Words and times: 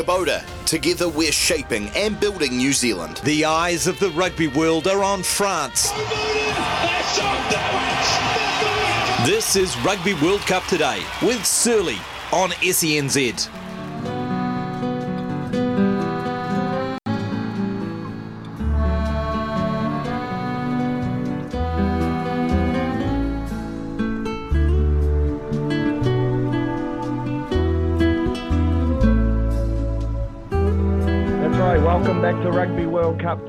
Kubota. 0.00 0.42
Together 0.64 1.08
we're 1.10 1.30
shaping 1.30 1.88
and 1.90 2.18
building 2.18 2.56
New 2.56 2.72
Zealand. 2.72 3.20
The 3.24 3.44
eyes 3.44 3.86
of 3.86 3.98
the 3.98 4.08
rugby 4.10 4.48
world 4.48 4.86
are 4.86 5.04
on 5.04 5.22
France. 5.22 5.90
This 9.26 9.56
is 9.56 9.78
Rugby 9.80 10.14
World 10.14 10.40
Cup 10.40 10.64
today 10.64 11.02
with 11.20 11.44
Surly 11.44 11.98
on 12.32 12.50
SENZ. 12.62 13.59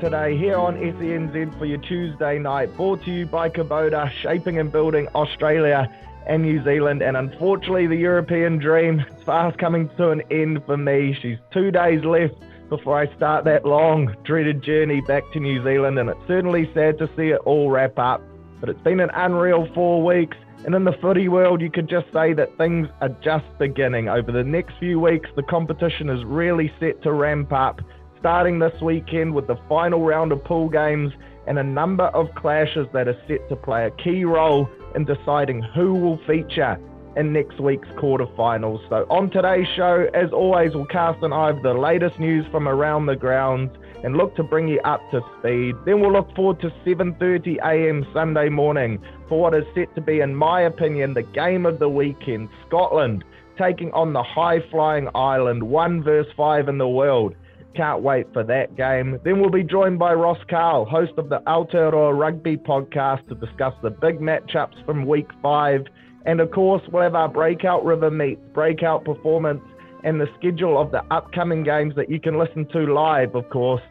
Today 0.02 0.36
here 0.36 0.56
on 0.56 0.74
SENZ 0.74 1.56
for 1.56 1.64
your 1.64 1.78
Tuesday 1.78 2.36
night. 2.36 2.76
Brought 2.76 3.04
to 3.04 3.12
you 3.12 3.24
by 3.24 3.48
Kubota, 3.48 4.10
shaping 4.10 4.58
and 4.58 4.72
building 4.72 5.06
Australia 5.14 5.88
and 6.26 6.42
New 6.42 6.60
Zealand. 6.64 7.02
And 7.02 7.16
unfortunately, 7.16 7.86
the 7.86 7.94
European 7.94 8.58
dream 8.58 8.98
is 8.98 9.22
fast 9.22 9.58
coming 9.58 9.88
to 9.98 10.10
an 10.10 10.22
end 10.28 10.64
for 10.66 10.76
me. 10.76 11.16
She's 11.22 11.38
two 11.52 11.70
days 11.70 12.04
left 12.04 12.34
before 12.68 12.98
I 12.98 13.14
start 13.14 13.44
that 13.44 13.64
long, 13.64 14.12
dreaded 14.24 14.60
journey 14.60 15.02
back 15.02 15.22
to 15.34 15.38
New 15.38 15.62
Zealand. 15.62 16.00
And 16.00 16.10
it's 16.10 16.26
certainly 16.26 16.68
sad 16.74 16.98
to 16.98 17.08
see 17.16 17.28
it 17.28 17.40
all 17.44 17.70
wrap 17.70 17.96
up. 17.96 18.20
But 18.58 18.70
it's 18.70 18.82
been 18.82 18.98
an 18.98 19.10
unreal 19.14 19.72
four 19.72 20.02
weeks. 20.02 20.36
And 20.64 20.74
in 20.74 20.82
the 20.82 20.98
footy 21.00 21.28
world, 21.28 21.60
you 21.60 21.70
could 21.70 21.88
just 21.88 22.12
say 22.12 22.32
that 22.32 22.58
things 22.58 22.88
are 23.00 23.10
just 23.22 23.46
beginning. 23.60 24.08
Over 24.08 24.32
the 24.32 24.42
next 24.42 24.74
few 24.80 24.98
weeks, 24.98 25.30
the 25.36 25.44
competition 25.44 26.08
is 26.10 26.24
really 26.24 26.72
set 26.80 27.02
to 27.04 27.12
ramp 27.12 27.52
up 27.52 27.80
starting 28.22 28.60
this 28.60 28.80
weekend 28.80 29.34
with 29.34 29.48
the 29.48 29.56
final 29.68 30.00
round 30.04 30.30
of 30.30 30.44
pool 30.44 30.68
games 30.68 31.12
and 31.48 31.58
a 31.58 31.62
number 31.64 32.04
of 32.04 32.32
clashes 32.36 32.86
that 32.92 33.08
are 33.08 33.20
set 33.26 33.48
to 33.48 33.56
play 33.56 33.84
a 33.84 33.90
key 33.90 34.24
role 34.24 34.70
in 34.94 35.04
deciding 35.04 35.60
who 35.60 35.92
will 35.92 36.20
feature 36.24 36.78
in 37.16 37.32
next 37.32 37.58
week's 37.58 37.88
quarterfinals. 37.98 38.88
So 38.88 39.06
on 39.10 39.28
today's 39.28 39.66
show, 39.74 40.08
as 40.14 40.30
always, 40.30 40.72
we'll 40.72 40.86
cast 40.86 41.20
an 41.24 41.32
eye 41.32 41.50
over 41.50 41.60
the 41.62 41.74
latest 41.74 42.20
news 42.20 42.46
from 42.52 42.68
around 42.68 43.06
the 43.06 43.16
grounds 43.16 43.76
and 44.04 44.16
look 44.16 44.36
to 44.36 44.44
bring 44.44 44.68
you 44.68 44.78
up 44.82 45.00
to 45.10 45.20
speed. 45.40 45.74
Then 45.84 46.00
we'll 46.00 46.12
look 46.12 46.32
forward 46.36 46.60
to 46.60 46.70
7:30 46.86 47.58
a.m. 47.58 48.06
Sunday 48.14 48.48
morning 48.50 49.02
for 49.28 49.40
what 49.40 49.52
is 49.52 49.64
set 49.74 49.92
to 49.96 50.00
be, 50.00 50.20
in 50.20 50.36
my 50.36 50.60
opinion, 50.60 51.14
the 51.14 51.24
game 51.24 51.66
of 51.66 51.80
the 51.80 51.88
weekend. 51.88 52.50
Scotland 52.68 53.24
taking 53.58 53.90
on 53.92 54.12
the 54.12 54.22
high-flying 54.22 55.08
Ireland, 55.12 55.64
one 55.64 56.04
versus 56.04 56.32
five 56.36 56.68
in 56.68 56.78
the 56.78 56.88
world. 56.88 57.34
Can't 57.74 58.02
wait 58.02 58.26
for 58.34 58.44
that 58.44 58.76
game. 58.76 59.18
Then 59.24 59.40
we'll 59.40 59.50
be 59.50 59.64
joined 59.64 59.98
by 59.98 60.12
Ross 60.12 60.38
Karl, 60.48 60.84
host 60.84 61.12
of 61.16 61.30
the 61.30 61.40
Aotearoa 61.46 62.18
Rugby 62.18 62.58
podcast, 62.58 63.26
to 63.28 63.34
discuss 63.34 63.72
the 63.82 63.90
big 63.90 64.20
matchups 64.20 64.84
from 64.84 65.06
week 65.06 65.28
five. 65.42 65.86
And 66.26 66.40
of 66.40 66.50
course, 66.50 66.82
we'll 66.92 67.02
have 67.02 67.14
our 67.14 67.28
breakout 67.28 67.84
river 67.84 68.10
meets, 68.10 68.42
breakout 68.52 69.04
performance, 69.04 69.62
and 70.04 70.20
the 70.20 70.28
schedule 70.38 70.78
of 70.78 70.90
the 70.90 71.02
upcoming 71.10 71.62
games 71.62 71.94
that 71.96 72.10
you 72.10 72.20
can 72.20 72.38
listen 72.38 72.66
to 72.72 72.92
live, 72.92 73.34
of 73.34 73.48
course, 73.48 73.82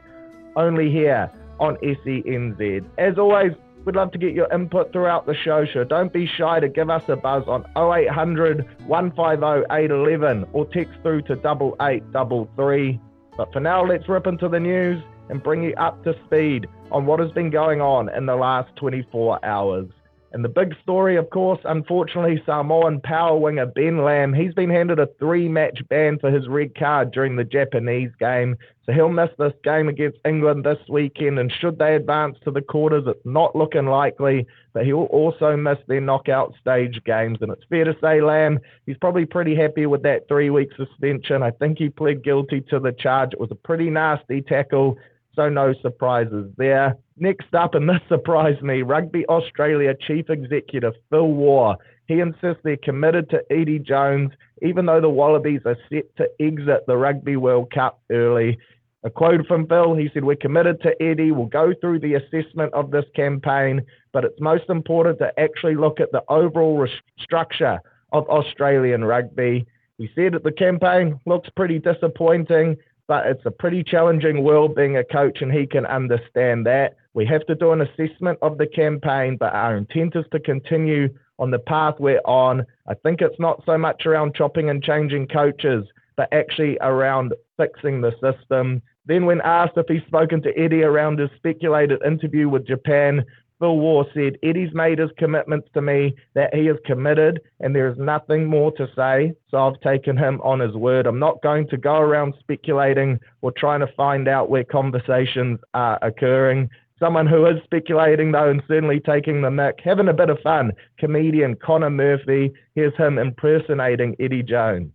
only 0.56 0.92
here 0.92 1.32
on 1.60 1.78
SENZ. 1.78 2.86
As 3.00 3.18
always, 3.18 3.54
we'd 3.86 3.96
love 3.96 4.12
to 4.12 4.20
get 4.20 4.34
your 4.34 4.52
input 4.54 4.92
throughout 4.94 5.26
the 5.26 5.36
show. 5.36 5.66
So 5.74 5.84
don't 5.84 6.14
be 6.14 6.28
shy 6.28 6.60
to 6.60 6.70
give 6.70 6.90
us 6.92 7.04
a 7.08 7.16
buzz 7.16 7.46
on 7.48 7.66
0800 7.76 8.68
150 8.86 9.66
811 9.74 10.46
or 10.54 10.66
text 10.68 10.94
through 11.02 11.24
to 11.24 11.34
8833. 11.34 13.00
But 13.42 13.54
for 13.54 13.60
now, 13.60 13.84
let's 13.84 14.08
rip 14.08 14.28
into 14.28 14.48
the 14.48 14.60
news 14.60 15.04
and 15.30 15.42
bring 15.42 15.64
you 15.64 15.74
up 15.74 16.04
to 16.04 16.14
speed 16.28 16.68
on 16.92 17.08
what 17.08 17.20
has 17.20 17.32
been 17.32 17.50
going 17.50 17.82
on 17.82 18.08
in 18.16 18.28
the 18.28 18.36
last 18.36 18.70
24 18.76 19.44
hours. 19.44 19.90
And 20.32 20.46
the 20.46 20.50
big 20.50 20.76
story, 20.84 21.16
of 21.16 21.28
course, 21.32 21.60
unfortunately, 21.66 22.40
Samoan 22.46 23.02
power 23.02 23.36
winger 23.36 23.66
Ben 23.66 24.04
Lam, 24.06 24.32
he's 24.32 24.54
been 24.54 24.70
handed 24.70 25.00
a 25.00 25.08
three 25.18 25.50
match 25.50 25.80
ban 25.90 26.20
for 26.20 26.30
his 26.30 26.48
red 26.48 26.76
card 26.76 27.14
during 27.14 27.36
the 27.36 27.44
Japanese 27.44 28.12
game. 28.20 28.58
So 28.86 28.94
he'll 28.94 29.10
miss 29.10 29.30
this 29.38 29.54
game 29.64 29.90
against 29.90 30.18
England 30.26 30.64
this 30.64 30.80
weekend. 30.90 31.38
And 31.38 31.52
should 31.52 31.78
they 31.78 31.96
advance 31.96 32.38
to 32.44 32.52
the 32.52 32.62
quarters, 32.62 33.04
it's 33.06 33.26
not 33.26 33.56
looking 33.56 33.86
likely. 33.86 34.48
But 34.74 34.86
he'll 34.86 35.04
also 35.04 35.56
miss 35.56 35.78
their 35.88 36.02
knockout 36.02 36.54
stage 36.60 37.00
games. 37.06 37.38
And 37.42 37.52
it's 37.52 37.64
fair 37.70 37.84
to 37.84 37.96
say, 38.02 38.22
Lam, 38.22 38.60
he's 38.86 38.98
probably 38.98 39.26
pretty 39.26 39.56
happy 39.56 39.86
with 39.86 40.02
that 40.04 40.28
three 40.28 40.50
week 40.50 40.70
suspension. 40.76 41.44
I 41.44 41.52
think 41.52 41.78
he 41.78 41.90
pled 41.90 42.24
guilty 42.24 42.62
to 42.70 42.80
the 42.80 42.92
charge. 42.92 43.34
It 43.34 43.40
was 43.40 43.52
a 43.52 43.56
pretty 43.56 43.90
nasty 43.90 44.42
tackle 44.42 44.98
so 45.36 45.50
no 45.50 45.74
surprises 45.82 46.52
there. 46.58 46.96
Next 47.18 47.54
up, 47.54 47.76
and 47.76 47.88
this 47.88 48.02
surprised 48.10 48.62
me, 48.62 48.82
Rugby 48.82 49.26
Australia 49.28 49.94
Chief 50.08 50.30
Executive 50.30 50.94
Phil 51.10 51.28
Waugh. 51.28 51.76
He 52.08 52.20
insists 52.20 52.62
they're 52.64 52.78
committed 52.78 53.30
to 53.30 53.42
Eddie 53.50 53.80
Jones, 53.80 54.32
even 54.62 54.86
though 54.86 55.00
the 55.00 55.10
Wallabies 55.10 55.62
are 55.66 55.78
set 55.90 56.16
to 56.18 56.30
exit 56.40 56.86
the 56.88 56.98
Rugby 56.98 57.38
World 57.38 57.72
Cup 57.72 58.02
early. 58.12 58.58
A 59.04 59.10
quote 59.10 59.48
from 59.48 59.66
Phil, 59.68 59.96
he 59.96 60.10
said, 60.14 60.24
We're 60.24 60.36
committed 60.36 60.82
to 60.82 61.02
Eddie. 61.02 61.32
We'll 61.32 61.48
go 61.48 61.74
through 61.80 62.00
the 62.00 62.16
assessment 62.16 62.74
of 62.74 62.92
this 62.92 63.06
campaign, 63.16 63.82
but 64.12 64.26
it's 64.26 64.40
most 64.40 64.70
important 64.70 65.20
to 65.20 65.40
actually 65.40 65.76
look 65.76 66.00
at 66.00 66.12
the 66.12 66.24
overall 66.30 66.88
structure 67.20 67.80
of 68.12 68.30
Australian 68.30 69.04
rugby. 69.06 69.66
He 69.98 70.10
said 70.16 70.34
that 70.34 70.44
the 70.44 70.52
campaign 70.52 71.20
looks 71.26 71.50
pretty 71.56 71.80
disappointing 71.80 72.78
but 73.12 73.28
it's 73.28 73.46
a 73.46 73.52
pretty 73.52 73.84
challenging 73.84 74.42
world 74.42 74.74
being 74.74 74.96
a 74.96 75.04
coach, 75.04 75.42
and 75.42 75.52
he 75.52 75.68
can 75.68 75.86
understand 75.86 76.66
that. 76.66 76.96
We 77.14 77.26
have 77.26 77.46
to 77.48 77.56
do 77.56 77.74
an 77.74 77.82
assessment 77.82 78.40
of 78.42 78.58
the 78.58 78.66
campaign, 78.66 79.36
but 79.38 79.54
our 79.54 79.76
intent 79.76 80.16
is 80.16 80.24
to 80.32 80.40
continue 80.40 81.10
on 81.38 81.52
the 81.52 81.60
path 81.60 81.96
we're 82.00 82.22
on. 82.24 82.66
I 82.88 82.94
think 82.94 83.20
it's 83.20 83.38
not 83.38 83.64
so 83.66 83.78
much 83.78 84.06
around 84.06 84.34
chopping 84.34 84.70
and 84.70 84.82
changing 84.82 85.28
coaches, 85.28 85.84
but 86.16 86.30
actually 86.32 86.78
around 86.80 87.34
fixing 87.58 88.00
the 88.00 88.14
system. 88.22 88.82
Then, 89.08 89.26
when 89.26 89.42
asked 89.42 89.74
if 89.76 89.88
he's 89.90 90.08
spoken 90.08 90.42
to 90.44 90.58
Eddie 90.58 90.84
around 90.84 91.20
his 91.20 91.32
speculated 91.36 92.02
interview 92.06 92.48
with 92.48 92.66
Japan, 92.66 93.26
Phil 93.62 93.78
Waugh 93.78 94.06
said, 94.16 94.40
Eddie's 94.42 94.74
made 94.74 94.98
his 94.98 95.12
commitments 95.20 95.68
to 95.76 95.84
me 95.84 96.16
that 96.34 96.52
he 96.52 96.62
is 96.62 96.78
committed 96.84 97.40
and 97.60 97.76
there 97.76 97.88
is 97.88 97.98
nothing 98.00 98.48
more 98.48 98.72
to 98.72 98.88
say. 98.96 99.34
So 99.52 99.58
I've 99.60 99.80
taken 99.82 100.18
him 100.18 100.42
on 100.42 100.60
his 100.60 100.74
word. 100.74 101.06
I'm 101.06 101.20
not 101.20 101.44
going 101.44 101.68
to 101.68 101.78
go 101.78 101.98
around 101.98 102.34
speculating 102.40 103.20
or 103.44 103.52
trying 103.52 103.82
to 103.82 103.94
find 103.96 104.28
out 104.28 104.50
where 104.50 104.64
conversations 104.64 105.60
are 105.76 106.00
occurring. 106.02 106.72
Someone 107.00 107.28
who 107.28 107.46
is 107.46 107.62
speculating, 107.64 108.32
though, 108.32 108.50
and 108.50 108.64
certainly 108.68 109.00
taking 109.00 109.44
the 109.44 109.52
mic, 109.52 109.80
having 109.84 110.08
a 110.08 110.14
bit 110.14 110.32
of 110.32 110.40
fun, 110.40 110.72
comedian 110.98 111.56
Connor 111.56 111.92
Murphy. 111.92 112.52
Here's 112.74 112.96
him 112.96 113.20
impersonating 113.20 114.16
Eddie 114.20 114.42
Jones. 114.42 114.92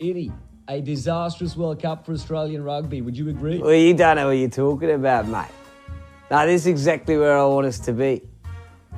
Eddie, 0.00 0.32
a 0.68 0.80
disastrous 0.80 1.56
World 1.56 1.82
Cup 1.82 2.06
for 2.06 2.12
Australian 2.12 2.62
rugby. 2.62 3.02
Would 3.02 3.16
you 3.16 3.30
agree? 3.30 3.58
Well, 3.58 3.74
you 3.74 3.94
don't 3.94 4.14
know 4.14 4.28
what 4.28 4.36
you're 4.38 4.48
talking 4.48 4.92
about, 4.92 5.26
mate. 5.26 5.63
Now, 6.30 6.46
this 6.46 6.62
is 6.62 6.66
exactly 6.66 7.16
where 7.18 7.36
I 7.36 7.44
want 7.44 7.66
us 7.66 7.78
to 7.80 7.92
be. 7.92 8.22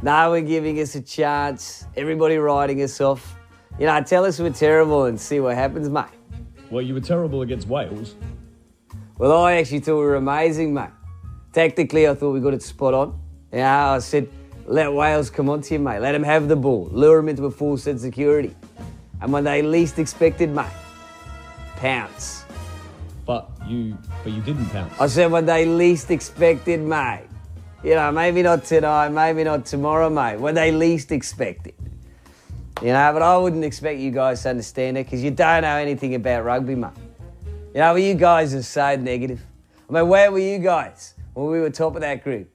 Now 0.02 0.30
we're 0.30 0.42
giving 0.42 0.78
us 0.80 0.94
a 0.94 1.00
chance, 1.00 1.86
everybody 1.96 2.36
writing 2.36 2.82
us 2.82 3.00
off. 3.00 3.36
You 3.78 3.86
know, 3.86 4.02
tell 4.02 4.24
us 4.24 4.38
we're 4.38 4.50
terrible 4.50 5.06
and 5.06 5.18
see 5.20 5.40
what 5.40 5.54
happens, 5.54 5.88
mate. 5.88 6.04
Well, 6.70 6.82
you 6.82 6.94
were 6.94 7.00
terrible 7.00 7.42
against 7.42 7.66
Wales. 7.66 8.14
Well, 9.18 9.32
I 9.32 9.54
actually 9.54 9.80
thought 9.80 9.98
we 9.98 10.04
were 10.04 10.16
amazing, 10.16 10.74
mate. 10.74 10.90
Tactically, 11.52 12.06
I 12.06 12.14
thought 12.14 12.32
we 12.32 12.40
got 12.40 12.54
it 12.54 12.62
spot 12.62 12.94
on. 12.94 13.20
Yeah, 13.52 13.92
I 13.92 13.98
said, 13.98 14.28
let 14.66 14.92
Wales 14.92 15.30
come 15.30 15.48
on 15.48 15.62
to 15.62 15.74
you, 15.74 15.80
mate. 15.80 16.00
Let 16.00 16.12
them 16.12 16.22
have 16.22 16.48
the 16.48 16.56
ball. 16.56 16.88
Lure 16.92 17.16
them 17.16 17.28
into 17.28 17.46
a 17.46 17.50
full 17.50 17.76
set 17.76 17.94
of 17.94 18.00
security. 18.00 18.54
And 19.20 19.32
when 19.32 19.44
they 19.44 19.62
least 19.62 19.98
expected, 19.98 20.50
mate, 20.50 20.66
pounce. 21.76 22.45
But 23.26 23.50
you, 23.66 23.98
but 24.22 24.32
you 24.32 24.40
didn't 24.40 24.66
pounce. 24.66 25.00
I 25.00 25.08
said 25.08 25.32
when 25.32 25.46
they 25.46 25.66
least 25.66 26.10
expected, 26.10 26.80
mate. 26.80 27.26
You 27.82 27.94
know, 27.96 28.10
maybe 28.12 28.42
not 28.42 28.64
tonight, 28.64 29.08
maybe 29.10 29.44
not 29.44 29.66
tomorrow, 29.66 30.08
mate. 30.08 30.38
When 30.38 30.54
they 30.54 30.70
least 30.70 31.12
expected. 31.12 31.74
You 32.82 32.88
know, 32.88 33.12
but 33.12 33.22
I 33.22 33.36
wouldn't 33.36 33.64
expect 33.64 33.98
you 33.98 34.10
guys 34.10 34.42
to 34.42 34.50
understand 34.50 34.96
it 34.96 35.06
because 35.06 35.24
you 35.24 35.30
don't 35.30 35.62
know 35.62 35.76
anything 35.76 36.14
about 36.14 36.44
rugby, 36.44 36.74
mate. 36.74 36.90
You 37.74 37.80
know, 37.80 37.94
you 37.96 38.14
guys 38.14 38.54
are 38.54 38.62
so 38.62 38.96
negative. 38.96 39.44
I 39.88 39.92
mean, 39.92 40.08
where 40.08 40.30
were 40.30 40.38
you 40.38 40.58
guys 40.58 41.14
when 41.34 41.46
we 41.46 41.60
were 41.60 41.70
top 41.70 41.94
of 41.94 42.02
that 42.02 42.22
group? 42.22 42.48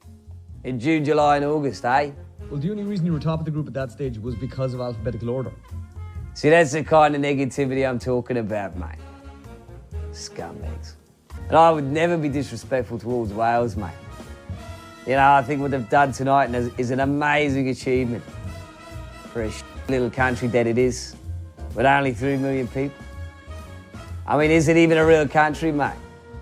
In 0.63 0.79
June, 0.79 1.03
July, 1.03 1.37
and 1.37 1.45
August, 1.45 1.83
eh? 1.85 2.11
Well, 2.49 2.59
the 2.59 2.71
only 2.71 2.83
reason 2.83 3.05
you 3.05 3.13
were 3.13 3.19
top 3.19 3.39
of 3.39 3.45
the 3.45 3.51
group 3.51 3.67
at 3.67 3.73
that 3.73 3.91
stage 3.91 4.17
was 4.19 4.35
because 4.35 4.73
of 4.73 4.79
alphabetical 4.79 5.29
order. 5.29 5.51
See, 6.33 6.49
that's 6.49 6.71
the 6.71 6.83
kind 6.83 7.15
of 7.15 7.21
negativity 7.21 7.87
I'm 7.87 7.99
talking 7.99 8.37
about, 8.37 8.77
mate. 8.77 8.99
Scumbags. 10.11 10.93
And 11.47 11.57
I 11.57 11.71
would 11.71 11.85
never 11.85 12.17
be 12.17 12.29
disrespectful 12.29 12.99
towards 12.99 13.33
Wales, 13.33 13.75
mate. 13.75 13.91
You 15.07 15.13
know, 15.13 15.31
I 15.31 15.41
think 15.41 15.61
what 15.61 15.71
they've 15.71 15.89
done 15.89 16.11
tonight 16.11 16.53
is 16.77 16.91
an 16.91 16.99
amazing 16.99 17.69
achievement 17.69 18.23
for 19.31 19.43
a 19.43 19.51
little 19.89 20.09
country 20.09 20.47
that 20.49 20.67
it 20.67 20.77
is, 20.77 21.15
with 21.73 21.85
only 21.85 22.13
three 22.13 22.37
million 22.37 22.67
people. 22.67 23.03
I 24.27 24.37
mean, 24.37 24.51
is 24.51 24.67
it 24.67 24.77
even 24.77 24.97
a 24.97 25.05
real 25.05 25.27
country, 25.27 25.71
mate? 25.71 25.95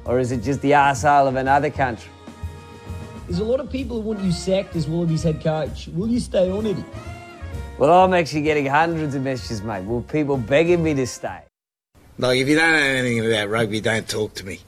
Or 0.06 0.20
is 0.20 0.32
it 0.32 0.44
just 0.44 0.62
the 0.62 0.72
arsehole 0.72 1.28
of 1.28 1.36
another 1.36 1.70
country? 1.70 2.12
There's 3.28 3.40
a 3.40 3.44
lot 3.44 3.60
of 3.60 3.72
people 3.72 4.02
who 4.02 4.08
want 4.10 4.22
you 4.22 4.32
sacked 4.32 4.76
as 4.76 4.88
Wallabies 4.88 5.24
head 5.24 5.42
coach. 5.42 5.88
Will 5.90 6.08
you 6.08 6.20
stay 6.20 6.50
on, 6.52 6.66
Eddie? 6.66 6.84
Well, 7.78 8.04
I'm 8.04 8.14
actually 8.14 8.42
getting 8.42 8.66
hundreds 8.66 9.16
of 9.16 9.22
messages, 9.24 9.62
mate. 9.62 9.86
Well, 9.86 10.02
people 10.02 10.36
begging 10.36 10.84
me 10.84 10.94
to 10.96 11.08
stay. 11.08 11.44
Like, 12.20 12.38
if 12.38 12.50
you 12.50 12.58
don't 12.58 12.74
know 12.74 12.78
anything 12.78 13.26
about 13.26 13.48
rugby, 13.48 13.80
don't 13.80 14.08
talk 14.08 14.34
to 14.36 14.46
me. 14.46 14.60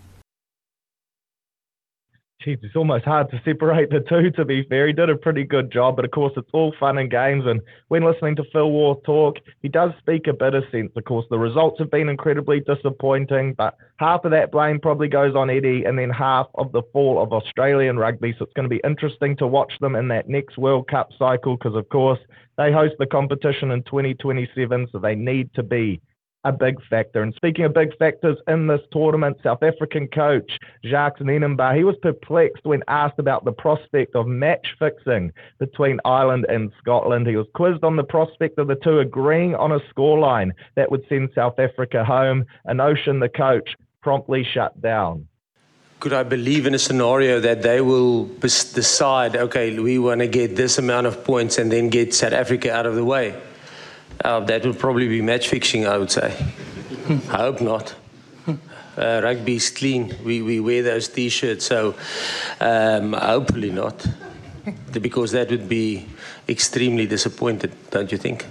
Geez, 2.42 2.58
it's 2.64 2.78
almost 2.78 3.04
hard 3.04 3.30
to 3.32 3.42
separate 3.44 3.90
the 3.90 4.00
two, 4.00 4.32
to 4.32 4.46
be 4.46 4.64
fair. 4.70 4.88
He 4.88 4.94
did 4.94 5.10
a 5.10 5.18
pretty 5.18 5.44
good 5.44 5.70
job, 5.70 5.98
but 5.98 6.06
of 6.06 6.12
course, 6.12 6.32
it's 6.38 6.50
all 6.54 6.74
fun 6.80 6.98
and 6.98 7.12
games. 7.12 7.44
And 7.46 7.60
when 7.90 8.06
listening 8.06 8.38
to 8.38 8.46
Phil 8.54 8.72
Waugh 8.72 8.96
talk, 9.06 9.36
he 9.62 9.68
does 9.68 9.92
speak 10.00 10.28
a 10.28 10.34
bit 10.34 10.54
of 10.54 10.64
sense. 10.72 10.94
Of 10.96 11.04
course, 11.04 11.26
the 11.30 11.38
results 11.38 11.78
have 11.80 11.92
been 11.92 12.08
incredibly 12.08 12.62
disappointing, 12.62 13.54
but 13.56 13.76
half 13.98 14.24
of 14.24 14.32
that 14.32 14.54
blame 14.54 14.80
probably 14.80 15.10
goes 15.10 15.36
on 15.36 15.50
Eddie, 15.50 15.84
and 15.84 16.00
then 16.00 16.10
half 16.10 16.48
of 16.56 16.72
the 16.72 16.84
fall 16.94 17.22
of 17.22 17.34
Australian 17.34 17.98
rugby. 17.98 18.34
So 18.40 18.46
it's 18.46 18.54
going 18.54 18.70
to 18.70 18.74
be 18.74 18.82
interesting 18.86 19.36
to 19.38 19.46
watch 19.46 19.74
them 19.82 19.98
in 19.98 20.08
that 20.08 20.30
next 20.30 20.58
World 20.58 20.88
Cup 20.88 21.10
cycle 21.20 21.58
because, 21.58 21.76
of 21.76 21.90
course, 21.90 22.20
they 22.58 22.72
host 22.72 22.96
the 22.98 23.08
competition 23.08 23.72
in 23.72 23.84
2027, 23.84 24.88
so 24.94 25.00
they 25.00 25.16
need 25.16 25.54
to 25.56 25.64
be 25.64 26.02
a 26.44 26.52
big 26.52 26.84
factor. 26.90 27.22
And 27.22 27.34
speaking 27.36 27.66
of 27.66 27.74
big 27.74 27.96
factors 27.98 28.38
in 28.48 28.68
this 28.68 28.82
tournament, 28.92 29.38
South 29.44 29.62
African 29.62 30.08
coach 30.08 30.52
Jacques 30.84 31.20
Nienaber, 31.20 31.76
he 31.76 31.84
was 31.84 31.96
perplexed 32.02 32.66
when 32.66 32.84
asked 32.88 33.20
about 33.20 33.46
the 33.46 33.52
prospect 33.52 34.16
of 34.16 34.28
match 34.28 34.68
fixing 34.80 35.32
between 35.60 36.00
Ireland 36.06 36.46
and 36.50 36.72
Scotland. 36.80 37.28
He 37.28 37.36
was 37.36 37.48
quizzed 37.54 37.84
on 37.84 37.96
the 37.96 38.04
prospect 38.04 38.58
of 38.58 38.68
the 38.68 38.76
two 38.76 39.00
agreeing 39.00 39.56
on 39.56 39.72
a 39.72 39.80
scoreline 39.94 40.52
that 40.76 40.90
would 40.90 41.06
send 41.08 41.30
South 41.36 41.60
Africa 41.60 42.04
home, 42.04 42.46
a 42.66 42.74
notion 42.74 43.20
the 43.20 43.30
coach 43.30 43.76
promptly 44.02 44.44
shut 44.44 44.80
down. 44.82 45.28
Could 46.00 46.14
I 46.14 46.24
believe 46.24 46.66
in 46.66 46.74
a 46.74 46.80
scenario 46.80 47.40
that 47.42 47.62
they 47.62 47.80
will 47.80 48.26
decide, 48.26 49.36
okay, 49.36 49.78
we 49.78 50.00
want 50.00 50.22
to 50.22 50.28
get 50.28 50.56
this 50.56 50.80
amount 50.80 51.06
of 51.06 51.24
points 51.24 51.60
and 51.60 51.72
then 51.72 51.90
get 51.90 52.16
South 52.16 52.34
Africa 52.34 52.74
out 52.74 52.88
of 52.88 52.96
the 52.96 53.06
way? 53.06 53.40
Uh, 54.24 54.40
that 54.42 54.66
would 54.66 54.78
probably 54.78 55.08
be 55.08 55.22
match 55.22 55.48
fixing, 55.50 55.88
I 55.88 55.98
would 55.98 56.12
say. 56.12 56.34
I 57.30 57.38
hope 57.38 57.62
not. 57.62 57.96
Uh, 58.98 59.36
is 59.48 59.70
clean. 59.70 60.16
We, 60.24 60.42
we 60.42 60.60
wear 60.60 60.84
those 60.84 61.08
t 61.08 61.30
shirts, 61.30 61.66
so 61.66 61.96
um, 62.60 63.14
hopefully 63.14 63.72
not. 63.72 64.06
because 65.02 65.32
that 65.32 65.50
would 65.50 65.68
be 65.68 66.06
extremely 66.48 67.08
disappointed, 67.08 67.72
don't 67.90 68.12
you 68.12 68.18
think? 68.18 68.46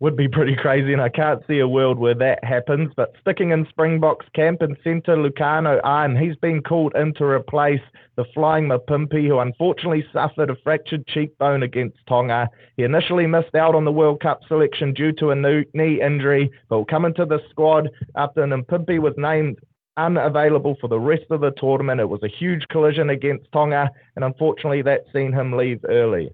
Would 0.00 0.16
be 0.16 0.28
pretty 0.28 0.54
crazy, 0.54 0.92
and 0.92 1.00
I 1.00 1.08
can't 1.08 1.42
see 1.46 1.60
a 1.60 1.68
world 1.68 1.98
where 1.98 2.14
that 2.14 2.44
happens. 2.44 2.92
But 2.96 3.14
sticking 3.20 3.52
in 3.52 3.66
Springboks 3.70 4.26
camp 4.34 4.60
and 4.60 4.76
centre 4.84 5.16
Lukhanyo 5.16 5.80
Am, 5.84 6.14
he's 6.14 6.36
been 6.36 6.62
called 6.62 6.94
in 6.96 7.14
to 7.14 7.24
replace 7.24 7.80
the 8.16 8.26
flying 8.34 8.68
Mapimpi, 8.68 9.26
who 9.26 9.38
unfortunately 9.38 10.04
suffered 10.12 10.50
a 10.50 10.56
fractured 10.56 11.06
cheekbone 11.06 11.62
against 11.62 11.98
Tonga. 12.06 12.48
He 12.76 12.82
initially 12.82 13.26
missed 13.26 13.54
out 13.54 13.74
on 13.74 13.84
the 13.84 13.92
World 13.92 14.20
Cup 14.20 14.40
selection 14.46 14.92
due 14.92 15.12
to 15.12 15.30
a 15.30 15.64
knee 15.74 16.02
injury, 16.02 16.50
but 16.68 16.78
will 16.78 16.84
come 16.84 17.06
into 17.06 17.24
the 17.24 17.40
squad 17.50 17.88
after 18.16 18.42
Mapimpi 18.46 18.98
was 18.98 19.14
named 19.16 19.58
unavailable 19.96 20.76
for 20.78 20.88
the 20.88 21.00
rest 21.00 21.24
of 21.30 21.40
the 21.40 21.52
tournament. 21.52 22.02
It 22.02 22.08
was 22.08 22.22
a 22.22 22.28
huge 22.28 22.68
collision 22.68 23.08
against 23.08 23.50
Tonga, 23.50 23.88
and 24.16 24.26
unfortunately, 24.26 24.82
that 24.82 25.06
seen 25.10 25.32
him 25.32 25.56
leave 25.56 25.80
early 25.88 26.30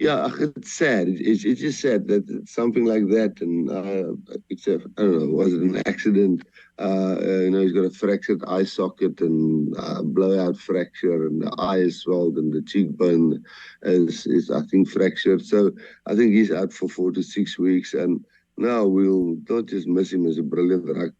yeah, 0.00 0.30
it's 0.40 0.72
sad. 0.72 1.08
It's, 1.08 1.44
it's 1.44 1.60
just 1.60 1.80
sad 1.80 2.08
that 2.08 2.48
something 2.48 2.86
like 2.86 3.06
that, 3.08 3.42
and 3.42 3.70
uh, 3.70 4.14
it's 4.48 4.66
a, 4.66 4.76
I 4.76 5.02
don't 5.02 5.18
know, 5.18 5.36
was 5.36 5.52
it 5.52 5.60
an 5.60 5.82
accident? 5.86 6.42
Uh, 6.78 7.16
uh, 7.20 7.40
you 7.40 7.50
know, 7.50 7.60
he's 7.60 7.72
got 7.74 7.84
a 7.84 7.90
fractured 7.90 8.42
eye 8.48 8.64
socket 8.64 9.20
and 9.20 9.74
uh, 9.78 10.02
blowout 10.02 10.56
fracture, 10.56 11.26
and 11.26 11.42
the 11.42 11.54
eye 11.58 11.80
is 11.80 12.00
swelled, 12.00 12.38
and 12.38 12.50
the 12.50 12.62
cheekbone 12.62 13.44
is, 13.82 14.26
is, 14.26 14.50
I 14.50 14.62
think, 14.62 14.88
fractured. 14.88 15.44
So 15.44 15.70
I 16.06 16.16
think 16.16 16.32
he's 16.32 16.50
out 16.50 16.72
for 16.72 16.88
four 16.88 17.12
to 17.12 17.22
six 17.22 17.58
weeks, 17.58 17.92
and 17.92 18.24
now 18.56 18.86
we'll 18.86 19.36
not 19.50 19.66
just 19.66 19.86
miss 19.86 20.14
him 20.14 20.26
as 20.26 20.38
a 20.38 20.42
brilliant 20.42 20.86
rugby, 20.86 21.14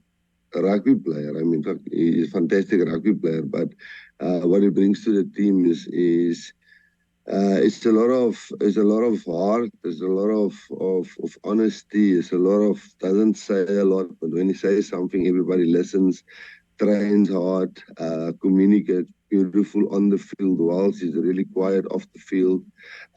rugby 0.55 0.95
player. 0.95 1.39
I 1.39 1.43
mean, 1.43 1.63
he's 1.93 2.29
a 2.29 2.31
fantastic 2.31 2.83
rugby 2.89 3.13
player, 3.13 3.43
but 3.43 3.69
uh, 4.21 4.41
what 4.49 4.63
he 4.63 4.71
brings 4.71 5.05
to 5.05 5.23
the 5.23 5.31
team 5.37 5.67
is 5.67 5.87
is 5.89 6.55
uh, 7.33 7.59
it's 7.63 7.85
a 7.87 7.93
lot 7.93 8.11
of 8.11 8.39
it's 8.61 8.77
a 8.77 8.83
lot 8.83 9.03
of 9.03 9.25
heart. 9.25 9.71
There's 9.83 10.01
a 10.01 10.09
lot 10.09 10.31
of, 10.31 10.55
of 10.81 11.09
of 11.23 11.39
honesty. 11.45 12.19
It's 12.19 12.33
a 12.33 12.39
lot 12.39 12.61
of 12.71 12.83
doesn't 13.01 13.37
say 13.37 13.63
a 13.79 13.85
lot, 13.85 14.09
but 14.21 14.31
when 14.31 14.49
he 14.49 14.55
says 14.55 14.89
something, 14.89 15.27
everybody 15.27 15.65
listens. 15.67 16.23
Trains 16.79 17.31
hard, 17.31 17.79
uh, 17.99 18.33
communicates 18.41 19.11
beautiful 19.31 19.95
on 19.95 20.09
the 20.09 20.19
field. 20.19 20.59
Whilst 20.59 21.03
he's 21.03 21.15
really 21.15 21.45
quiet 21.45 21.85
off 21.91 22.07
the 22.15 22.21
field, 22.21 22.65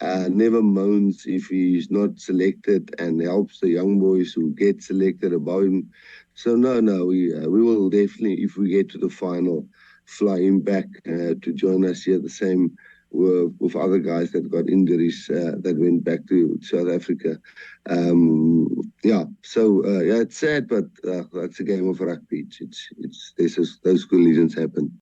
uh, 0.01 0.27
never 0.29 0.61
moans 0.61 1.23
if 1.25 1.47
he's 1.47 1.89
not 1.89 2.19
selected, 2.19 2.93
and 2.99 3.21
helps 3.21 3.59
the 3.59 3.69
young 3.69 3.99
boys 3.99 4.33
who 4.33 4.53
get 4.53 4.83
selected 4.83 5.33
above 5.33 5.63
him. 5.63 5.89
So 6.35 6.55
no, 6.55 6.81
no, 6.81 7.05
we 7.05 7.33
uh, 7.33 7.49
we 7.49 7.63
will 7.63 7.89
definitely, 7.89 8.43
if 8.43 8.57
we 8.57 8.69
get 8.69 8.89
to 8.89 8.97
the 8.97 9.09
final, 9.09 9.67
fly 10.05 10.39
him 10.41 10.59
back 10.59 10.85
uh, 11.07 11.35
to 11.41 11.53
join 11.53 11.85
us 11.85 12.03
here. 12.03 12.19
The 12.19 12.29
same 12.29 12.75
with 13.13 13.75
other 13.75 13.99
guys 13.99 14.31
that 14.31 14.49
got 14.49 14.69
injuries 14.69 15.29
uh, 15.29 15.53
that 15.59 15.77
went 15.77 16.03
back 16.03 16.25
to 16.27 16.57
South 16.61 16.89
Africa. 16.89 17.39
Um, 17.87 18.67
yeah, 19.03 19.25
so 19.43 19.85
uh, 19.85 20.01
yeah, 20.01 20.21
it's 20.21 20.37
sad, 20.37 20.67
but 20.67 20.85
uh, 21.07 21.23
that's 21.31 21.59
a 21.59 21.63
game 21.63 21.87
of 21.89 22.01
rugby. 22.01 22.45
It's 22.47 22.59
it's, 22.61 22.89
it's 22.97 23.33
there's 23.37 23.79
those 23.83 24.05
collisions 24.05 24.55
happen. 24.55 24.99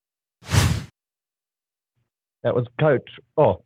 That 2.44 2.56
was 2.56 2.66
coach. 2.80 3.10
Oh, 3.38 3.64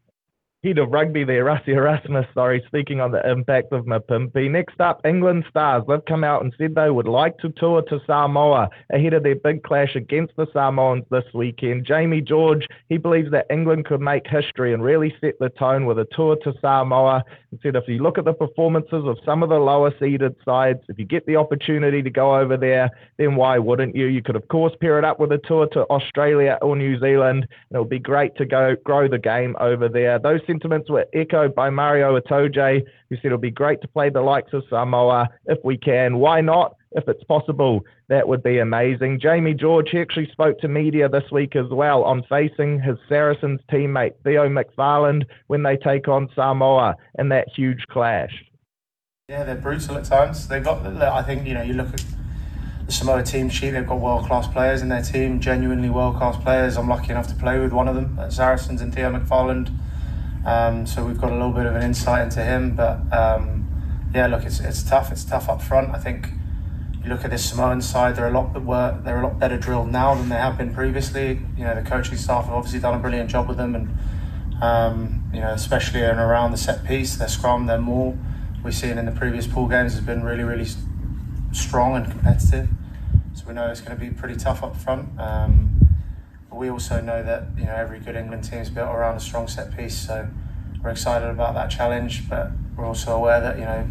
head 0.65 0.79
of 0.79 0.89
rugby 0.89 1.23
there, 1.23 1.45
Rassie 1.45 1.75
Erasmus, 1.75 2.25
sorry, 2.33 2.63
speaking 2.65 3.00
on 3.00 3.12
the 3.12 3.29
impact 3.29 3.71
of 3.71 3.85
Mapimpi. 3.85 4.50
Next 4.50 4.81
up, 4.81 5.00
England 5.06 5.45
Stars. 5.47 5.83
They've 5.88 6.03
come 6.07 6.23
out 6.23 6.44
and 6.44 6.56
said 6.57 6.73
they 6.73 6.89
would 6.89 7.07
like 7.07 7.38
to 7.39 7.50
tour 7.50 7.83
to 7.83 8.00
Samoa 8.07 8.69
ahead 8.91 9.13
of 9.13 9.21
their 9.21 9.35
big 9.35 9.62
clash 9.62 9.95
against 9.95 10.35
the 10.38 10.47
Samoans 10.53 11.03
this 11.12 11.23
weekend. 11.35 11.85
Jamie 11.85 12.21
George, 12.21 12.65
he 12.89 12.97
believes 12.97 13.29
that 13.29 13.45
England 13.51 13.85
could 13.85 14.01
make 14.01 14.25
history 14.25 14.73
and 14.73 14.83
really 14.83 15.15
set 15.21 15.38
the 15.39 15.50
tone 15.50 15.85
with 15.85 16.00
a 16.00 16.07
tour 16.13 16.35
to 16.44 16.53
Samoa. 16.62 17.23
He 17.51 17.59
said 17.62 17.75
if 17.75 17.88
you 17.88 18.00
look 18.00 18.17
at 18.17 18.25
the 18.25 18.33
performances 18.33 19.06
of 19.06 19.17
some 19.23 19.44
of 19.44 19.50
the 19.50 19.59
lower 19.59 19.94
seeded 20.00 20.35
sides, 20.44 20.79
if 20.89 20.97
you 20.97 21.06
get 21.06 21.27
the 21.27 21.35
opportunity 21.35 22.01
to 22.01 22.09
go 22.09 22.35
over 22.35 22.57
there, 22.57 22.89
then 23.17 23.35
why 23.35 23.59
wouldn't 23.59 23.95
you? 23.95 24.07
You 24.07 24.23
could, 24.23 24.35
of 24.35 24.47
course, 24.47 24.74
pair 24.81 24.98
it 24.98 25.05
up 25.05 25.19
with 25.19 25.31
a 25.31 25.38
tour 25.38 25.67
to 25.74 25.81
Australia 25.91 26.57
or 26.63 26.75
New 26.75 27.00
Zealand, 27.00 27.48
and 27.69 27.75
it 27.75 27.79
would 27.79 27.89
be 27.89 28.00
great 28.00 28.36
to 28.38 28.45
go 28.45 28.75
grow 28.84 29.07
the 29.07 29.19
game 29.19 29.55
over 29.60 29.88
there. 29.88 30.17
Those 30.17 30.41
sentiments 30.55 30.89
were 30.89 31.05
echoed 31.13 31.53
by 31.53 31.69
Maro 31.69 32.19
Itoje, 32.19 32.81
who 33.09 33.15
said 33.17 33.25
it'll 33.25 33.38
be 33.38 33.51
great 33.51 33.81
to 33.81 33.88
play 33.89 34.09
the 34.09 34.21
likes 34.21 34.53
of 34.53 34.63
Samoa 34.69 35.27
if 35.47 35.57
we 35.65 35.77
can. 35.77 36.17
Why 36.17 36.39
not? 36.39 36.75
If 36.93 37.09
it's 37.09 37.24
possible, 37.25 37.81
that 38.07 38.25
would 38.25 38.41
be 38.41 38.59
amazing. 38.59 39.19
Jamie 39.19 39.53
George, 39.53 39.89
he 39.91 40.00
actually 40.00 40.29
spoke 40.31 40.57
to 40.59 40.69
media 40.69 41.09
this 41.09 41.29
week 41.29 41.57
as 41.57 41.65
well 41.69 42.03
on 42.03 42.24
facing 42.29 42.79
his 42.79 42.95
Saracens 43.09 43.59
teammate 43.69 44.13
Theo 44.24 44.47
McFarland 44.47 45.25
when 45.47 45.63
they 45.63 45.75
take 45.75 46.07
on 46.07 46.29
Samoa 46.33 46.95
in 47.19 47.27
that 47.29 47.50
huge 47.53 47.83
clash. 47.89 48.31
Yeah, 49.27 49.43
they're 49.43 49.55
brutal 49.55 49.97
at 49.97 50.05
times. 50.05 50.47
They've 50.47 50.63
got, 50.63 50.85
I 50.85 51.21
think, 51.21 51.45
you 51.45 51.53
know, 51.53 51.63
you 51.63 51.74
look 51.74 51.93
at 51.93 52.05
the 52.85 52.93
Samoa 52.93 53.24
team 53.24 53.50
sheet, 53.50 53.71
they've 53.71 53.85
got 53.85 54.00
world 54.00 54.25
class 54.25 54.47
players 54.47 54.81
in 54.81 54.88
their 54.88 55.01
team, 55.01 55.41
genuinely 55.41 55.89
world 55.89 56.15
class 56.15 56.41
players. 56.41 56.77
I'm 56.77 56.88
lucky 56.88 57.12
enough 57.12 57.27
to 57.27 57.35
play 57.35 57.59
with 57.59 57.74
one 57.74 57.89
of 57.89 57.95
them 57.95 58.17
at 58.19 58.31
Saracens 58.31 58.79
and 58.79 58.95
Theo 58.95 59.12
McFarland. 59.12 59.69
Um, 60.45 60.85
so 60.85 61.03
we've 61.03 61.19
got 61.19 61.31
a 61.31 61.33
little 61.33 61.51
bit 61.51 61.65
of 61.65 61.75
an 61.75 61.81
insight 61.81 62.23
into 62.23 62.43
him. 62.43 62.75
But 62.75 63.01
um, 63.11 63.67
yeah, 64.13 64.27
look, 64.27 64.43
it's 64.43 64.59
it's 64.59 64.83
tough. 64.83 65.11
It's 65.11 65.23
tough 65.23 65.49
up 65.49 65.61
front. 65.61 65.93
I 65.93 65.99
think 65.99 66.29
you 67.03 67.09
look 67.09 67.25
at 67.25 67.31
this 67.31 67.49
Samoan 67.49 67.81
side; 67.81 68.15
they're 68.15 68.27
a 68.27 68.31
lot 68.31 68.59
were 68.63 68.99
they're 69.03 69.19
a 69.19 69.23
lot 69.23 69.39
better 69.39 69.57
drilled 69.57 69.91
now 69.91 70.15
than 70.15 70.29
they 70.29 70.35
have 70.35 70.57
been 70.57 70.73
previously. 70.73 71.39
You 71.57 71.63
know, 71.63 71.75
the 71.75 71.87
coaching 71.87 72.17
staff 72.17 72.45
have 72.45 72.53
obviously 72.53 72.79
done 72.79 72.95
a 72.95 72.99
brilliant 72.99 73.29
job 73.29 73.47
with 73.47 73.57
them, 73.57 73.75
and 73.75 74.63
um, 74.63 75.23
you 75.33 75.41
know, 75.41 75.51
especially 75.51 76.01
in 76.01 76.17
around 76.17 76.51
the 76.51 76.57
set 76.57 76.85
piece, 76.85 77.15
their 77.15 77.27
scrum, 77.27 77.65
their 77.65 77.79
maul. 77.79 78.17
We've 78.63 78.73
seen 78.73 78.97
in 78.97 79.05
the 79.05 79.11
previous 79.11 79.45
pool 79.45 79.67
games 79.67 79.93
has 79.93 80.01
been 80.01 80.23
really, 80.23 80.43
really 80.43 80.67
strong 81.51 81.95
and 81.95 82.09
competitive. 82.09 82.67
So 83.33 83.43
we 83.47 83.53
know 83.53 83.69
it's 83.69 83.81
going 83.81 83.97
to 83.97 84.03
be 84.03 84.09
pretty 84.09 84.35
tough 84.35 84.63
up 84.63 84.75
front. 84.75 85.19
Um, 85.19 85.85
but 86.55 86.62
we 86.62 86.69
also 86.69 87.01
know 87.01 87.21
that 87.21 87.43
you 87.57 87.65
know 87.65 87.75
every 87.75 88.00
good 88.00 88.15
England 88.15 88.45
team 88.45 88.59
is 88.59 88.69
built 88.69 88.88
around 88.88 89.17
a 89.17 89.19
strong 89.19 89.47
set 89.47 89.75
piece. 89.75 89.97
So 89.97 90.27
we're 90.81 90.91
excited 90.91 91.29
about 91.29 91.53
that 91.55 91.69
challenge, 91.69 92.29
but 92.29 92.51
we're 92.77 92.85
also 92.85 93.13
aware 93.13 93.41
that 93.41 93.57
you 93.59 93.65
know 93.65 93.85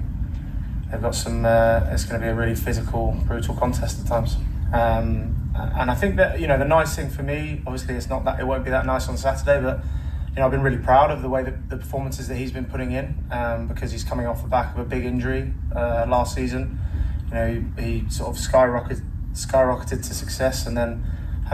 they've 0.91 1.03
got 1.03 1.15
some. 1.15 1.45
Uh, 1.45 1.87
it's 1.91 2.05
going 2.05 2.19
to 2.19 2.27
be 2.27 2.31
a 2.31 2.35
really 2.35 2.55
physical, 2.55 3.13
brutal 3.27 3.55
contest 3.55 4.01
at 4.01 4.07
times. 4.07 4.37
Um, 4.73 5.53
and 5.55 5.91
I 5.91 5.95
think 5.95 6.17
that 6.17 6.41
you 6.41 6.47
know 6.47 6.59
the 6.59 6.65
nice 6.65 6.97
thing 6.97 7.11
for 7.11 7.23
me, 7.23 7.63
obviously, 7.67 7.97
it's 7.97 8.09
not 8.09 8.25
that 8.25 8.41
it 8.41 8.47
won't 8.47 8.65
be 8.65 8.71
that 8.71 8.87
nice 8.87 9.09
on 9.09 9.19
Saturday, 9.19 9.61
but 9.61 9.85
you 10.31 10.37
know 10.37 10.47
I've 10.47 10.51
been 10.51 10.63
really 10.63 10.83
proud 10.83 11.11
of 11.11 11.21
the 11.21 11.29
way 11.29 11.43
that 11.43 11.69
the 11.69 11.77
performances 11.77 12.29
that 12.29 12.37
he's 12.37 12.51
been 12.51 12.65
putting 12.65 12.93
in 12.93 13.27
um, 13.31 13.69
because 13.69 13.93
he's 13.93 14.05
coming 14.05 14.27
off 14.27 14.43
the 14.43 14.49
back 14.49 14.73
of 14.73 14.81
a 14.81 14.85
big 14.87 15.05
injury 15.05 15.53
uh, 15.77 16.07
last 16.09 16.35
season 16.35 16.81
you 17.29 17.35
know, 17.35 17.65
he, 17.77 17.83
he 17.83 18.11
sort 18.11 18.37
of 18.37 18.37
skyrocketed, 18.37 19.03
skyrocketed 19.33 20.07
to 20.07 20.15
success 20.15 20.67
and 20.67 20.77
then 20.77 21.05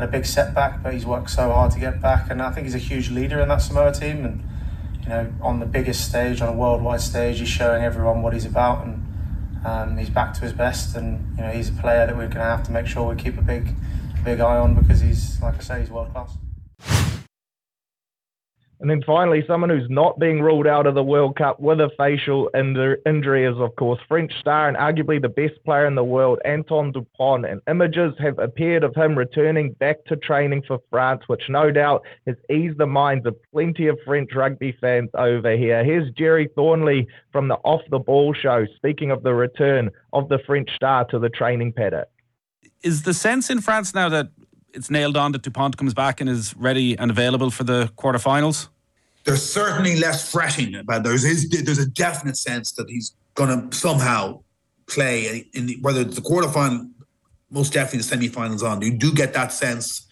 had 0.00 0.09
a 0.09 0.12
big 0.12 0.25
setback, 0.25 0.83
but 0.83 0.95
he's 0.95 1.04
worked 1.04 1.30
so 1.30 1.52
hard 1.52 1.71
to 1.73 1.78
get 1.78 2.00
back. 2.00 2.30
And 2.30 2.40
I 2.40 2.50
think 2.50 2.64
he's 2.64 2.75
a 2.75 2.78
huge 2.78 3.11
leader 3.11 3.40
in 3.40 3.49
that 3.49 3.59
Samoa 3.59 3.92
team. 3.92 4.25
And, 4.25 4.42
you 5.02 5.09
know, 5.09 5.33
on 5.42 5.61
the 5.61 5.66
biggest 5.66 6.09
stage, 6.09 6.40
on 6.40 6.49
a 6.49 6.52
worldwide 6.52 7.02
stage, 7.02 7.38
he's 7.38 7.49
showing 7.49 7.83
everyone 7.83 8.23
what 8.23 8.33
he's 8.33 8.47
about. 8.47 8.87
And 8.87 9.07
um, 9.64 9.99
he's 9.99 10.11
back 10.11 10.33
to 10.35 10.40
his 10.40 10.52
best. 10.52 10.97
And, 10.97 11.37
you 11.37 11.42
know, 11.45 11.50
he's 11.50 11.69
a 11.69 11.73
player 11.73 12.07
that 12.07 12.16
we're 12.16 12.28
going 12.28 12.37
to 12.37 12.45
have 12.45 12.62
to 12.64 12.73
make 12.73 12.87
sure 12.87 13.14
we 13.14 13.21
keep 13.21 13.37
a 13.37 13.42
big, 13.42 13.75
big 14.25 14.40
eye 14.40 14.57
on 14.57 14.75
because 14.75 15.00
he's, 15.00 15.40
like 15.42 15.57
I 15.57 15.61
say, 15.61 15.80
he's 15.80 15.90
world 15.90 16.12
class. 16.12 16.37
And 18.81 18.89
then 18.89 19.03
finally, 19.07 19.45
someone 19.47 19.69
who's 19.69 19.91
not 19.91 20.19
being 20.19 20.41
ruled 20.41 20.67
out 20.67 20.87
of 20.87 20.95
the 20.95 21.03
World 21.03 21.37
Cup 21.37 21.61
with 21.61 21.81
a 21.81 21.91
facial 21.99 22.51
injury 22.55 23.45
is, 23.45 23.59
of 23.59 23.77
course, 23.77 24.01
French 24.09 24.33
star 24.41 24.69
and 24.69 24.77
arguably 24.77 25.21
the 25.21 25.29
best 25.29 25.63
player 25.67 25.87
in 25.87 25.95
the 25.95 26.03
world, 26.03 26.39
Antoine 26.47 26.91
Dupont. 26.91 27.45
And 27.45 27.61
images 27.69 28.15
have 28.21 28.39
appeared 28.39 28.83
of 28.83 28.95
him 28.95 29.19
returning 29.19 29.73
back 29.73 30.03
to 30.07 30.17
training 30.17 30.63
for 30.67 30.79
France, 30.89 31.25
which 31.27 31.43
no 31.51 31.71
doubt 31.71 32.05
has 32.27 32.37
eased 32.51 32.79
the 32.79 32.87
minds 32.87 33.27
of 33.27 33.37
plenty 33.53 33.87
of 33.87 33.99
French 34.03 34.31
rugby 34.35 34.75
fans 34.81 35.11
over 35.13 35.55
here. 35.55 35.85
Here's 35.85 36.11
Gerry 36.13 36.49
Thornley 36.55 37.07
from 37.33 37.49
the 37.49 37.57
Off 37.57 37.83
the 37.91 37.99
Ball 37.99 38.33
show, 38.33 38.65
speaking 38.77 39.11
of 39.11 39.23
the 39.23 39.35
return 39.35 39.91
of 40.15 40.31
the 40.31 40.39
French 40.47 40.71
star 40.75 41.05
to 41.11 41.19
the 41.19 41.29
training 41.29 41.75
paddock. 41.75 42.09
Is 42.83 43.03
the 43.03 43.13
sense 43.13 43.51
in 43.51 43.61
France 43.61 43.95
now 43.95 44.09
that 44.09 44.29
it's 44.75 44.91
nailed 44.91 45.17
on 45.17 45.33
that 45.33 45.43
Dupont 45.43 45.77
comes 45.77 45.95
back 45.95 46.21
and 46.21 46.29
is 46.29 46.57
ready 46.57 46.97
and 46.99 47.11
available 47.11 47.50
for 47.50 47.65
the 47.65 47.91
quarterfinals? 47.97 48.69
There's 49.25 49.43
certainly 49.43 49.97
less 49.97 50.31
fretting 50.31 50.75
about. 50.75 51.05
There's 51.05 51.23
there's 51.23 51.79
a 51.79 51.87
definite 51.87 52.37
sense 52.37 52.73
that 52.73 52.89
he's 52.89 53.15
going 53.35 53.71
to 53.71 53.77
somehow 53.77 54.43
play 54.87 55.49
in 55.53 55.67
the, 55.67 55.79
whether 55.83 56.00
it's 56.00 56.17
the 56.17 56.23
quarterfinal, 56.23 56.91
most 57.50 57.73
definitely 57.73 57.99
the 57.99 58.05
semi-finals 58.05 58.62
on. 58.62 58.81
You 58.83 58.97
do 58.97 59.12
get 59.12 59.35
that 59.35 59.53
sense 59.53 60.07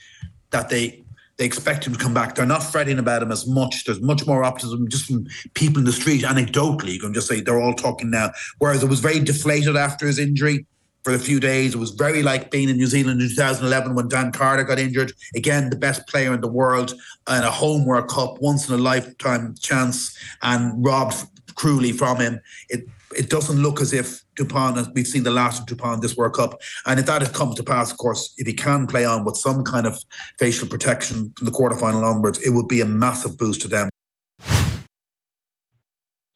that 0.51 0.69
they 0.69 1.05
they 1.39 1.45
expect 1.45 1.87
him 1.87 1.93
to 1.93 1.99
come 1.99 2.13
back. 2.13 2.35
They're 2.35 2.47
not 2.47 2.65
fretting 2.65 2.99
about 2.99 3.23
him 3.23 3.31
as 3.31 3.47
much. 3.47 3.85
There's 3.85 4.01
much 4.01 4.27
more 4.27 4.43
optimism 4.43 4.89
just 4.89 5.07
from 5.07 5.27
people 5.55 5.79
in 5.79 5.85
the 5.85 5.93
street. 5.93 6.23
Anecdotally, 6.23 6.95
you 6.95 7.01
can 7.01 7.15
just 7.15 7.29
say 7.29 7.41
they're 7.41 7.61
all 7.61 7.75
talking 7.75 8.11
now. 8.11 8.33
Whereas 8.59 8.83
it 8.83 8.89
was 8.89 8.99
very 8.99 9.21
deflated 9.21 9.77
after 9.77 10.07
his 10.07 10.19
injury 10.19 10.67
for 11.09 11.15
a 11.15 11.19
few 11.19 11.41
days. 11.41 11.75
It 11.75 11.79
was 11.79 11.93
very 11.93 12.23
like 12.23 12.51
being 12.51 12.69
in 12.69 12.77
New 12.77 12.87
Zealand 12.87 13.23
in 13.23 13.29
2011 13.31 13.95
when 13.95 14.09
Dan 14.09 14.31
Carter 14.31 14.63
got 14.63 14.79
injured. 14.79 15.11
Again, 15.35 15.71
the 15.71 15.77
best 15.77 16.07
player 16.07 16.35
in 16.35 16.43
the 16.43 16.49
world 16.49 16.93
and 17.27 17.47
a 17.47 17.51
home 17.51 17.87
World 17.87 18.11
Cup, 18.11 18.43
once 18.43 18.69
in 18.69 18.75
a 18.75 18.79
lifetime 18.79 19.55
chance, 19.59 20.15
and 20.43 20.85
robbed 20.85 21.17
cruelly 21.55 21.93
from 21.93 22.19
him. 22.19 22.41
It 22.69 22.85
it 23.17 23.31
doesn't 23.31 23.63
look 23.63 23.81
as 23.81 23.95
if 23.95 24.23
Dupont, 24.37 24.77
as 24.77 24.91
we've 24.91 25.07
seen 25.07 25.23
the 25.23 25.31
last 25.31 25.61
of 25.61 25.67
Dupont 25.67 26.03
this 26.03 26.15
World 26.15 26.35
Cup. 26.35 26.61
And 26.85 27.01
if 27.01 27.07
that 27.07 27.23
has 27.23 27.31
come 27.31 27.55
to 27.55 27.63
pass, 27.63 27.91
of 27.91 27.97
course, 27.97 28.35
if 28.37 28.47
he 28.47 28.53
can 28.53 28.87
play 28.87 29.07
on 29.07 29.25
with 29.25 29.39
some 29.39 29.65
kind 29.65 29.87
of 29.87 29.97
facial 30.39 30.69
protection 30.69 31.33
from 31.39 31.47
the 31.47 31.51
quarterfinal 31.51 32.05
onwards, 32.05 32.39
it 32.47 32.51
would 32.51 32.69
be 32.69 32.83
a 32.83 32.85
massive 32.85 33.39
boost 33.39 33.63
to 33.63 33.69
them. 33.69 33.89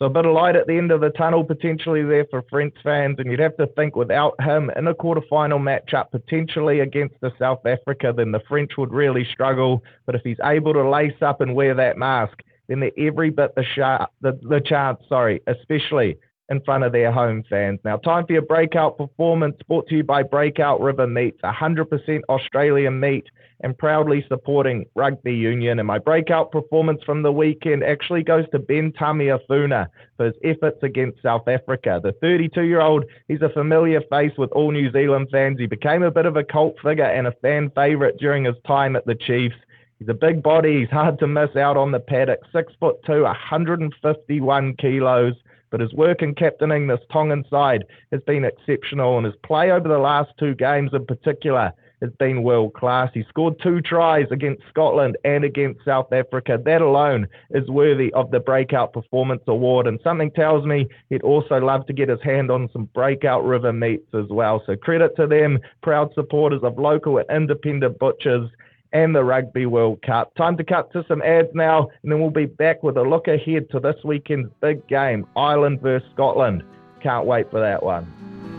So 0.03 0.07
a 0.07 0.11
bit 0.11 0.27
of 0.27 0.35
light 0.35 0.57
at 0.57 0.67
the 0.67 0.77
end 0.77 0.91
of 0.91 1.01
the 1.01 1.11
tunnel 1.11 1.45
potentially 1.45 2.03
there 2.03 2.27
for 2.29 2.43
French 2.51 2.75
fans, 2.83 3.21
and 3.21 3.31
you'd 3.31 3.39
have 3.39 3.57
to 3.59 3.69
think 3.77 3.95
without 3.95 4.35
him 4.41 4.69
in 4.75 4.89
a 4.89 4.95
quarterfinal 4.97 5.61
matchup 5.61 6.11
potentially 6.11 6.81
against 6.81 7.15
the 7.21 7.31
South 7.39 7.65
Africa, 7.65 8.13
then 8.13 8.33
the 8.33 8.41
French 8.49 8.73
would 8.77 8.93
really 8.93 9.25
struggle. 9.33 9.85
But 10.05 10.17
if 10.17 10.23
he's 10.25 10.41
able 10.43 10.73
to 10.73 10.91
lace 10.91 11.23
up 11.23 11.41
and 11.41 11.55
wear 11.55 11.77
that 11.77 11.99
mask, 11.99 12.43
then 12.67 12.81
they're 12.81 12.91
every 12.99 13.31
bit 13.31 13.55
the, 13.55 13.63
sharp, 13.77 14.11
the, 14.23 14.37
the 14.43 14.61
chance, 14.61 14.99
sorry, 15.09 15.41
especially 15.47 16.19
in 16.49 16.61
front 16.63 16.83
of 16.83 16.91
their 16.91 17.13
home 17.13 17.45
fans. 17.49 17.79
Now, 17.85 17.97
time 17.97 18.27
for 18.27 18.33
your 18.33 18.43
breakout 18.43 18.99
performance 18.99 19.55
brought 19.69 19.87
to 19.87 19.95
you 19.95 20.03
by 20.03 20.25
Breakout 20.25 20.81
River 20.81 21.07
Meats, 21.07 21.39
100% 21.45 22.21
Australian 22.29 22.99
meat 22.99 23.29
and 23.63 23.77
proudly 23.79 24.25
supporting 24.29 24.85
rugby 24.95 25.35
union. 25.35 25.79
And 25.79 25.87
my 25.87 25.99
breakout 25.99 26.51
performance 26.51 27.03
from 27.05 27.23
the 27.23 27.33
weekend 27.33 27.85
actually 27.85 28.23
goes 28.23 28.45
to 28.51 28.59
Ben 28.59 28.93
Tameifuna 28.93 29.87
for 30.17 30.27
his 30.27 30.35
efforts 30.45 30.83
against 30.83 31.23
South 31.23 31.47
Africa. 31.49 32.01
The 32.03 32.13
32 32.21 32.63
year 32.63 32.81
old, 32.81 33.05
he's 33.29 33.43
a 33.43 33.49
familiar 33.49 34.01
face 34.11 34.33
with 34.37 34.51
all 34.53 34.71
New 34.71 34.91
Zealand 34.93 35.29
fans. 35.31 35.59
He 35.59 35.67
became 35.67 36.03
a 36.03 36.11
bit 36.11 36.27
of 36.27 36.37
a 36.37 36.45
cult 36.45 36.77
figure 36.83 37.05
and 37.05 37.27
a 37.27 37.35
fan 37.43 37.71
favourite 37.75 38.17
during 38.19 38.45
his 38.45 38.57
time 38.67 38.97
at 38.97 39.07
the 39.07 39.15
Chiefs. 39.15 39.57
He's 39.99 40.09
a 40.09 40.15
big 40.15 40.43
body. 40.43 40.81
He's 40.81 40.91
hard 40.91 41.21
to 41.21 41.29
miss 41.29 41.55
out 41.55 41.77
on 41.77 41.93
the 41.93 42.01
paddock. 42.01 42.41
Six 42.53 42.73
foot 42.81 42.97
two, 43.07 43.23
151 43.23 44.77
kilos. 44.77 45.35
But 45.71 45.81
his 45.81 45.95
work 45.95 46.21
in 46.21 46.35
captaining 46.35 46.87
this 46.87 47.01
Tongan 47.11 47.45
side 47.49 47.85
has 48.11 48.21
been 48.27 48.45
exceptional, 48.45 49.17
and 49.17 49.25
his 49.25 49.35
play 49.43 49.71
over 49.71 49.89
the 49.89 49.99
last 49.99 50.31
two 50.39 50.55
games 50.55 50.91
in 50.93 51.07
particular 51.07 51.73
has 52.03 52.11
been 52.19 52.43
world 52.43 52.75
class. 52.75 53.11
He 53.15 53.25
scored 53.29 53.55
two 53.63 53.81
tries 53.81 54.27
against 54.31 54.63
Scotland 54.69 55.17
and 55.25 55.45
against 55.45 55.85
South 55.85 56.13
Africa. 56.13 56.59
That 56.63 56.83
alone 56.83 57.29
is 57.51 57.69
worthy 57.69 58.13
of 58.13 58.31
the 58.31 58.41
Breakout 58.41 58.93
Performance 58.93 59.43
Award. 59.47 59.87
And 59.87 60.01
something 60.03 60.33
tells 60.33 60.67
me 60.67 60.89
he'd 61.09 61.23
also 61.23 61.59
love 61.59 61.87
to 61.87 61.93
get 61.93 62.09
his 62.09 62.23
hand 62.23 62.51
on 62.51 62.69
some 62.73 62.87
Breakout 62.93 63.45
River 63.45 63.73
meats 63.73 64.13
as 64.13 64.27
well. 64.29 64.63
So 64.67 64.77
credit 64.77 65.17
to 65.17 65.27
them, 65.27 65.61
proud 65.83 66.13
supporters 66.15 66.63
of 66.63 66.79
local 66.79 67.19
and 67.19 67.31
independent 67.31 67.99
butchers 67.99 68.51
and 68.93 69.15
the 69.15 69.25
Rugby 69.25 69.67
World 69.67 70.03
Cup. 70.03 70.35
Time 70.35 70.57
to 70.59 70.65
cut 70.65 70.93
to 70.93 71.05
some 71.09 71.23
ads 71.23 71.49
now, 71.55 71.89
and 72.03 72.13
then 72.13 72.21
we'll 72.21 72.31
be 72.31 72.47
back 72.47 72.83
with 72.83 72.97
a 72.97 73.03
look 73.03 73.27
ahead 73.29 73.71
to 73.71 73.81
this 73.81 73.97
weekend's 74.05 74.51
big 74.61 74.87
game, 74.87 75.27
Ireland 75.37 75.81
versus 75.81 76.07
Scotland. 76.13 76.63
Can't 77.03 77.27
wait 77.27 77.51
for 77.51 77.61
that 77.61 77.83
one. 77.83 78.52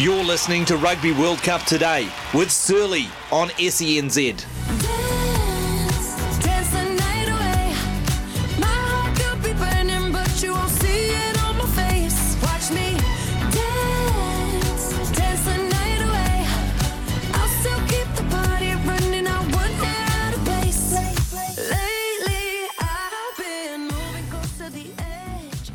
You're 0.00 0.24
listening 0.24 0.64
to 0.64 0.78
Rugby 0.78 1.12
World 1.12 1.42
Cup 1.42 1.64
today 1.64 2.08
with 2.32 2.50
Surly 2.50 3.08
on 3.30 3.50
SENZ. 3.50 4.79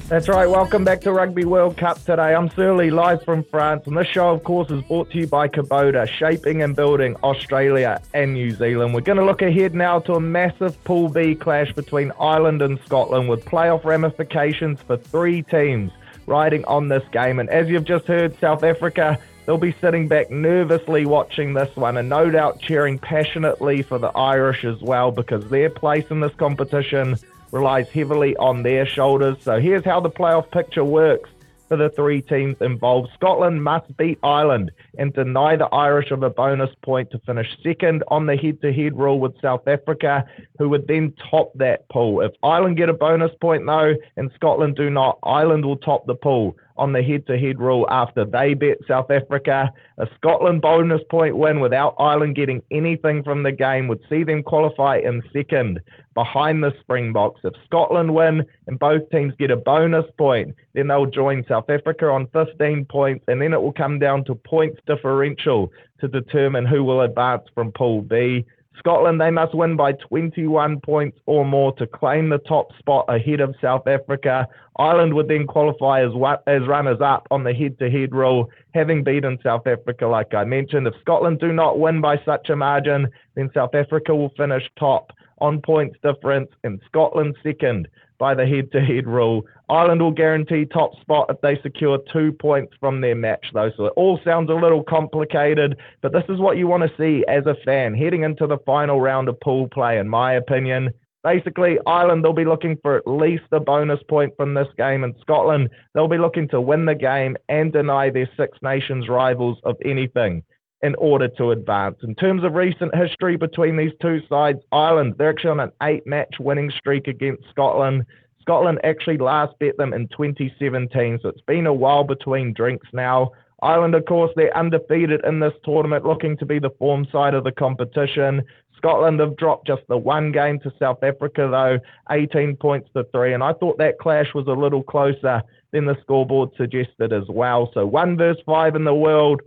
That's 0.08 0.30
right. 0.30 0.48
Welcome 0.48 0.84
back 0.84 1.02
to 1.02 1.12
Rugby 1.12 1.46
World 1.46 1.78
Cup 1.78 1.98
today. 2.04 2.36
I'm 2.36 2.48
Surly, 2.52 2.92
live 2.92 3.24
from 3.24 3.44
France, 3.44 3.88
and 3.88 3.98
this 3.98 4.08
show, 4.08 4.30
of 4.30 4.44
course, 4.44 4.70
is 4.70 4.84
brought 4.84 5.10
to 5.10 5.18
you 5.18 5.26
by 5.26 5.48
Kubota, 5.48 6.08
shaping 6.08 6.62
and 6.62 6.76
building 6.76 7.16
Australia 7.24 8.00
and 8.14 8.36
New 8.36 8.52
Zealand. 8.52 8.94
We're 8.94 9.02
going 9.02 9.18
to 9.18 9.26
look 9.26 9.42
ahead 9.42 9.74
now 9.74 9.98
to 10.02 10.14
a 10.14 10.20
massive 10.20 10.82
Pool 10.84 11.10
B 11.10 11.34
clash 11.34 11.74
between 11.74 12.12
Ireland 12.20 12.62
and 12.62 12.80
Scotland 12.86 13.30
with 13.30 13.46
playoff 13.46 13.84
ramifications 13.84 14.80
for 14.80 14.96
three 14.96 15.42
teams 15.42 15.92
riding 16.28 16.64
on 16.66 16.88
this 16.88 17.04
game. 17.12 17.40
And 17.40 17.50
as 17.50 17.68
you've 17.68 17.84
just 17.84 18.06
heard, 18.06 18.40
South 18.40 18.64
Africa, 18.64 19.18
they'll 19.48 19.58
be 19.58 19.76
sitting 19.82 20.08
back 20.08 20.30
nervously 20.30 21.08
watching 21.08 21.56
this 21.56 21.76
one 21.76 21.98
and 21.98 22.10
no 22.10 22.30
doubt 22.30 22.60
cheering 22.60 23.00
passionately 23.00 23.82
for 23.82 23.98
the 23.98 24.10
Irish 24.10 24.66
as 24.66 24.80
well 24.82 25.10
because 25.10 25.50
their 25.50 25.72
place 25.72 26.06
in 26.12 26.20
this 26.20 26.36
competition 26.36 27.18
relies 27.56 27.88
heavily 27.90 28.36
on 28.36 28.64
their 28.64 28.86
shoulders. 28.86 29.38
So 29.42 29.60
here's 29.62 29.86
how 29.86 30.02
the 30.02 30.10
playoff 30.10 30.52
picture 30.52 30.84
works 30.84 31.30
for 31.70 31.78
the 31.78 31.90
three 31.90 32.22
teams 32.22 32.58
involved. 32.60 33.10
Scotland 33.16 33.64
must 33.64 33.96
beat 33.98 34.20
Ireland 34.22 34.72
and 35.00 35.14
deny 35.14 35.56
the 35.56 35.66
Irish 35.68 36.12
of 36.12 36.22
a 36.22 36.30
bonus 36.30 36.70
point 36.84 37.10
to 37.12 37.20
finish 37.20 37.48
second 37.64 38.04
on 38.10 38.26
the 38.26 38.36
head 38.36 38.62
to 38.62 38.74
head 38.74 38.98
rule 38.98 39.20
with 39.20 39.40
South 39.42 39.68
Africa, 39.68 40.26
who 40.60 40.68
would 40.70 40.86
then 40.88 41.14
top 41.32 41.54
that 41.56 41.88
pool. 41.90 42.22
If 42.22 42.34
Ireland 42.44 42.78
get 42.78 42.90
a 42.90 42.94
bonus 42.94 43.32
point, 43.40 43.66
though, 43.66 43.96
and 44.18 44.30
Scotland 44.36 44.76
do 44.76 44.90
not, 44.90 45.18
Ireland 45.24 45.66
will 45.66 45.78
top 45.78 46.06
the 46.06 46.16
pool 46.16 46.58
on 46.78 46.92
the 46.92 47.02
head 47.02 47.26
to 47.28 47.38
head 47.38 47.60
rule 47.60 47.86
after 47.90 48.26
they 48.26 48.54
bet 48.54 48.78
South 48.88 49.10
Africa. 49.10 49.72
A 49.98 50.08
Scotland 50.16 50.62
bonus 50.62 51.02
point 51.10 51.38
win 51.38 51.60
without 51.60 51.96
Ireland 52.00 52.36
getting 52.36 52.62
anything 52.72 53.24
from 53.24 53.44
the 53.44 53.52
game 53.52 53.88
would 53.88 54.02
see 54.10 54.24
them 54.24 54.44
qualify 54.44 54.98
in 54.98 55.24
second 55.32 55.80
behind 56.14 56.64
the 56.64 56.74
Springboks. 56.82 57.42
If 57.44 57.54
Scotland 57.66 58.14
win 58.14 58.46
and 58.68 58.80
both 58.80 59.10
teams 59.10 59.34
get 59.38 59.52
a 59.52 59.58
bonus 59.58 60.06
point, 60.18 60.56
then 60.74 60.88
they'll 60.88 61.06
join 61.06 61.46
South 61.48 61.70
Africa 61.70 62.08
on 62.08 62.28
15 62.28 62.86
points, 62.86 63.26
and 63.28 63.42
then 63.42 63.54
it 63.54 63.62
will 63.62 63.74
come 63.74 64.00
down 64.00 64.24
to 64.26 64.36
points 64.36 64.82
differential 64.86 65.72
to 66.00 66.08
determine 66.08 66.66
who 66.66 66.84
will 66.84 67.02
advance 67.02 67.44
from 67.54 67.72
Pool 67.72 68.02
B. 68.02 68.46
Scotland, 68.78 69.20
they 69.20 69.32
must 69.32 69.56
win 69.56 69.76
by 69.76 69.94
21 69.94 70.80
points 70.82 71.18
or 71.26 71.46
more 71.46 71.74
to 71.78 71.88
claim 71.88 72.30
the 72.30 72.38
top 72.40 72.78
spot 72.78 73.06
ahead 73.08 73.40
of 73.40 73.56
South 73.62 73.88
Africa. 73.88 74.48
Ireland 74.78 75.14
would 75.14 75.28
then 75.28 75.48
qualify 75.48 76.04
as, 76.04 76.12
as 76.48 76.68
runners 76.68 77.00
up 77.02 77.28
on 77.32 77.44
the 77.44 77.54
head 77.54 77.80
to 77.80 77.90
head 77.90 78.14
rule, 78.14 78.50
having 78.74 79.04
beaten 79.04 79.40
South 79.44 79.66
Africa, 79.68 80.08
like 80.08 80.34
I 80.34 80.44
mentioned. 80.44 80.88
If 80.88 80.94
Scotland 81.02 81.40
do 81.40 81.54
not 81.54 81.80
win 81.80 82.02
by 82.02 82.18
such 82.26 82.50
a 82.50 82.56
margin, 82.56 83.08
then 83.36 83.50
South 83.54 83.74
Africa 83.74 84.16
will 84.16 84.34
finish 84.38 84.64
top 84.78 85.12
on 85.40 85.62
points 85.62 85.98
difference, 86.04 86.50
and 86.64 86.80
Scotland 86.88 87.36
second 87.44 87.88
by 88.18 88.34
the 88.34 88.46
head 88.46 88.72
to 88.72 88.80
head 88.80 89.08
rule. 89.08 89.46
Ireland 89.70 90.02
will 90.02 90.12
guarantee 90.12 90.66
top 90.66 91.00
spot 91.02 91.28
if 91.30 91.42
they 91.42 91.60
secure 91.62 92.00
two 92.14 92.32
points 92.32 92.74
from 92.80 93.02
their 93.02 93.16
match, 93.16 93.46
though. 93.54 93.72
So 93.76 93.86
it 93.86 93.94
all 93.96 94.20
sounds 94.24 94.50
a 94.50 94.54
little 94.54 94.84
complicated, 94.84 95.78
but 96.02 96.14
this 96.14 96.24
is 96.30 96.40
what 96.40 96.58
you 96.58 96.68
want 96.68 96.84
to 96.84 96.98
see 96.98 97.26
as 97.28 97.46
a 97.46 97.56
fan 97.66 97.94
heading 97.94 98.24
into 98.24 98.48
the 98.48 98.60
final 98.66 99.02
round 99.02 99.28
of 99.28 99.40
pool 99.42 99.68
play, 99.68 99.98
in 99.98 100.08
my 100.08 100.34
opinion. 100.34 100.92
Basically, 101.24 101.80
Ireland, 101.88 102.24
they'll 102.24 102.34
be 102.34 102.46
looking 102.46 102.78
for 102.84 102.96
at 102.96 103.08
least 103.08 103.46
a 103.52 103.60
bonus 103.60 104.00
point 104.08 104.34
from 104.38 104.54
this 104.54 104.68
game, 104.78 105.04
and 105.04 105.16
Scotland, 105.20 105.70
they'll 105.94 106.08
be 106.08 106.20
looking 106.20 106.48
to 106.50 106.62
win 106.62 106.86
the 106.86 106.94
game 106.94 107.36
and 107.50 107.74
deny 107.74 108.12
their 108.12 108.30
Six 108.38 108.60
Nations 108.62 109.10
rivals 109.10 109.58
of 109.64 109.76
anything 109.84 110.44
in 110.82 110.96
order 110.96 111.28
to 111.28 111.52
advance. 111.52 111.98
In 112.04 112.16
terms 112.16 112.44
of 112.44 112.54
recent 112.54 112.94
history 112.96 113.38
between 113.38 113.78
these 113.78 113.94
two 114.02 114.22
sides, 114.28 114.60
Ireland, 114.72 115.16
they're 115.18 115.30
actually 115.30 115.52
on 115.52 115.60
an 115.60 115.72
eight 115.84 116.06
match 116.06 116.36
winning 116.40 116.72
streak 116.78 117.08
against 117.08 117.44
Scotland. 117.50 118.06
Scotland 118.42 118.80
actually 118.84 119.18
last 119.18 119.58
bet 119.60 119.78
them 119.78 119.94
in 119.94 120.08
2017, 120.10 121.20
so 121.22 121.30
it's 121.30 121.42
been 121.42 121.66
a 121.66 121.74
while 121.74 122.04
between 122.04 122.54
drinks 122.54 122.88
now. 122.94 123.32
Ireland, 123.62 123.96
of 123.96 124.06
course, 124.06 124.32
they're 124.36 124.56
undefeated 124.56 125.22
in 125.26 125.40
this 125.40 125.54
tournament, 125.64 126.06
looking 126.06 126.38
to 126.38 126.46
be 126.46 126.60
the 126.60 126.70
form 126.78 127.08
side 127.12 127.34
of 127.34 127.44
the 127.44 127.52
competition. 127.52 128.44
Scotland 128.78 129.20
have 129.20 129.38
dropped 129.38 129.66
just 129.66 129.82
the 129.88 129.98
one 129.98 130.32
game 130.32 130.60
to 130.60 130.72
South 130.78 131.02
Africa, 131.04 131.48
though, 131.50 131.80
18 132.12 132.58
points 132.58 132.90
to 132.96 133.06
three. 133.12 133.34
And 133.34 133.42
I 133.42 133.54
thought 133.54 133.80
that 133.80 133.98
clash 133.98 134.34
was 134.36 134.46
a 134.48 134.52
little 134.52 134.84
closer 134.84 135.42
than 135.72 135.86
the 135.86 135.98
scoreboard 136.02 136.50
suggested 136.56 137.12
as 137.12 137.24
well. 137.28 137.72
So 137.74 137.86
one 137.86 138.18
versus 138.18 138.44
five 138.46 138.76
in 138.76 138.84
the 138.84 138.94
world. 138.94 139.42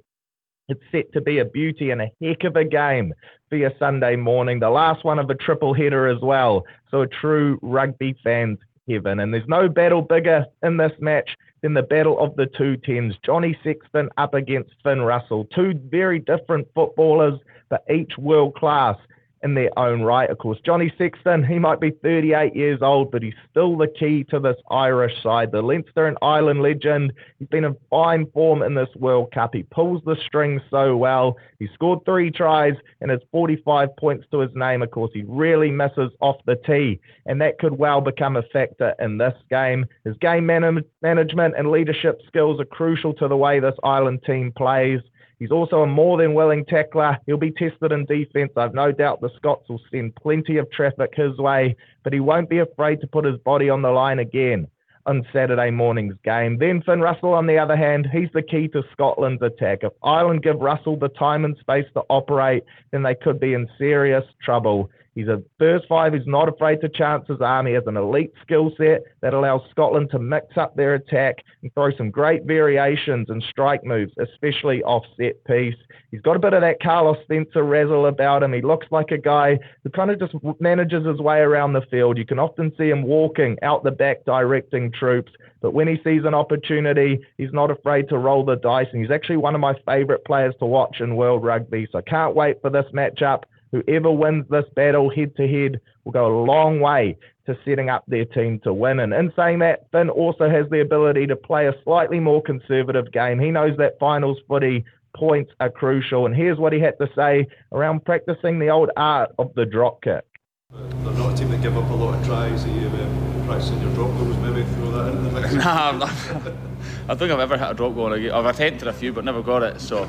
It's 0.68 0.82
set 0.92 1.10
to 1.14 1.22
be 1.22 1.38
a 1.38 1.46
beauty 1.46 1.90
and 1.90 2.02
a 2.02 2.12
heck 2.20 2.44
of 2.44 2.56
a 2.56 2.64
game 2.64 3.14
for 3.48 3.56
your 3.56 3.72
Sunday 3.78 4.16
morning. 4.16 4.60
The 4.60 4.68
last 4.68 5.02
one 5.02 5.18
of 5.18 5.30
a 5.30 5.34
triple 5.34 5.72
header 5.72 6.06
as 6.06 6.20
well. 6.20 6.64
So 6.90 7.00
a 7.00 7.06
true 7.06 7.58
rugby 7.62 8.14
fan's 8.22 8.58
heaven. 8.86 9.20
And 9.20 9.32
there's 9.32 9.48
no 9.48 9.68
battle 9.70 10.02
bigger 10.02 10.44
in 10.62 10.76
this 10.76 10.92
match 11.00 11.30
than 11.62 11.72
the 11.72 11.82
battle 11.82 12.20
of 12.20 12.36
the 12.36 12.46
two 12.46 12.76
tens. 12.76 13.14
Johnny 13.24 13.58
Sexton 13.64 14.10
up 14.18 14.34
against 14.34 14.70
Finn 14.82 15.00
Russell. 15.00 15.46
Two 15.54 15.72
very 15.90 16.18
different 16.18 16.68
footballers, 16.74 17.40
but 17.70 17.84
each 17.90 18.12
world 18.18 18.54
class 18.54 18.96
in 19.42 19.54
their 19.54 19.76
own 19.78 20.02
right. 20.02 20.28
Of 20.30 20.38
course, 20.38 20.58
Johnny 20.64 20.92
Sexton, 20.98 21.44
he 21.44 21.58
might 21.58 21.80
be 21.80 21.90
38 22.02 22.54
years 22.56 22.80
old, 22.82 23.10
but 23.10 23.22
he's 23.22 23.34
still 23.50 23.76
the 23.76 23.88
key 23.88 24.24
to 24.30 24.40
this 24.40 24.56
Irish 24.70 25.22
side. 25.22 25.52
The 25.52 25.62
Leinster 25.62 26.06
and 26.06 26.18
Ireland 26.22 26.62
legend, 26.62 27.12
he's 27.38 27.48
been 27.48 27.64
in 27.64 27.76
fine 27.90 28.26
form 28.32 28.62
in 28.62 28.74
this 28.74 28.88
World 28.96 29.32
Cup. 29.32 29.54
He 29.54 29.62
pulls 29.64 30.02
the 30.04 30.16
strings 30.26 30.62
so 30.70 30.96
well. 30.96 31.36
He 31.58 31.68
scored 31.74 32.04
three 32.04 32.30
tries 32.30 32.74
and 33.00 33.10
has 33.10 33.20
45 33.30 33.96
points 33.96 34.26
to 34.30 34.40
his 34.40 34.50
name. 34.54 34.82
Of 34.82 34.90
course, 34.90 35.10
he 35.14 35.24
really 35.26 35.70
misses 35.70 36.10
off 36.20 36.36
the 36.46 36.56
tee, 36.66 37.00
and 37.26 37.40
that 37.40 37.58
could 37.58 37.78
well 37.78 38.00
become 38.00 38.36
a 38.36 38.42
factor 38.42 38.94
in 38.98 39.18
this 39.18 39.34
game. 39.50 39.86
His 40.04 40.16
game 40.18 40.46
man- 40.46 40.84
management 41.02 41.54
and 41.56 41.70
leadership 41.70 42.20
skills 42.26 42.60
are 42.60 42.64
crucial 42.64 43.14
to 43.14 43.28
the 43.28 43.36
way 43.36 43.60
this 43.60 43.74
Ireland 43.82 44.22
team 44.24 44.52
plays. 44.56 45.00
He's 45.38 45.50
also 45.52 45.82
a 45.82 45.86
more 45.86 46.18
than 46.18 46.34
willing 46.34 46.64
tackler. 46.64 47.18
He'll 47.26 47.36
be 47.36 47.52
tested 47.52 47.92
in 47.92 48.04
defence. 48.06 48.52
I've 48.56 48.74
no 48.74 48.90
doubt 48.90 49.20
the 49.20 49.30
Scots 49.36 49.68
will 49.68 49.80
send 49.90 50.16
plenty 50.16 50.56
of 50.56 50.70
traffic 50.70 51.14
his 51.14 51.38
way, 51.38 51.76
but 52.02 52.12
he 52.12 52.20
won't 52.20 52.50
be 52.50 52.58
afraid 52.58 53.00
to 53.00 53.06
put 53.06 53.24
his 53.24 53.38
body 53.38 53.70
on 53.70 53.82
the 53.82 53.90
line 53.90 54.18
again 54.18 54.66
on 55.06 55.26
Saturday 55.32 55.70
morning's 55.70 56.16
game. 56.22 56.58
Then 56.58 56.82
Finn 56.82 57.00
Russell, 57.00 57.32
on 57.32 57.46
the 57.46 57.56
other 57.56 57.76
hand, 57.76 58.08
he's 58.12 58.28
the 58.34 58.42
key 58.42 58.68
to 58.68 58.82
Scotland's 58.92 59.42
attack. 59.42 59.78
If 59.82 59.92
Ireland 60.02 60.42
give 60.42 60.60
Russell 60.60 60.98
the 60.98 61.08
time 61.08 61.44
and 61.46 61.56
space 61.56 61.86
to 61.94 62.02
operate, 62.10 62.64
then 62.90 63.02
they 63.02 63.14
could 63.14 63.40
be 63.40 63.54
in 63.54 63.68
serious 63.78 64.24
trouble. 64.42 64.90
He's 65.18 65.26
a 65.26 65.42
first 65.58 65.88
five. 65.88 66.14
He's 66.14 66.28
not 66.28 66.48
afraid 66.48 66.80
to 66.80 66.88
chance 66.88 67.26
his 67.26 67.40
arm. 67.40 67.66
He 67.66 67.72
has 67.72 67.88
an 67.88 67.96
elite 67.96 68.32
skill 68.40 68.70
set 68.78 69.02
that 69.20 69.34
allows 69.34 69.62
Scotland 69.68 70.10
to 70.12 70.20
mix 70.20 70.56
up 70.56 70.76
their 70.76 70.94
attack 70.94 71.38
and 71.60 71.74
throw 71.74 71.90
some 71.96 72.12
great 72.12 72.44
variations 72.44 73.28
and 73.28 73.42
strike 73.50 73.82
moves, 73.82 74.12
especially 74.20 74.80
off 74.84 75.02
set 75.16 75.42
piece. 75.42 75.74
He's 76.12 76.20
got 76.20 76.36
a 76.36 76.38
bit 76.38 76.52
of 76.52 76.60
that 76.60 76.80
Carlos 76.80 77.16
Spencer 77.24 77.64
razzle 77.64 78.06
about 78.06 78.44
him. 78.44 78.52
He 78.52 78.62
looks 78.62 78.86
like 78.92 79.10
a 79.10 79.18
guy 79.18 79.58
who 79.82 79.90
kind 79.90 80.12
of 80.12 80.20
just 80.20 80.34
manages 80.60 81.04
his 81.04 81.18
way 81.18 81.40
around 81.40 81.72
the 81.72 81.82
field. 81.90 82.16
You 82.16 82.24
can 82.24 82.38
often 82.38 82.72
see 82.78 82.88
him 82.88 83.02
walking 83.02 83.58
out 83.62 83.82
the 83.82 83.90
back 83.90 84.24
directing 84.24 84.92
troops. 84.92 85.32
But 85.60 85.74
when 85.74 85.88
he 85.88 86.00
sees 86.04 86.24
an 86.26 86.34
opportunity, 86.34 87.18
he's 87.38 87.52
not 87.52 87.72
afraid 87.72 88.08
to 88.10 88.18
roll 88.18 88.44
the 88.44 88.54
dice. 88.54 88.86
And 88.92 89.02
he's 89.02 89.10
actually 89.10 89.38
one 89.38 89.56
of 89.56 89.60
my 89.60 89.74
favourite 89.84 90.24
players 90.24 90.54
to 90.60 90.66
watch 90.66 91.00
in 91.00 91.16
world 91.16 91.42
rugby. 91.42 91.88
So 91.90 91.98
I 91.98 92.02
can't 92.02 92.36
wait 92.36 92.62
for 92.62 92.70
this 92.70 92.86
matchup. 92.94 93.42
Whoever 93.72 94.10
wins 94.10 94.46
this 94.48 94.64
battle 94.74 95.10
head 95.10 95.36
to 95.36 95.46
head 95.46 95.80
will 96.04 96.12
go 96.12 96.26
a 96.26 96.36
long 96.44 96.80
way 96.80 97.16
to 97.46 97.56
setting 97.64 97.88
up 97.88 98.04
their 98.06 98.24
team 98.24 98.60
to 98.60 98.72
win. 98.72 99.00
And 99.00 99.12
in 99.12 99.32
saying 99.34 99.60
that, 99.60 99.86
Finn 99.90 100.10
also 100.10 100.48
has 100.48 100.68
the 100.70 100.80
ability 100.80 101.26
to 101.26 101.36
play 101.36 101.66
a 101.66 101.74
slightly 101.84 102.20
more 102.20 102.42
conservative 102.42 103.10
game. 103.12 103.38
He 103.38 103.50
knows 103.50 103.76
that 103.78 103.98
finals 103.98 104.38
footy 104.46 104.84
points 105.16 105.52
are 105.60 105.70
crucial. 105.70 106.26
And 106.26 106.34
here's 106.34 106.58
what 106.58 106.72
he 106.72 106.80
had 106.80 106.98
to 106.98 107.08
say 107.16 107.46
around 107.72 108.04
practicing 108.04 108.58
the 108.58 108.68
old 108.68 108.90
art 108.96 109.30
of 109.38 109.52
the 109.54 109.64
drop 109.64 110.02
kick. 110.02 110.24
They're 110.70 111.12
not 111.14 111.32
a 111.32 111.36
team 111.36 111.50
that 111.50 111.62
give 111.62 111.76
up 111.78 111.88
a 111.90 111.94
lot 111.94 112.18
of 112.18 112.26
tries. 112.26 112.64
Are 112.66 112.68
you 112.68 112.88
um, 112.88 113.44
practicing 113.46 113.80
your 113.80 113.94
drop 113.94 114.10
goals? 114.18 114.36
Maybe 114.36 114.62
throw 114.74 114.90
that 114.90 115.14
into 115.14 115.30
the 115.30 115.40
mix. 115.40 115.54
nah, 115.64 115.88
I'm 115.88 115.98
not, 115.98 116.10
I 116.10 117.06
don't 117.08 117.18
think 117.18 117.32
I've 117.32 117.40
ever 117.40 117.56
hit 117.56 117.70
a 117.70 117.74
drop 117.74 117.94
goal. 117.94 118.12
I've 118.12 118.46
attempted 118.46 118.88
a 118.88 118.92
few, 118.92 119.12
but 119.14 119.24
never 119.24 119.42
got 119.42 119.62
it. 119.62 119.80
So 119.80 120.04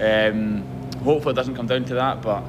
um, 0.00 0.62
hopefully 1.02 1.32
it 1.32 1.36
doesn't 1.36 1.56
come 1.56 1.66
down 1.66 1.84
to 1.86 1.94
that. 1.94 2.22
But 2.22 2.44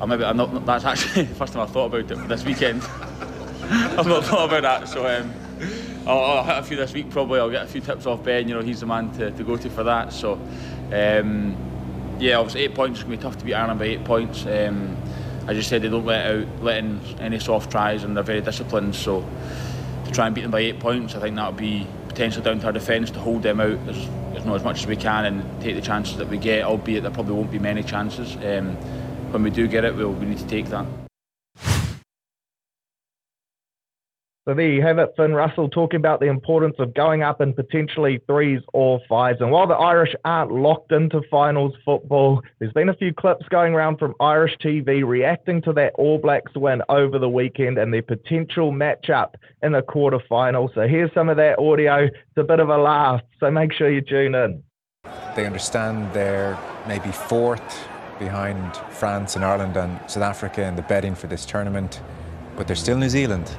or 0.00 0.06
maybe 0.06 0.24
I'm 0.24 0.36
not. 0.36 0.66
That's 0.66 0.84
actually 0.84 1.22
the 1.26 1.34
first 1.34 1.52
time 1.52 1.62
I 1.62 1.66
thought 1.66 1.86
about 1.86 2.10
it 2.10 2.28
this 2.28 2.44
weekend. 2.44 2.82
I've 3.68 4.06
not 4.06 4.24
thought 4.24 4.48
about 4.48 4.62
that, 4.62 4.88
so 4.88 5.06
um, 5.06 5.32
I'll, 6.06 6.18
I'll, 6.18 6.44
hit 6.44 6.58
a 6.58 6.62
few 6.62 6.76
this 6.76 6.92
week. 6.92 7.10
Probably 7.10 7.40
I'll 7.40 7.50
get 7.50 7.64
a 7.64 7.66
few 7.66 7.80
tips 7.80 8.06
off 8.06 8.22
Ben. 8.22 8.48
You 8.48 8.54
know, 8.54 8.60
he's 8.60 8.80
the 8.80 8.86
man 8.86 9.10
to, 9.12 9.30
to 9.32 9.44
go 9.44 9.56
to 9.56 9.68
for 9.68 9.82
that. 9.82 10.12
So, 10.12 10.34
um, 10.92 11.56
yeah, 12.20 12.36
obviously 12.36 12.62
eight 12.62 12.74
points 12.74 12.98
is 12.98 13.04
gonna 13.04 13.16
be 13.16 13.22
tough 13.22 13.36
to 13.38 13.44
beat 13.44 13.54
Ireland 13.54 13.80
by 13.80 13.86
eight 13.86 14.04
points. 14.04 14.46
Um, 14.46 14.96
I 15.48 15.54
just 15.54 15.68
said 15.68 15.82
they 15.82 15.88
don't 15.88 16.06
let 16.06 16.30
out 16.30 16.62
letting 16.62 17.00
any 17.18 17.38
soft 17.38 17.70
tries, 17.70 18.04
and 18.04 18.16
they're 18.16 18.24
very 18.24 18.40
disciplined. 18.40 18.94
So, 18.94 19.24
to 20.04 20.12
try 20.12 20.26
and 20.26 20.34
beat 20.34 20.42
them 20.42 20.50
by 20.50 20.60
eight 20.60 20.78
points, 20.78 21.14
I 21.14 21.20
think 21.20 21.36
that 21.36 21.46
would 21.48 21.56
be 21.56 21.86
potentially 22.08 22.44
down 22.44 22.60
to 22.60 22.66
our 22.66 22.72
defence 22.72 23.10
to 23.10 23.18
hold 23.18 23.42
them 23.42 23.60
out 23.60 23.78
as, 23.88 23.96
as, 24.36 24.46
as 24.46 24.64
much 24.64 24.80
as 24.80 24.86
we 24.86 24.96
can 24.96 25.24
and 25.24 25.62
take 25.62 25.74
the 25.74 25.82
chances 25.82 26.16
that 26.18 26.28
we 26.28 26.38
get. 26.38 26.64
Albeit 26.64 27.02
there 27.02 27.12
probably 27.12 27.34
won't 27.34 27.50
be 27.50 27.58
many 27.58 27.82
chances. 27.82 28.36
Um, 28.36 28.76
when 29.30 29.42
we 29.42 29.50
do 29.50 29.66
get 29.66 29.84
it, 29.84 29.94
we'll, 29.94 30.12
we 30.12 30.26
need 30.26 30.38
to 30.38 30.46
take 30.46 30.66
that. 30.66 30.86
So 34.48 34.54
there 34.54 34.70
you 34.70 34.80
have 34.82 34.98
it, 34.98 35.12
Finn 35.16 35.34
Russell 35.34 35.68
talking 35.68 35.98
about 35.98 36.20
the 36.20 36.26
importance 36.26 36.76
of 36.78 36.94
going 36.94 37.24
up 37.24 37.40
in 37.40 37.52
potentially 37.52 38.20
threes 38.28 38.60
or 38.72 39.00
fives. 39.08 39.40
And 39.40 39.50
while 39.50 39.66
the 39.66 39.74
Irish 39.74 40.14
aren't 40.24 40.52
locked 40.52 40.92
into 40.92 41.20
finals 41.28 41.74
football, 41.84 42.40
there's 42.60 42.72
been 42.72 42.88
a 42.88 42.94
few 42.94 43.12
clips 43.12 43.44
going 43.48 43.74
around 43.74 43.98
from 43.98 44.14
Irish 44.20 44.56
TV 44.64 45.04
reacting 45.04 45.62
to 45.62 45.72
that 45.72 45.94
All 45.96 46.18
Blacks 46.18 46.52
win 46.54 46.80
over 46.88 47.18
the 47.18 47.28
weekend 47.28 47.76
and 47.76 47.92
their 47.92 48.04
potential 48.04 48.70
matchup 48.70 49.34
in 49.64 49.72
the 49.72 49.82
quarterfinal. 49.82 50.72
So 50.76 50.86
here's 50.86 51.12
some 51.12 51.28
of 51.28 51.36
that 51.38 51.58
audio. 51.58 52.04
It's 52.04 52.36
a 52.36 52.44
bit 52.44 52.60
of 52.60 52.68
a 52.68 52.78
laugh, 52.78 53.22
so 53.40 53.50
make 53.50 53.72
sure 53.72 53.90
you 53.90 54.00
tune 54.00 54.36
in. 54.36 54.62
They 55.34 55.44
understand 55.44 56.12
they're 56.12 56.56
maybe 56.86 57.10
fourth 57.10 57.88
behind 58.18 58.76
France 58.90 59.36
and 59.36 59.44
Ireland 59.44 59.76
and 59.76 59.98
South 60.10 60.22
Africa 60.22 60.62
in 60.62 60.76
the 60.76 60.82
betting 60.82 61.14
for 61.14 61.26
this 61.26 61.44
tournament, 61.44 62.00
but 62.56 62.66
they're 62.66 62.76
still 62.76 62.96
New 62.96 63.08
Zealand. 63.08 63.50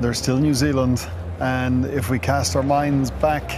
They're 0.00 0.14
still 0.14 0.38
New 0.38 0.54
Zealand, 0.54 1.06
and 1.40 1.86
if 1.86 2.10
we 2.10 2.18
cast 2.18 2.56
our 2.56 2.62
minds 2.62 3.10
back 3.10 3.50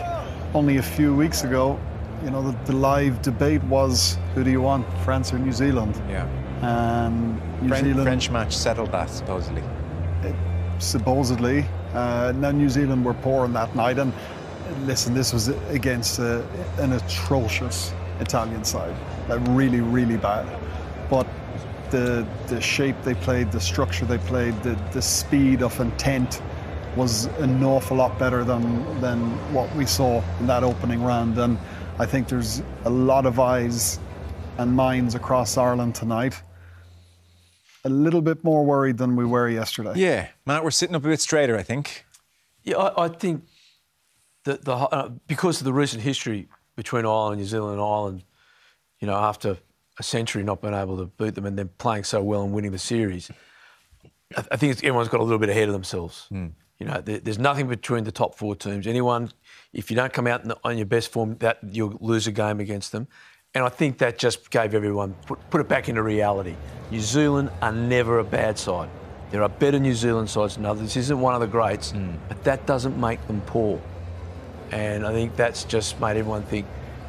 only 0.55 0.77
a 0.77 0.83
few 0.83 1.15
weeks 1.15 1.45
ago, 1.45 1.79
you 2.25 2.31
know, 2.31 2.43
the, 2.43 2.65
the 2.65 2.73
live 2.73 3.23
debate 3.23 3.63
was 3.65 4.19
who 4.35 4.45
do 4.45 4.51
you 4.51 4.61
want, 4.61 4.87
France 5.05 5.33
or 5.33 5.39
New 5.39 5.53
Zealand? 5.53 6.01
Yeah. 6.09 6.27
And 6.63 7.35
New 7.63 7.69
French, 7.69 7.85
Zealand. 7.85 8.03
French 8.03 8.31
match 8.31 8.57
settled 8.57 8.93
that 8.93 9.11
supposedly. 9.11 9.63
It, 10.23 10.35
supposedly. 10.79 11.65
Uh, 11.95 12.33
now, 12.37 12.51
New 12.51 12.69
Zealand 12.69 13.05
were 13.05 13.15
poor 13.15 13.45
on 13.45 13.53
that 13.53 13.75
night, 13.75 13.99
and 13.99 14.13
listen, 14.85 15.15
this 15.15 15.33
was 15.33 15.49
against 15.71 16.19
a, 16.19 16.45
an 16.79 16.93
atrocious 16.93 17.93
Italian 18.21 18.65
side, 18.65 18.95
like 19.29 19.41
really, 19.49 19.81
really 19.81 20.17
bad. 20.17 20.47
But 21.11 21.27
the 21.91 22.27
the 22.49 22.61
shape 22.61 22.97
they 23.03 23.15
played, 23.15 23.51
the 23.53 23.61
structure 23.61 24.05
they 24.05 24.19
played, 24.19 24.61
the, 24.63 24.79
the 24.93 25.03
speed 25.03 25.63
of 25.63 25.79
intent 25.81 26.43
was 26.97 27.27
an 27.39 27.63
awful 27.63 27.97
lot 27.97 28.19
better 28.19 28.45
than 28.45 29.01
than 29.01 29.21
what 29.53 29.75
we 29.77 29.87
saw 29.87 30.23
in 30.41 30.47
that 30.47 30.65
opening 30.65 31.03
round. 31.03 31.39
And 31.39 31.59
I 31.99 32.07
think 32.07 32.29
there's 32.29 32.63
a 32.85 32.91
lot 32.91 33.27
of 33.27 33.41
eyes 33.41 33.99
and 34.59 34.73
minds 34.75 35.15
across 35.15 35.57
Ireland 35.57 35.95
tonight. 35.95 36.43
A 37.85 37.89
little 37.89 38.21
bit 38.21 38.43
more 38.43 38.65
worried 38.65 38.99
than 38.99 39.15
we 39.17 39.25
were 39.25 39.49
yesterday. 39.49 39.93
Yeah, 39.95 40.29
Matt, 40.45 40.65
we're 40.65 40.73
sitting 40.73 40.97
up 40.97 41.05
a 41.05 41.09
bit 41.09 41.21
straighter, 41.21 41.57
I 41.57 41.63
think. 41.63 42.05
Yeah, 42.65 42.77
I, 42.77 43.05
I 43.05 43.09
think 43.09 43.45
that 44.45 44.65
the 44.65 44.75
uh, 44.75 45.11
because 45.27 45.61
of 45.61 45.65
the 45.65 45.73
recent 45.73 46.03
history 46.03 46.49
between 46.79 47.05
Ireland, 47.05 47.33
and 47.33 47.41
New 47.41 47.49
Zealand, 47.49 47.73
and 47.73 47.83
Ireland, 47.83 48.23
you 49.01 49.09
know, 49.09 49.17
after 49.17 49.59
a 49.99 50.03
century 50.05 50.45
not 50.45 50.63
being 50.63 50.75
able 50.75 50.97
to 50.99 51.07
beat 51.07 51.35
them 51.35 51.45
and 51.45 51.59
then 51.59 51.69
playing 51.77 52.05
so 52.05 52.23
well 52.23 52.45
and 52.45 52.53
winning 52.53 52.71
the 52.71 52.79
series, 52.79 53.33
I, 54.37 54.45
I 54.53 54.57
think 54.57 54.77
everyone's 54.85 55.09
got 55.09 55.19
a 55.19 55.25
little 55.25 55.41
bit 55.41 55.49
ahead 55.49 55.69
of 55.69 55.73
themselves. 55.73 56.27
Hmm. 56.29 56.47
You 56.79 56.87
know, 56.87 57.01
there, 57.01 57.19
there's 57.19 57.41
nothing 57.41 57.67
between 57.67 58.05
the 58.05 58.13
top 58.13 58.37
four 58.37 58.55
teams. 58.55 58.87
Anyone, 58.87 59.33
if 59.73 59.91
you 59.91 59.97
don't 59.97 60.13
come 60.13 60.29
out 60.29 60.45
the, 60.45 60.57
on 60.63 60.77
your 60.77 60.87
best 60.87 61.11
form, 61.11 61.37
that 61.39 61.59
you'll 61.69 61.99
lose 62.01 62.29
a 62.29 62.33
game 62.33 62.61
against 62.61 62.93
them. 62.93 63.09
And 63.55 63.65
I 63.65 63.71
think 63.71 63.99
that 63.99 64.17
just 64.17 64.49
gave 64.51 64.73
everyone 64.73 65.15
put, 65.27 65.51
put 65.51 65.61
it 65.61 65.67
back 65.69 65.89
into 65.89 66.05
reality. 66.05 66.55
New 66.93 67.01
Zealand 67.01 67.51
are 67.61 67.73
never 67.73 68.21
a 68.21 68.25
bad 68.25 68.57
side. 68.57 68.89
There 69.33 69.43
are 69.43 69.49
better 69.49 69.81
New 69.81 69.95
Zealand 69.95 70.31
sides 70.31 70.55
than 70.55 70.65
others. 70.65 70.83
This 70.83 70.97
isn't 70.97 71.21
one 71.21 71.35
of 71.35 71.41
the 71.41 71.49
greats, 71.49 71.91
Hmm. 71.91 72.13
but 72.29 72.45
that 72.45 72.67
doesn't 72.67 72.97
make 72.97 73.27
them 73.27 73.41
poor. 73.47 73.81
And 74.71 75.07
I 75.07 75.13
think 75.13 75.37
that's 75.37 75.65
just 75.65 75.99
made 76.01 76.17
everyone 76.17 76.43
think 76.43 76.67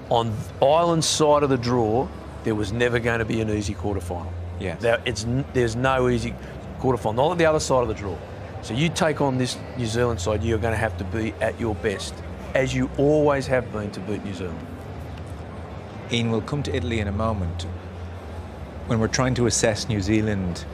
on 0.09 0.35
Ireland's 0.61 1.07
side 1.07 1.43
of 1.43 1.49
the 1.49 1.57
draw, 1.57 2.07
there 2.43 2.55
was 2.55 2.71
never 2.71 2.99
going 2.99 3.19
to 3.19 3.25
be 3.25 3.41
an 3.41 3.49
easy 3.49 3.75
quarterfinal. 3.75 4.31
Yeah. 4.59 4.75
There, 4.75 5.01
it's, 5.05 5.25
there's 5.53 5.75
no 5.75 6.09
easy 6.09 6.33
quarterfinal, 6.79 7.15
not 7.15 7.31
on 7.31 7.37
the 7.37 7.45
other 7.45 7.59
side 7.59 7.81
of 7.81 7.87
the 7.87 7.93
draw. 7.93 8.17
So 8.61 8.73
you 8.73 8.89
take 8.89 9.21
on 9.21 9.37
this 9.37 9.57
New 9.77 9.85
Zealand 9.85 10.19
side, 10.19 10.43
you're 10.43 10.57
going 10.57 10.73
to 10.73 10.77
have 10.77 10.97
to 10.97 11.03
be 11.05 11.33
at 11.39 11.59
your 11.59 11.75
best, 11.75 12.13
as 12.55 12.73
you 12.73 12.89
always 12.97 13.47
have 13.47 13.71
been 13.71 13.91
to 13.91 13.99
beat 14.01 14.23
New 14.25 14.33
Zealand. 14.33 14.59
Ian, 16.11 16.31
we'll 16.31 16.41
come 16.41 16.63
to 16.63 16.75
Italy 16.75 16.99
in 16.99 17.07
a 17.07 17.11
moment. 17.11 17.63
When 18.87 18.99
we're 18.99 19.07
trying 19.07 19.35
to 19.35 19.45
assess 19.45 19.87
New 19.87 20.01
Zealand 20.01 20.65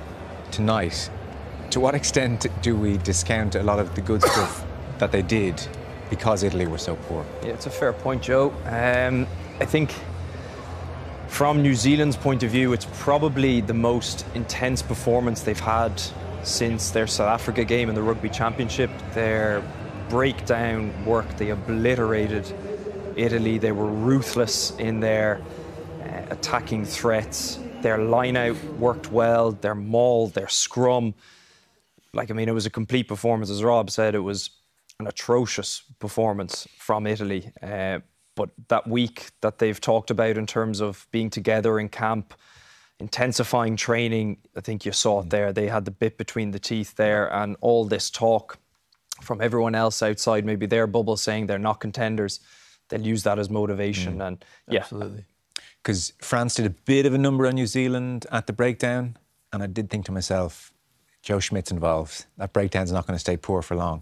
tonight, 0.52 1.10
to 1.72 1.80
what 1.80 1.94
extent 2.02 2.48
do 2.62 2.76
we 2.76 2.98
discount 2.98 3.56
a 3.56 3.64
lot 3.64 3.80
of 3.80 3.94
the 3.96 4.02
good 4.02 4.22
stuff 4.22 4.66
that 5.00 5.12
they 5.12 5.22
did 5.22 5.68
because 6.10 6.44
Italy 6.44 6.68
were 6.68 6.78
so 6.78 6.96
poor? 6.96 7.26
Yeah, 7.44 7.50
it's 7.50 7.66
a 7.66 7.72
fair 7.72 7.94
point, 7.94 8.22
Joe. 8.22 8.52
Um, 8.66 9.28
I 9.60 9.66
think 9.66 9.94
from 11.28 11.62
New 11.62 11.76
Zealand's 11.76 12.16
point 12.16 12.44
of 12.44 12.52
view, 12.52 12.74
it's 12.74 12.88
probably 13.00 13.62
the 13.62 13.74
most 13.74 14.26
intense 14.36 14.82
performance 14.82 15.42
they've 15.42 15.60
had 15.60 16.02
since 16.44 16.92
their 16.92 17.08
South 17.08 17.28
Africa 17.28 17.66
game 17.66 17.90
in 17.90 17.96
the 17.96 18.02
Rugby 18.02 18.30
Championship. 18.30 18.90
Their 19.14 19.64
breakdown 20.10 21.06
work, 21.06 21.28
they 21.38 21.50
obliterated 21.50 22.54
Italy. 23.16 23.58
They 23.58 23.72
were 23.72 23.88
ruthless 23.88 24.72
in 24.78 25.00
their 25.00 25.42
uh, 26.02 26.22
attacking 26.30 26.86
threats. 26.86 27.60
Their 27.82 27.98
line 27.98 28.38
out 28.38 28.64
worked 28.80 29.12
well, 29.12 29.52
their 29.52 29.76
maul, 29.76 30.28
their 30.28 30.48
scrum. 30.48 31.14
Like, 32.14 32.32
I 32.32 32.34
mean, 32.34 32.48
it 32.48 32.54
was 32.54 32.66
a 32.66 32.70
complete 32.70 33.08
performance. 33.08 33.50
As 33.50 33.64
Rob 33.64 33.90
said, 33.90 34.16
it 34.16 34.20
was 34.20 34.52
an 35.00 35.08
atrocious 35.08 35.84
performance 36.00 36.68
from 36.78 37.06
Italy. 37.06 37.52
Uh, 37.62 38.00
but 38.36 38.50
that 38.68 38.88
week 38.88 39.30
that 39.42 39.60
they've 39.60 39.80
talked 39.80 40.12
about 40.12 40.38
in 40.38 40.46
terms 40.46 40.82
of 40.82 41.08
being 41.12 41.30
together 41.30 41.80
in 41.80 41.90
camp, 41.90 42.34
intensifying 43.00 43.76
training, 43.76 44.38
I 44.56 44.62
think 44.62 44.86
you 44.86 44.92
saw 44.92 45.22
it 45.22 45.30
there. 45.30 45.54
They 45.54 45.68
had 45.68 45.86
the 45.86 45.92
bit 45.92 46.18
between 46.18 46.52
the 46.52 46.60
teeth 46.60 46.96
there, 46.96 47.34
and 47.34 47.56
all 47.62 47.86
this 47.86 48.10
talk 48.10 48.58
from 49.22 49.42
everyone 49.42 49.76
else 49.76 50.02
outside, 50.02 50.46
maybe 50.46 50.66
their 50.66 50.88
bubble 50.88 51.16
saying 51.18 51.48
they're 51.48 51.58
not 51.58 51.80
contenders, 51.80 52.42
they'll 52.90 53.02
use 53.02 53.24
that 53.24 53.40
as 53.40 53.50
motivation. 53.50 54.22
And 54.22 54.44
yeah, 54.70 54.80
Absolutely. 54.80 55.26
Because 55.82 56.14
France 56.20 56.56
did 56.56 56.66
a 56.66 56.72
bit 56.72 57.06
of 57.06 57.14
a 57.14 57.18
number 57.18 57.46
on 57.48 57.56
New 57.56 57.68
Zealand 57.68 58.26
at 58.32 58.48
the 58.48 58.54
breakdown, 58.54 59.18
and 59.54 59.64
I 59.64 59.68
did 59.68 59.90
think 59.90 60.06
to 60.06 60.12
myself, 60.12 60.74
Joe 61.22 61.40
Schmidt's 61.40 61.72
involved. 61.72 62.26
That 62.38 62.54
breakdown's 62.54 62.92
not 62.92 63.08
going 63.08 63.16
to 63.16 63.20
stay 63.20 63.38
poor 63.38 63.62
for 63.62 63.76
long. 63.76 64.02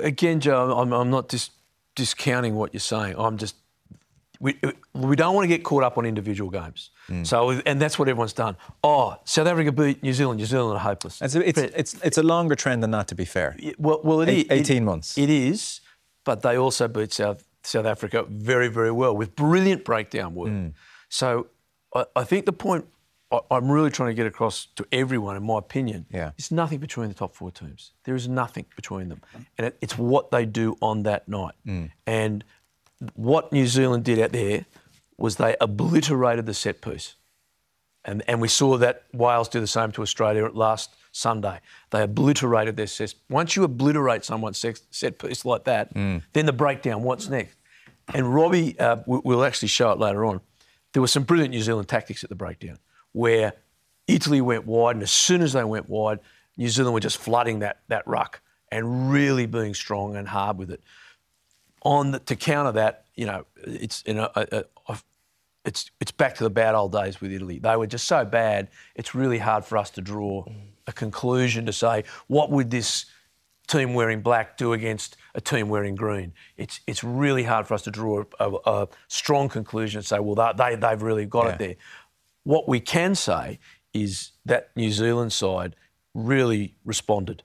Again, 0.00 0.40
Joe, 0.40 0.76
I'm, 0.78 0.92
I'm 0.92 1.10
not 1.10 1.28
dis- 1.28 1.50
discounting 1.94 2.54
what 2.54 2.72
you're 2.74 2.80
saying. 2.80 3.14
I'm 3.18 3.36
just 3.38 3.56
we, 4.38 4.58
we 4.92 5.16
don't 5.16 5.34
want 5.34 5.44
to 5.44 5.48
get 5.48 5.64
caught 5.64 5.82
up 5.82 5.96
on 5.96 6.04
individual 6.04 6.50
games. 6.50 6.90
Mm. 7.08 7.26
So, 7.26 7.52
and 7.64 7.80
that's 7.80 7.98
what 7.98 8.06
everyone's 8.08 8.34
done. 8.34 8.56
Oh, 8.84 9.16
South 9.24 9.46
Africa 9.46 9.72
beat 9.72 10.02
New 10.02 10.12
Zealand. 10.12 10.38
New 10.38 10.44
Zealand 10.46 10.76
are 10.76 10.80
hopeless. 10.80 11.22
It's 11.22 11.34
a, 11.34 11.48
it's, 11.48 11.58
it's, 11.58 11.94
it's 12.04 12.18
a 12.18 12.22
longer 12.22 12.54
trend 12.54 12.82
than 12.82 12.90
that, 12.90 13.08
to 13.08 13.14
be 13.14 13.24
fair. 13.24 13.56
Well, 13.78 14.00
well, 14.04 14.20
it 14.20 14.28
Eight- 14.28 14.52
is- 14.52 14.60
18 14.70 14.76
it- 14.76 14.80
months. 14.84 15.16
It 15.16 15.30
is, 15.30 15.80
but 16.24 16.42
they 16.42 16.56
also 16.58 16.86
beat 16.88 17.12
South 17.14 17.44
South 17.62 17.86
Africa 17.86 18.24
very, 18.28 18.68
very 18.68 18.92
well 18.92 19.16
with 19.16 19.34
brilliant 19.34 19.84
breakdown 19.84 20.34
work. 20.34 20.50
Mm. 20.50 20.72
So, 21.08 21.46
I, 21.94 22.04
I 22.14 22.24
think 22.24 22.44
the 22.46 22.52
point 22.52 22.84
I, 23.32 23.40
I'm 23.50 23.70
really 23.70 23.90
trying 23.90 24.10
to 24.10 24.14
get 24.14 24.26
across 24.26 24.66
to 24.76 24.86
everyone, 24.92 25.36
in 25.36 25.42
my 25.44 25.58
opinion, 25.58 26.06
Yeah. 26.10 26.30
is 26.38 26.50
nothing 26.50 26.78
between 26.78 27.08
the 27.08 27.14
top 27.14 27.34
four 27.34 27.50
teams. 27.50 27.92
There 28.04 28.14
is 28.14 28.28
nothing 28.28 28.66
between 28.76 29.08
them, 29.08 29.20
and 29.58 29.66
it, 29.68 29.78
it's 29.80 29.98
what 29.98 30.30
they 30.30 30.44
do 30.46 30.76
on 30.80 31.02
that 31.04 31.28
night. 31.28 31.54
Mm. 31.66 31.90
And 32.06 32.44
what 33.14 33.52
New 33.52 33.66
Zealand 33.66 34.04
did 34.04 34.18
out 34.18 34.32
there 34.32 34.64
was 35.18 35.36
they 35.36 35.56
obliterated 35.60 36.46
the 36.46 36.54
set 36.54 36.80
piece. 36.80 37.14
And, 38.04 38.22
and 38.28 38.40
we 38.40 38.46
saw 38.48 38.76
that 38.78 39.02
Wales 39.12 39.48
do 39.48 39.58
the 39.60 39.66
same 39.66 39.90
to 39.92 40.02
Australia 40.02 40.48
last 40.52 40.94
Sunday. 41.10 41.58
They 41.90 42.02
obliterated 42.02 42.76
their 42.76 42.86
set. 42.86 43.14
Once 43.28 43.56
you 43.56 43.64
obliterate 43.64 44.24
someone's 44.24 44.58
set, 44.58 44.78
set 44.90 45.18
piece 45.18 45.44
like 45.44 45.64
that, 45.64 45.92
Mm. 45.94 46.22
then 46.32 46.46
the 46.46 46.52
breakdown, 46.52 47.02
what's 47.02 47.28
next? 47.28 47.56
And 48.14 48.32
Robbie, 48.32 48.78
uh, 48.78 48.98
we- 49.06 49.20
we'll 49.24 49.44
actually 49.44 49.68
show 49.68 49.90
it 49.90 49.98
later 49.98 50.24
on. 50.24 50.40
There 50.92 51.02
were 51.02 51.08
some 51.08 51.24
brilliant 51.24 51.50
New 51.52 51.62
Zealand 51.62 51.88
tactics 51.88 52.22
at 52.22 52.30
the 52.30 52.36
breakdown 52.36 52.78
where 53.16 53.54
Italy 54.06 54.42
went 54.42 54.66
wide, 54.66 54.94
and 54.96 55.02
as 55.02 55.10
soon 55.10 55.40
as 55.40 55.54
they 55.54 55.64
went 55.64 55.88
wide, 55.88 56.20
New 56.58 56.68
Zealand 56.68 56.92
were 56.92 57.00
just 57.00 57.16
flooding 57.16 57.60
that, 57.60 57.80
that 57.88 58.06
ruck 58.06 58.42
and 58.70 59.10
really 59.10 59.46
being 59.46 59.72
strong 59.72 60.16
and 60.16 60.28
hard 60.28 60.58
with 60.58 60.70
it. 60.70 60.82
On 61.80 62.10
the, 62.10 62.18
to 62.20 62.36
counter 62.36 62.72
that, 62.72 63.06
you 63.14 63.24
know, 63.24 63.46
it's 63.64 64.06
know, 64.06 64.28
a, 64.34 64.46
a, 64.52 64.64
a, 64.92 64.98
it's 65.64 65.90
it's 65.98 66.10
back 66.12 66.34
to 66.36 66.44
the 66.44 66.50
bad 66.50 66.74
old 66.74 66.92
days 66.92 67.20
with 67.20 67.32
Italy. 67.32 67.58
They 67.58 67.76
were 67.76 67.86
just 67.86 68.06
so 68.06 68.24
bad. 68.24 68.68
It's 68.94 69.14
really 69.14 69.38
hard 69.38 69.64
for 69.64 69.78
us 69.78 69.90
to 69.90 70.02
draw 70.02 70.44
a 70.86 70.92
conclusion 70.92 71.64
to 71.66 71.72
say 71.72 72.04
what 72.26 72.50
would 72.50 72.70
this 72.70 73.06
team 73.66 73.94
wearing 73.94 74.20
black 74.20 74.56
do 74.56 74.72
against 74.72 75.16
a 75.34 75.40
team 75.40 75.68
wearing 75.68 75.94
green. 75.96 76.32
It's 76.56 76.80
it's 76.86 77.02
really 77.02 77.44
hard 77.44 77.66
for 77.66 77.74
us 77.74 77.82
to 77.82 77.90
draw 77.90 78.24
a, 78.38 78.52
a 78.66 78.88
strong 79.08 79.48
conclusion 79.48 79.98
and 79.98 80.06
say, 80.06 80.18
well, 80.20 80.54
they 80.56 80.76
they've 80.76 81.02
really 81.02 81.26
got 81.26 81.46
Yeah. 81.46 81.52
it 81.52 81.58
there. 81.58 81.74
What 82.46 82.68
we 82.68 82.78
can 82.78 83.16
say 83.16 83.58
is 83.92 84.30
that 84.44 84.70
New 84.76 84.92
Zealand 84.92 85.32
side 85.32 85.74
really 86.14 86.76
responded, 86.84 87.42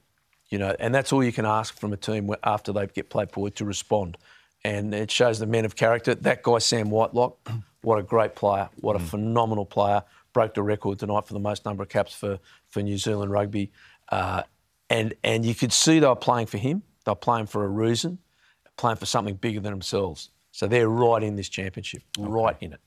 you 0.52 0.60
know, 0.60 0.76
and 0.80 0.94
that's 0.94 1.12
all 1.12 1.24
you 1.24 1.32
can 1.32 1.44
ask 1.44 1.76
from 1.80 1.92
a 1.92 1.98
team 1.98 2.32
after 2.44 2.72
they 2.72 2.86
get 2.86 3.10
played 3.10 3.32
forward 3.32 3.56
to 3.56 3.66
respond. 3.66 4.16
And 4.64 4.94
it 4.94 5.10
shows 5.10 5.40
the 5.40 5.48
men 5.48 5.66
of 5.66 5.76
character. 5.76 6.14
That 6.14 6.44
guy 6.44 6.60
Sam 6.60 6.92
Whitelock, 6.92 7.50
what 7.82 7.98
a 7.98 8.04
great 8.04 8.36
player, 8.36 8.70
what 8.82 8.96
a 8.96 9.00
phenomenal 9.00 9.66
player. 9.66 10.04
Broke 10.34 10.54
the 10.54 10.62
record 10.62 11.00
tonight 11.00 11.26
for 11.26 11.34
the 11.34 11.40
most 11.40 11.66
number 11.66 11.82
of 11.82 11.90
caps 11.90 12.14
for 12.14 12.38
for 12.70 12.84
New 12.84 13.00
Zealand 13.00 13.32
rugby, 13.32 13.72
uh, 14.10 14.44
and 14.92 15.16
and 15.24 15.44
you 15.44 15.56
could 15.56 15.74
see 15.74 15.98
they 15.98 16.06
were 16.06 16.16
playing 16.16 16.46
for 16.46 16.60
him. 16.60 16.84
They 17.06 17.12
were 17.12 17.16
playing 17.16 17.48
for 17.48 17.66
a 17.66 17.68
reason, 17.68 18.20
playing 18.78 18.98
for 18.98 19.08
something 19.08 19.34
bigger 19.34 19.62
than 19.62 19.72
themselves. 19.72 20.30
So 20.52 20.68
they're 20.68 20.88
right 20.88 21.24
in 21.24 21.38
this 21.38 21.50
championship, 21.50 22.04
right 22.20 22.56
in 22.62 22.74
it. 22.74 22.82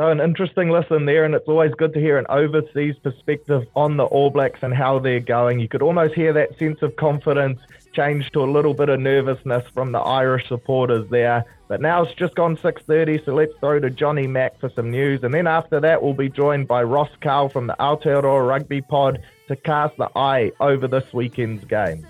So 0.00 0.08
an 0.08 0.18
interesting 0.18 0.70
listen 0.70 1.04
there, 1.04 1.26
and 1.26 1.34
it's 1.34 1.46
always 1.46 1.74
good 1.74 1.92
to 1.92 2.00
hear 2.00 2.16
an 2.16 2.24
overseas 2.30 2.94
perspective 3.02 3.66
on 3.76 3.98
the 3.98 4.04
All 4.04 4.30
Blacks 4.30 4.60
and 4.62 4.72
how 4.72 4.98
they're 4.98 5.20
going. 5.20 5.60
You 5.60 5.68
could 5.68 5.82
almost 5.82 6.14
hear 6.14 6.32
that 6.32 6.58
sense 6.58 6.80
of 6.80 6.96
confidence 6.96 7.60
change 7.92 8.30
to 8.30 8.40
a 8.40 8.48
little 8.50 8.72
bit 8.72 8.88
of 8.88 8.98
nervousness 8.98 9.68
from 9.74 9.92
the 9.92 9.98
Irish 9.98 10.48
supporters 10.48 11.06
there. 11.10 11.44
But 11.68 11.82
now 11.82 12.02
it's 12.02 12.14
just 12.14 12.34
gone 12.34 12.56
6:30, 12.56 13.26
so 13.26 13.34
let's 13.34 13.52
throw 13.60 13.78
to 13.78 13.90
Johnny 13.90 14.26
Mack 14.26 14.58
for 14.58 14.70
some 14.70 14.90
news, 14.90 15.22
and 15.22 15.34
then 15.34 15.46
after 15.46 15.80
that 15.80 16.02
we'll 16.02 16.14
be 16.14 16.30
joined 16.30 16.66
by 16.66 16.82
Ross 16.82 17.10
Karl 17.20 17.50
from 17.50 17.66
the 17.66 17.76
Aotearoa 17.78 18.48
Rugby 18.48 18.80
Pod 18.80 19.20
to 19.48 19.56
cast 19.56 19.98
the 19.98 20.08
eye 20.16 20.50
over 20.60 20.88
this 20.88 21.12
weekend's 21.12 21.66
game. 21.66 22.06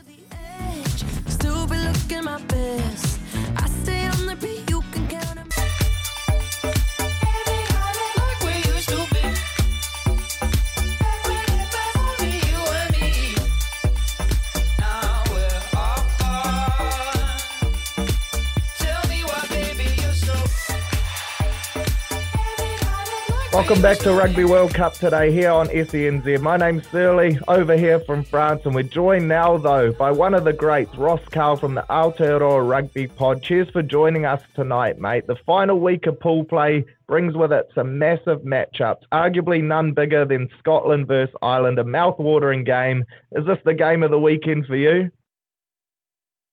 Welcome 23.52 23.82
back 23.82 23.98
to 23.98 24.12
Rugby 24.12 24.44
World 24.44 24.72
Cup 24.72 24.94
today 24.94 25.32
here 25.32 25.50
on 25.50 25.66
SENZ. 25.66 26.40
My 26.40 26.56
name's 26.56 26.86
Surly, 26.86 27.36
over 27.48 27.76
here 27.76 27.98
from 27.98 28.22
France, 28.22 28.62
and 28.64 28.72
we're 28.72 28.84
joined 28.84 29.26
now, 29.26 29.58
though, 29.58 29.90
by 29.90 30.12
one 30.12 30.34
of 30.34 30.44
the 30.44 30.52
greats, 30.52 30.96
Ross 30.96 31.20
Karl 31.32 31.56
from 31.56 31.74
the 31.74 31.84
Aotearoa 31.90 32.66
Rugby 32.66 33.08
Pod. 33.08 33.42
Cheers 33.42 33.68
for 33.70 33.82
joining 33.82 34.24
us 34.24 34.40
tonight, 34.54 35.00
mate. 35.00 35.26
The 35.26 35.34
final 35.44 35.80
week 35.80 36.06
of 36.06 36.20
pool 36.20 36.44
play 36.44 36.84
brings 37.08 37.34
with 37.34 37.52
it 37.52 37.68
some 37.74 37.98
massive 37.98 38.42
matchups, 38.42 39.02
arguably 39.10 39.60
none 39.60 39.94
bigger 39.94 40.24
than 40.24 40.48
Scotland 40.60 41.08
versus 41.08 41.34
Ireland, 41.42 41.80
a 41.80 41.84
mouth-watering 41.84 42.62
game. 42.62 43.04
Is 43.32 43.44
this 43.46 43.58
the 43.64 43.74
game 43.74 44.04
of 44.04 44.12
the 44.12 44.20
weekend 44.20 44.66
for 44.66 44.76
you? 44.76 45.10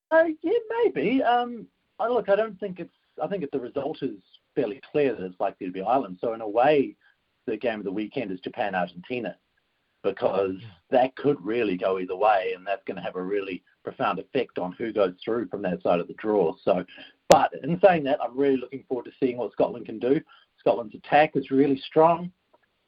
Uh, 0.10 0.24
yeah, 0.42 0.52
maybe. 0.84 1.22
Um, 1.22 1.68
look, 2.00 2.28
I 2.28 2.36
don't 2.36 2.60
think 2.60 2.80
it's. 2.80 2.94
I 3.22 3.28
think 3.28 3.42
that 3.42 3.52
the 3.52 3.60
result 3.60 4.02
is 4.02 4.18
fairly 4.58 4.82
clear 4.92 5.16
that 5.16 5.24
it's 5.24 5.40
likely 5.40 5.68
to 5.68 5.72
be 5.72 5.84
Ireland. 5.84 6.18
So 6.20 6.34
in 6.34 6.42
a 6.42 6.50
way, 6.50 6.96
the 7.46 7.56
game 7.56 7.78
of 7.78 7.86
the 7.86 7.92
weekend 7.92 8.32
is 8.32 8.40
Japan 8.40 8.74
Argentina 8.74 9.38
because 10.04 10.56
that 10.90 11.16
could 11.16 11.38
really 11.46 11.78
go 11.78 12.00
either 12.00 12.16
way, 12.16 12.54
and 12.56 12.66
that's 12.66 12.84
going 12.86 12.98
to 12.98 13.04
have 13.04 13.16
a 13.16 13.22
really 13.22 13.64
profound 13.84 14.20
effect 14.20 14.58
on 14.58 14.72
who 14.74 14.92
goes 14.92 15.14
through 15.24 15.48
from 15.48 15.62
that 15.62 15.82
side 15.84 16.00
of 16.00 16.08
the 16.08 16.14
draw. 16.16 16.56
So, 16.64 16.84
but 17.30 17.52
in 17.64 17.80
saying 17.84 18.04
that, 18.06 18.20
I'm 18.22 18.38
really 18.38 18.58
looking 18.58 18.84
forward 18.88 19.06
to 19.06 19.12
seeing 19.20 19.38
what 19.38 19.52
Scotland 19.52 19.86
can 19.86 20.00
do. 20.00 20.20
Scotland's 20.60 20.96
attack 20.96 21.36
is 21.36 21.52
really 21.52 21.80
strong. 21.86 22.32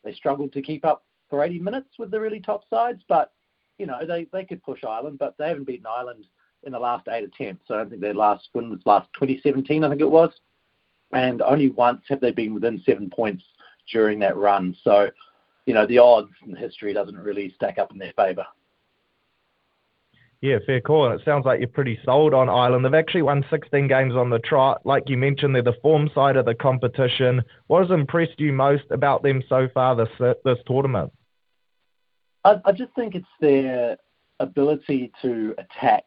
They 0.03 0.13
struggled 0.13 0.53
to 0.53 0.61
keep 0.61 0.85
up 0.85 1.03
for 1.29 1.43
80 1.43 1.59
minutes 1.59 1.89
with 1.99 2.09
the 2.09 2.19
really 2.19 2.39
top 2.39 2.63
sides, 2.69 3.03
but 3.07 3.31
you 3.77 3.85
know 3.85 3.99
they, 4.07 4.27
they 4.33 4.43
could 4.43 4.63
push 4.63 4.83
Ireland, 4.83 5.19
but 5.19 5.35
they 5.37 5.49
haven't 5.49 5.67
beaten 5.67 5.85
Ireland 5.85 6.25
in 6.63 6.71
the 6.71 6.79
last 6.79 7.07
eight 7.07 7.23
attempts. 7.23 7.67
So 7.67 7.75
I 7.75 7.77
don't 7.77 7.89
think 7.89 8.01
their 8.01 8.13
last 8.13 8.49
win 8.53 8.69
was 8.69 8.79
last 8.85 9.09
2017, 9.13 9.83
I 9.83 9.89
think 9.89 10.01
it 10.01 10.09
was, 10.09 10.31
and 11.11 11.41
only 11.41 11.69
once 11.69 12.01
have 12.09 12.21
they 12.21 12.31
been 12.31 12.53
within 12.53 12.81
seven 12.85 13.09
points 13.09 13.43
during 13.91 14.19
that 14.19 14.37
run. 14.37 14.75
So 14.83 15.09
you 15.65 15.73
know 15.73 15.85
the 15.85 15.99
odds 15.99 16.31
in 16.45 16.55
history 16.55 16.93
doesn't 16.93 17.17
really 17.17 17.53
stack 17.55 17.77
up 17.77 17.91
in 17.91 17.97
their 17.97 18.13
favour. 18.15 18.45
Yeah, 20.41 20.59
fair 20.65 20.79
call. 20.79 21.11
And 21.11 21.19
it 21.19 21.25
sounds 21.25 21.45
like 21.45 21.59
you're 21.59 21.67
pretty 21.67 21.99
sold 22.05 22.33
on 22.33 22.47
Ireland. 22.47 22.85
They've 22.85 22.93
actually 22.93 23.23
won 23.23 23.43
16 23.49 23.89
games 23.89 24.15
on 24.15 24.29
the 24.29 24.39
trot. 24.39 24.81
Like 24.85 25.03
you 25.07 25.17
mentioned, 25.17 25.53
they're 25.53 25.61
the 25.61 25.75
form 25.81 26.09
side 26.15 26.37
of 26.37 26.45
the 26.45 26.55
competition. 26.55 27.41
What 27.67 27.81
has 27.81 27.91
impressed 27.91 28.39
you 28.39 28.53
most 28.53 28.85
about 28.89 29.21
them 29.21 29.43
so 29.49 29.67
far 29.73 29.95
this 29.95 30.09
this 30.45 30.57
tournament? 30.65 31.11
I, 32.45 32.55
I 32.63 32.71
just 32.71 32.93
think 32.95 33.15
it's 33.15 33.25
their 33.41 33.97
ability 34.39 35.11
to 35.21 35.53
attack 35.57 36.05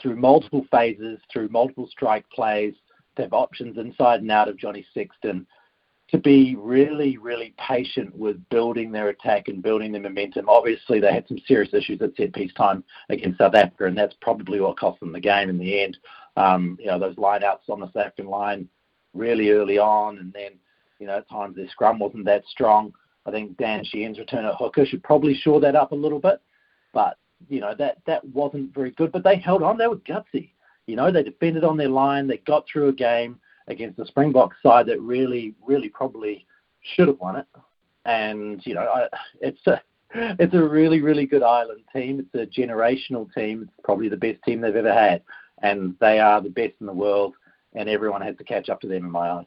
through 0.00 0.16
multiple 0.16 0.66
phases, 0.70 1.18
through 1.32 1.48
multiple 1.48 1.88
strike 1.90 2.28
plays, 2.28 2.74
to 3.16 3.22
have 3.22 3.32
options 3.32 3.78
inside 3.78 4.20
and 4.20 4.30
out 4.30 4.48
of 4.48 4.56
Johnny 4.56 4.86
Sexton, 4.94 5.46
to 6.08 6.18
be 6.18 6.54
really, 6.56 7.18
really 7.18 7.54
patient 7.58 8.16
with 8.16 8.36
building 8.48 8.92
their 8.92 9.08
attack 9.08 9.48
and 9.48 9.62
building 9.62 9.90
their 9.90 10.00
momentum. 10.00 10.48
Obviously, 10.48 11.00
they 11.00 11.12
had 11.12 11.26
some 11.26 11.38
serious 11.46 11.74
issues 11.74 12.00
at 12.00 12.14
set 12.16 12.32
piece 12.32 12.52
time 12.54 12.84
against 13.08 13.38
South 13.38 13.54
Africa, 13.54 13.86
and 13.86 13.98
that's 13.98 14.14
probably 14.20 14.60
what 14.60 14.78
cost 14.78 15.00
them 15.00 15.12
the 15.12 15.20
game 15.20 15.50
in 15.50 15.58
the 15.58 15.82
end. 15.82 15.98
Um, 16.36 16.76
you 16.78 16.86
know, 16.86 16.98
those 16.98 17.16
lineouts 17.16 17.68
on 17.68 17.80
the 17.80 17.86
South 17.86 18.06
African 18.06 18.26
line 18.26 18.68
really 19.14 19.50
early 19.50 19.78
on, 19.78 20.18
and 20.18 20.32
then, 20.32 20.52
you 21.00 21.06
know, 21.06 21.18
at 21.18 21.28
times 21.28 21.56
their 21.56 21.68
scrum 21.68 21.98
wasn't 21.98 22.26
that 22.26 22.44
strong. 22.46 22.92
I 23.26 23.32
think 23.32 23.56
Dan 23.56 23.84
Sheehan's 23.84 24.18
return 24.18 24.44
at 24.44 24.54
hooker 24.54 24.86
should 24.86 25.02
probably 25.02 25.34
shore 25.34 25.60
that 25.60 25.74
up 25.74 25.90
a 25.90 25.96
little 25.96 26.20
bit, 26.20 26.40
but 26.92 27.18
you 27.48 27.60
know 27.60 27.74
that 27.74 27.98
that 28.06 28.24
wasn't 28.24 28.72
very 28.72 28.92
good. 28.92 29.10
But 29.10 29.24
they 29.24 29.36
held 29.36 29.62
on; 29.62 29.76
they 29.76 29.88
were 29.88 29.96
gutsy. 29.96 30.50
You 30.86 30.96
know, 30.96 31.10
they 31.10 31.22
defended 31.22 31.64
on 31.64 31.76
their 31.76 31.88
line. 31.88 32.26
They 32.26 32.38
got 32.38 32.64
through 32.66 32.88
a 32.88 32.92
game 32.92 33.40
against 33.68 33.96
the 33.96 34.06
Springboks 34.06 34.56
side 34.62 34.86
that 34.86 35.00
really, 35.00 35.54
really 35.66 35.88
probably 35.88 36.46
should 36.80 37.08
have 37.08 37.18
won 37.18 37.36
it. 37.36 37.46
And 38.04 38.64
you 38.64 38.74
know, 38.74 38.82
I, 38.82 39.08
it's 39.40 39.66
a 39.66 39.80
it's 40.14 40.54
a 40.54 40.62
really, 40.62 41.00
really 41.00 41.26
good 41.26 41.42
Ireland 41.42 41.82
team. 41.92 42.20
It's 42.20 42.34
a 42.34 42.60
generational 42.60 43.32
team. 43.34 43.62
It's 43.62 43.72
probably 43.82 44.08
the 44.08 44.16
best 44.16 44.42
team 44.44 44.60
they've 44.60 44.76
ever 44.76 44.92
had, 44.92 45.22
and 45.62 45.96
they 46.00 46.20
are 46.20 46.40
the 46.40 46.50
best 46.50 46.74
in 46.80 46.86
the 46.86 46.92
world. 46.92 47.34
And 47.74 47.88
everyone 47.88 48.22
has 48.22 48.36
to 48.38 48.44
catch 48.44 48.70
up 48.70 48.80
to 48.80 48.88
them 48.88 49.04
in 49.04 49.10
my 49.10 49.28
eyes. 49.28 49.46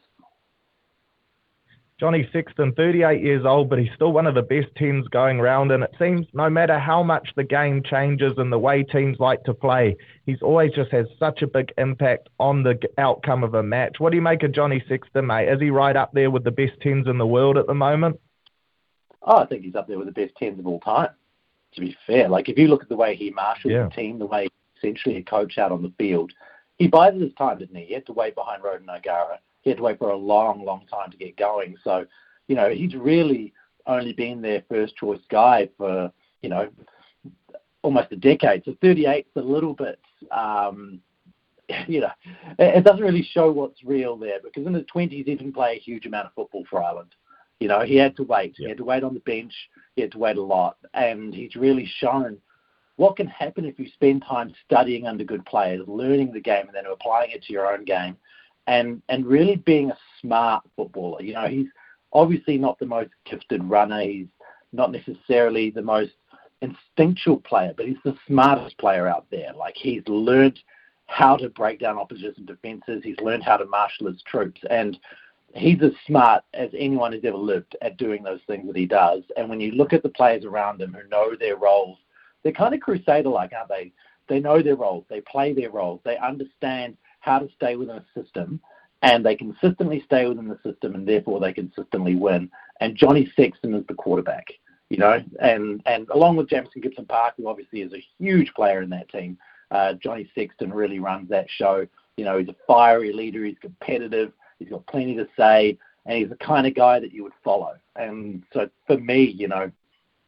Johnny 2.00 2.26
Sexton, 2.32 2.72
38 2.72 3.22
years 3.22 3.44
old, 3.44 3.68
but 3.68 3.78
he's 3.78 3.92
still 3.94 4.12
one 4.12 4.26
of 4.26 4.34
the 4.34 4.40
best 4.40 4.74
teams 4.74 5.06
going 5.08 5.38
round. 5.38 5.70
And 5.70 5.84
it 5.84 5.94
seems 5.98 6.26
no 6.32 6.48
matter 6.48 6.78
how 6.78 7.02
much 7.02 7.28
the 7.36 7.44
game 7.44 7.82
changes 7.82 8.32
and 8.38 8.50
the 8.50 8.58
way 8.58 8.82
teams 8.82 9.18
like 9.20 9.44
to 9.44 9.52
play, 9.52 9.94
he's 10.24 10.40
always 10.40 10.72
just 10.72 10.90
has 10.92 11.06
such 11.18 11.42
a 11.42 11.46
big 11.46 11.74
impact 11.76 12.30
on 12.38 12.62
the 12.62 12.78
outcome 12.96 13.44
of 13.44 13.52
a 13.52 13.62
match. 13.62 13.96
What 14.00 14.10
do 14.10 14.16
you 14.16 14.22
make 14.22 14.42
of 14.42 14.52
Johnny 14.52 14.82
Sexton, 14.88 15.26
mate? 15.26 15.50
Is 15.50 15.60
he 15.60 15.68
right 15.68 15.94
up 15.94 16.10
there 16.14 16.30
with 16.30 16.42
the 16.42 16.50
best 16.50 16.72
tens 16.80 17.06
in 17.06 17.18
the 17.18 17.26
world 17.26 17.58
at 17.58 17.66
the 17.66 17.74
moment? 17.74 18.18
Oh, 19.22 19.36
I 19.36 19.44
think 19.44 19.64
he's 19.64 19.74
up 19.74 19.86
there 19.86 19.98
with 19.98 20.06
the 20.06 20.12
best 20.12 20.34
tens 20.36 20.58
of 20.58 20.66
all 20.66 20.80
time. 20.80 21.10
To 21.74 21.80
be 21.82 21.94
fair, 22.06 22.30
like 22.30 22.48
if 22.48 22.56
you 22.56 22.68
look 22.68 22.82
at 22.82 22.88
the 22.88 22.96
way 22.96 23.14
he 23.14 23.28
marshalled 23.28 23.74
Yeah. 23.74 23.84
the 23.84 23.90
team, 23.90 24.18
the 24.18 24.24
way 24.24 24.48
essentially 24.78 25.18
a 25.18 25.22
coach 25.22 25.58
out 25.58 25.70
on 25.70 25.82
the 25.82 25.92
field, 25.98 26.32
he 26.78 26.88
bided 26.88 27.20
his 27.20 27.34
time, 27.34 27.58
didn't 27.58 27.76
he? 27.76 27.84
He 27.84 27.92
had 27.92 28.06
to 28.06 28.14
wait 28.14 28.34
behind 28.34 28.62
Ronan 28.62 28.88
O'Gara. 28.88 29.38
He 29.62 29.70
had 29.70 29.76
to 29.78 29.82
wait 29.82 29.98
for 29.98 30.10
a 30.10 30.16
long, 30.16 30.64
long 30.64 30.86
time 30.90 31.10
to 31.10 31.16
get 31.16 31.36
going. 31.36 31.76
So, 31.84 32.06
you 32.48 32.56
know, 32.56 32.70
he's 32.70 32.94
really 32.94 33.52
only 33.86 34.12
been 34.12 34.40
their 34.40 34.62
first 34.68 34.96
choice 34.96 35.20
guy 35.30 35.68
for 35.76 36.12
you 36.42 36.48
know 36.48 36.68
almost 37.82 38.12
a 38.12 38.16
decade. 38.16 38.62
So 38.64 38.72
38's 38.82 39.28
a 39.36 39.40
little 39.40 39.74
bit. 39.74 39.98
Um, 40.30 41.00
you 41.86 42.00
know, 42.00 42.10
it 42.58 42.78
it 42.78 42.84
doesn't 42.84 43.02
really 43.02 43.26
show 43.32 43.50
what's 43.50 43.84
real 43.84 44.16
there 44.16 44.38
because 44.42 44.66
in 44.66 44.74
his 44.74 44.84
20s 44.94 45.10
he 45.10 45.22
didn't 45.22 45.52
play 45.52 45.76
a 45.76 45.80
huge 45.80 46.06
amount 46.06 46.26
of 46.26 46.34
football 46.34 46.64
for 46.68 46.82
Ireland. 46.82 47.14
You 47.60 47.68
know, 47.68 47.80
he 47.80 47.96
had 47.96 48.16
to 48.16 48.22
wait. 48.22 48.54
He 48.56 48.66
had 48.66 48.78
to 48.78 48.84
wait 48.84 49.04
on 49.04 49.12
the 49.12 49.20
bench. 49.20 49.52
He 49.94 50.02
had 50.02 50.12
to 50.12 50.18
wait 50.18 50.38
a 50.38 50.42
lot, 50.42 50.78
and 50.94 51.34
he's 51.34 51.56
really 51.56 51.90
shown 51.98 52.38
what 52.96 53.16
can 53.16 53.26
happen 53.26 53.64
if 53.64 53.78
you 53.78 53.88
spend 53.88 54.22
time 54.26 54.52
studying 54.64 55.06
under 55.06 55.24
good 55.24 55.44
players, 55.46 55.80
learning 55.86 56.32
the 56.32 56.40
game, 56.40 56.66
and 56.66 56.74
then 56.74 56.84
applying 56.86 57.30
it 57.30 57.42
to 57.44 57.52
your 57.52 57.72
own 57.72 57.84
game, 57.84 58.16
and 58.66 59.02
and 59.08 59.26
really 59.26 59.56
being 59.56 59.90
a 59.90 59.98
smart 60.20 60.62
footballer. 60.76 61.22
You 61.22 61.34
know, 61.34 61.46
he's 61.46 61.68
obviously 62.12 62.58
not 62.58 62.78
the 62.78 62.86
most 62.86 63.10
gifted 63.24 63.62
runner. 63.64 64.02
He's 64.02 64.28
not 64.72 64.92
necessarily 64.92 65.70
the 65.70 65.82
most 65.82 66.12
instinctual 66.62 67.38
player, 67.38 67.72
but 67.76 67.86
he's 67.86 67.96
the 68.04 68.16
smartest 68.26 68.78
player 68.78 69.08
out 69.08 69.26
there. 69.30 69.52
Like 69.54 69.74
he's 69.76 70.02
learned 70.06 70.58
how 71.06 71.36
to 71.36 71.48
break 71.48 71.80
down 71.80 71.98
opposition 71.98 72.46
defenses. 72.46 73.02
He's 73.02 73.18
learned 73.20 73.42
how 73.42 73.56
to 73.56 73.64
marshal 73.64 74.06
his 74.06 74.22
troops, 74.22 74.60
and 74.70 74.98
he's 75.54 75.82
as 75.82 75.92
smart 76.06 76.44
as 76.54 76.70
anyone 76.76 77.12
who's 77.12 77.24
ever 77.24 77.36
lived 77.36 77.76
at 77.82 77.96
doing 77.96 78.22
those 78.22 78.40
things 78.46 78.66
that 78.66 78.76
he 78.76 78.86
does. 78.86 79.22
And 79.36 79.48
when 79.48 79.60
you 79.60 79.72
look 79.72 79.92
at 79.92 80.02
the 80.02 80.08
players 80.08 80.44
around 80.44 80.80
him 80.80 80.94
who 80.94 81.08
know 81.08 81.34
their 81.34 81.56
roles, 81.56 81.98
they're 82.42 82.52
kind 82.52 82.74
of 82.74 82.80
crusader-like, 82.80 83.52
aren't 83.52 83.68
they? 83.68 83.92
They 84.28 84.38
know 84.38 84.62
their 84.62 84.76
roles. 84.76 85.04
They 85.08 85.20
play 85.22 85.52
their 85.52 85.70
roles. 85.70 86.00
They 86.04 86.16
understand 86.18 86.96
how 87.20 87.38
to 87.38 87.48
stay 87.54 87.76
within 87.76 87.96
a 87.96 88.04
system, 88.14 88.60
and 89.02 89.24
they 89.24 89.36
consistently 89.36 90.02
stay 90.04 90.26
within 90.26 90.48
the 90.48 90.58
system, 90.62 90.94
and 90.94 91.06
therefore 91.06 91.40
they 91.40 91.52
consistently 91.52 92.16
win. 92.16 92.50
And 92.80 92.96
Johnny 92.96 93.30
Sexton 93.36 93.74
is 93.74 93.86
the 93.86 93.94
quarterback, 93.94 94.46
you 94.88 94.98
know, 94.98 95.22
and 95.40 95.82
and 95.86 96.08
along 96.10 96.36
with 96.36 96.48
Jamison 96.48 96.80
Gibson-Park, 96.80 97.34
who 97.36 97.48
obviously 97.48 97.82
is 97.82 97.92
a 97.92 98.04
huge 98.18 98.52
player 98.54 98.82
in 98.82 98.90
that 98.90 99.08
team, 99.08 99.38
uh, 99.70 99.94
Johnny 99.94 100.30
Sexton 100.34 100.72
really 100.72 100.98
runs 100.98 101.28
that 101.30 101.46
show. 101.48 101.86
You 102.16 102.24
know, 102.24 102.38
he's 102.38 102.48
a 102.48 102.56
fiery 102.66 103.12
leader. 103.12 103.44
He's 103.44 103.58
competitive. 103.60 104.32
He's 104.58 104.68
got 104.68 104.86
plenty 104.86 105.16
to 105.16 105.26
say, 105.36 105.78
and 106.04 106.18
he's 106.18 106.28
the 106.28 106.36
kind 106.36 106.66
of 106.66 106.74
guy 106.74 107.00
that 107.00 107.12
you 107.12 107.22
would 107.22 107.32
follow. 107.42 107.76
And 107.96 108.42
so 108.52 108.68
for 108.86 108.98
me, 108.98 109.24
you 109.24 109.48
know, 109.48 109.70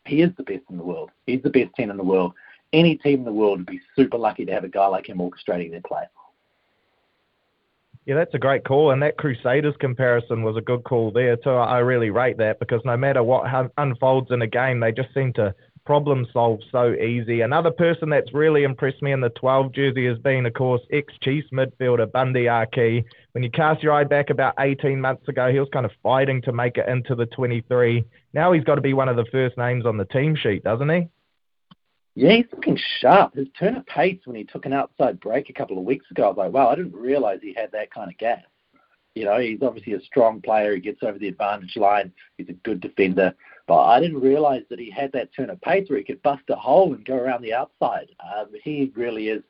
he 0.07 0.23
is 0.23 0.31
the 0.37 0.43
best 0.43 0.63
in 0.71 0.79
the 0.79 0.85
world. 0.85 1.11
He's 1.27 1.43
the 1.43 1.51
best 1.51 1.75
ten 1.75 1.91
in 1.91 1.97
the 1.97 2.03
world. 2.03 2.33
Any 2.73 2.97
team 2.97 3.19
in 3.21 3.25
the 3.25 3.33
world 3.33 3.59
would 3.59 3.67
be 3.67 3.81
super 3.95 4.17
lucky 4.17 4.47
to 4.47 4.53
have 4.53 4.65
a 4.65 4.69
guy 4.69 4.87
like 4.87 5.09
him 5.09 5.19
orchestrating 5.19 5.71
their 5.71 5.83
play. 5.83 6.05
Yeah, 8.05 8.17
that's 8.17 8.35
a 8.35 8.39
great 8.39 8.65
call, 8.65 8.91
and 8.91 9.01
that 9.03 9.17
Crusaders 9.17 9.77
comparison 9.79 10.43
was 10.43 10.57
a 10.57 10.61
good 10.61 10.83
call 10.83 11.13
there 11.13 11.37
too. 11.37 11.51
I 11.51 11.79
really 11.79 12.11
rate 12.11 12.37
that 12.39 12.59
because 12.59 12.81
no 12.85 12.97
matter 12.97 13.23
what 13.23 13.45
unfolds 13.79 14.33
in 14.33 14.43
a 14.43 14.47
game, 14.49 14.81
they 14.81 14.91
just 14.91 15.15
seem 15.15 15.33
to 15.35 15.55
problem 15.85 16.27
solve 16.33 16.61
so 16.71 16.95
easy. 16.95 17.43
Another 17.43 17.71
person 17.71 18.09
that's 18.09 18.35
really 18.35 18.65
impressed 18.65 19.03
me 19.03 19.13
in 19.13 19.21
the 19.21 19.31
12 19.31 19.73
jersey 19.73 20.07
has 20.07 20.19
been, 20.19 20.47
of 20.47 20.55
course, 20.55 20.81
ex-Chiefs 20.93 21.49
midfielder 21.53 22.11
Bundee 22.11 22.49
Aki. 22.49 23.05
When 23.33 23.45
you 23.45 23.51
cast 23.51 23.83
your 23.83 23.93
eye 23.93 24.05
back 24.05 24.31
about 24.31 24.55
18 24.59 25.01
months 25.01 25.29
ago, 25.29 25.51
he 25.53 25.61
was 25.61 25.69
kind 25.73 25.87
of 25.87 25.93
fighting 26.03 26.43
to 26.43 26.53
make 26.53 26.79
it 26.79 26.89
into 26.89 27.15
the 27.15 27.27
23. 27.27 28.05
Now 28.33 28.53
he's 28.53 28.65
got 28.65 28.77
to 28.77 28.81
be 28.81 28.95
one 28.95 29.09
of 29.09 29.17
the 29.17 29.27
first 29.31 29.57
names 29.59 29.87
on 29.87 29.97
the 29.97 30.05
team 30.07 30.35
sheet, 30.35 30.65
doesn't 30.65 30.89
he? 30.89 31.09
Yeah, 32.15 32.33
he's 32.33 32.47
looking 32.53 32.79
sharp. 33.01 33.35
His 33.35 33.49
turn 33.59 33.77
of 33.77 33.87
pace 33.87 34.21
when 34.25 34.37
he 34.37 34.45
took 34.45 34.67
an 34.67 34.73
outside 34.73 35.19
break 35.21 35.49
a 35.49 35.55
couple 35.55 35.79
of 35.79 35.85
weeks 35.85 36.11
ago, 36.11 36.25
I 36.25 36.29
was 36.29 36.37
like, 36.37 36.53
wow, 36.53 36.69
I 36.69 36.75
didn't 36.75 36.95
realise 36.95 37.41
he 37.41 37.55
had 37.55 37.73
that 37.73 37.93
kind 37.93 38.11
of 38.11 38.19
gas. 38.19 38.43
You 39.15 39.25
know, 39.25 39.39
he's 39.39 39.63
obviously 39.63 39.95
a 39.95 40.01
strong 40.03 40.41
player. 40.41 40.75
He 40.75 40.81
gets 40.81 41.03
over 41.03 41.19
the 41.19 41.29
advantage 41.29 41.77
line. 41.77 42.13
He's 42.39 42.49
a 42.49 42.55
good 42.55 42.81
defender. 42.81 43.35
But 43.67 43.85
I 43.85 44.01
didn't 44.01 44.21
realise 44.21 44.65
that 44.71 44.79
he 44.79 44.91
had 44.91 45.13
that 45.13 45.35
turn 45.35 45.51
of 45.51 45.61
pace 45.61 45.89
where 45.89 45.99
he 45.99 46.05
could 46.05 46.23
bust 46.23 46.43
a 46.49 46.57
hole 46.57 46.95
and 46.95 47.05
go 47.05 47.15
around 47.15 47.43
the 47.43 47.55
outside. 47.55 48.09
Um, 48.21 48.49
he 48.63 48.93
really 48.95 49.29
is 49.29 49.43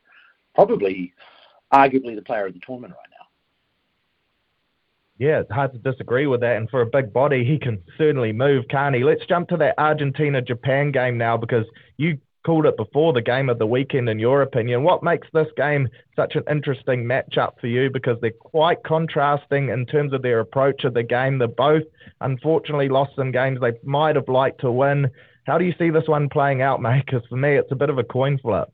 probably, 0.54 1.12
arguably, 1.72 2.14
the 2.14 2.22
player 2.22 2.46
of 2.46 2.54
the 2.54 2.60
tournament 2.64 2.94
right 2.94 3.10
now. 3.10 3.26
Yeah, 5.18 5.40
it's 5.40 5.50
hard 5.50 5.72
to 5.72 5.78
disagree 5.78 6.26
with 6.26 6.40
that. 6.40 6.56
And 6.56 6.68
for 6.68 6.82
a 6.82 6.86
big 6.86 7.12
body, 7.12 7.44
he 7.44 7.58
can 7.58 7.80
certainly 7.96 8.32
move, 8.32 8.64
can't 8.68 8.94
he? 8.94 9.04
Let's 9.04 9.24
jump 9.26 9.48
to 9.50 9.56
that 9.58 9.76
Argentina 9.78 10.42
Japan 10.42 10.90
game 10.90 11.16
now 11.16 11.36
because 11.36 11.66
you 11.96 12.18
called 12.44 12.66
it 12.66 12.76
before 12.76 13.12
the 13.12 13.22
game 13.22 13.48
of 13.48 13.58
the 13.58 13.66
weekend, 13.66 14.08
in 14.08 14.18
your 14.18 14.42
opinion. 14.42 14.82
What 14.82 15.02
makes 15.02 15.28
this 15.32 15.48
game 15.56 15.88
such 16.16 16.34
an 16.34 16.42
interesting 16.50 17.04
matchup 17.04 17.60
for 17.60 17.68
you? 17.68 17.90
Because 17.90 18.18
they're 18.20 18.30
quite 18.30 18.82
contrasting 18.84 19.68
in 19.68 19.86
terms 19.86 20.12
of 20.12 20.22
their 20.22 20.40
approach 20.40 20.84
of 20.84 20.94
the 20.94 21.02
game. 21.02 21.38
They're 21.38 21.48
both, 21.48 21.84
unfortunately, 22.20 22.88
lost 22.88 23.12
some 23.16 23.32
games 23.32 23.60
they 23.60 23.72
might 23.84 24.16
have 24.16 24.28
liked 24.28 24.60
to 24.62 24.72
win. 24.72 25.10
How 25.46 25.58
do 25.58 25.64
you 25.64 25.74
see 25.78 25.90
this 25.90 26.08
one 26.08 26.28
playing 26.28 26.62
out, 26.62 26.82
mate? 26.82 27.04
Because 27.06 27.26
for 27.28 27.36
me, 27.36 27.56
it's 27.56 27.72
a 27.72 27.76
bit 27.76 27.90
of 27.90 27.98
a 27.98 28.04
coin 28.04 28.38
flip. 28.38 28.68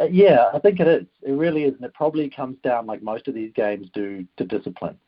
Uh, 0.00 0.04
Yeah, 0.04 0.50
I 0.52 0.58
think 0.60 0.80
it 0.80 0.86
is. 0.86 1.06
It 1.22 1.32
really 1.32 1.64
is, 1.64 1.74
and 1.74 1.84
it 1.84 1.94
probably 1.94 2.30
comes 2.30 2.56
down, 2.62 2.86
like 2.86 3.02
most 3.02 3.28
of 3.28 3.34
these 3.34 3.52
games 3.54 3.88
do, 3.92 4.26
to 4.36 4.44
discipline. 4.44 4.98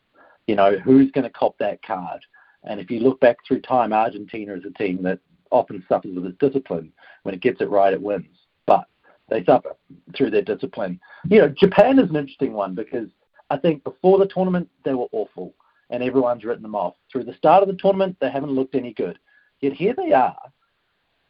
You 0.47 0.57
know, 0.57 0.79
who's 0.79 1.11
going 1.11 1.25
to 1.25 1.31
cop 1.31 1.59
that 1.59 1.83
card? 1.83 2.21
And 2.65 2.81
if 2.81 2.91
you 2.91 3.01
look 3.01 3.21
back 3.21 3.37
through 3.47 3.61
time, 3.63 3.93
Argentina 3.93 4.55
is 4.55 4.65
a 4.65 4.71
team 4.71 5.03
that 5.05 5.21
often 5.51 5.85
suffers 5.89 6.15
with 6.15 6.27
its 6.27 6.39
discipline. 6.39 6.93
When 7.23 7.35
it 7.35 7.41
gets 7.41 7.61
it 7.61 7.71
right, 7.71 7.93
it 7.93 8.01
wins. 8.01 8.27
But 8.67 8.87
they 9.29 9.45
suffer 9.45 9.77
through 10.17 10.31
their 10.31 10.43
discipline. 10.43 11.01
You 11.29 11.41
know, 11.41 11.49
Japan 11.49 11.99
is 11.99 12.11
an 12.11 12.17
interesting 12.17 12.53
one 12.53 12.75
because 12.75 13.09
I 13.51 13.57
think 13.57 13.85
before 13.85 14.19
the 14.19 14.27
tournament 14.27 14.69
they 14.85 14.95
were 14.95 15.09
awful 15.13 15.55
and 15.91 16.03
everyone's 16.03 16.45
written 16.45 16.63
them 16.63 16.75
off. 16.75 16.95
Through 17.11 17.25
the 17.25 17.35
start 17.35 17.63
of 17.63 17.69
the 17.69 17.77
tournament, 17.77 18.17
they 18.21 18.31
haven't 18.31 18.51
looked 18.51 18.75
any 18.75 18.93
good. 18.93 19.19
Yet 19.61 19.73
here 19.73 19.95
they 19.97 20.13
are, 20.13 20.37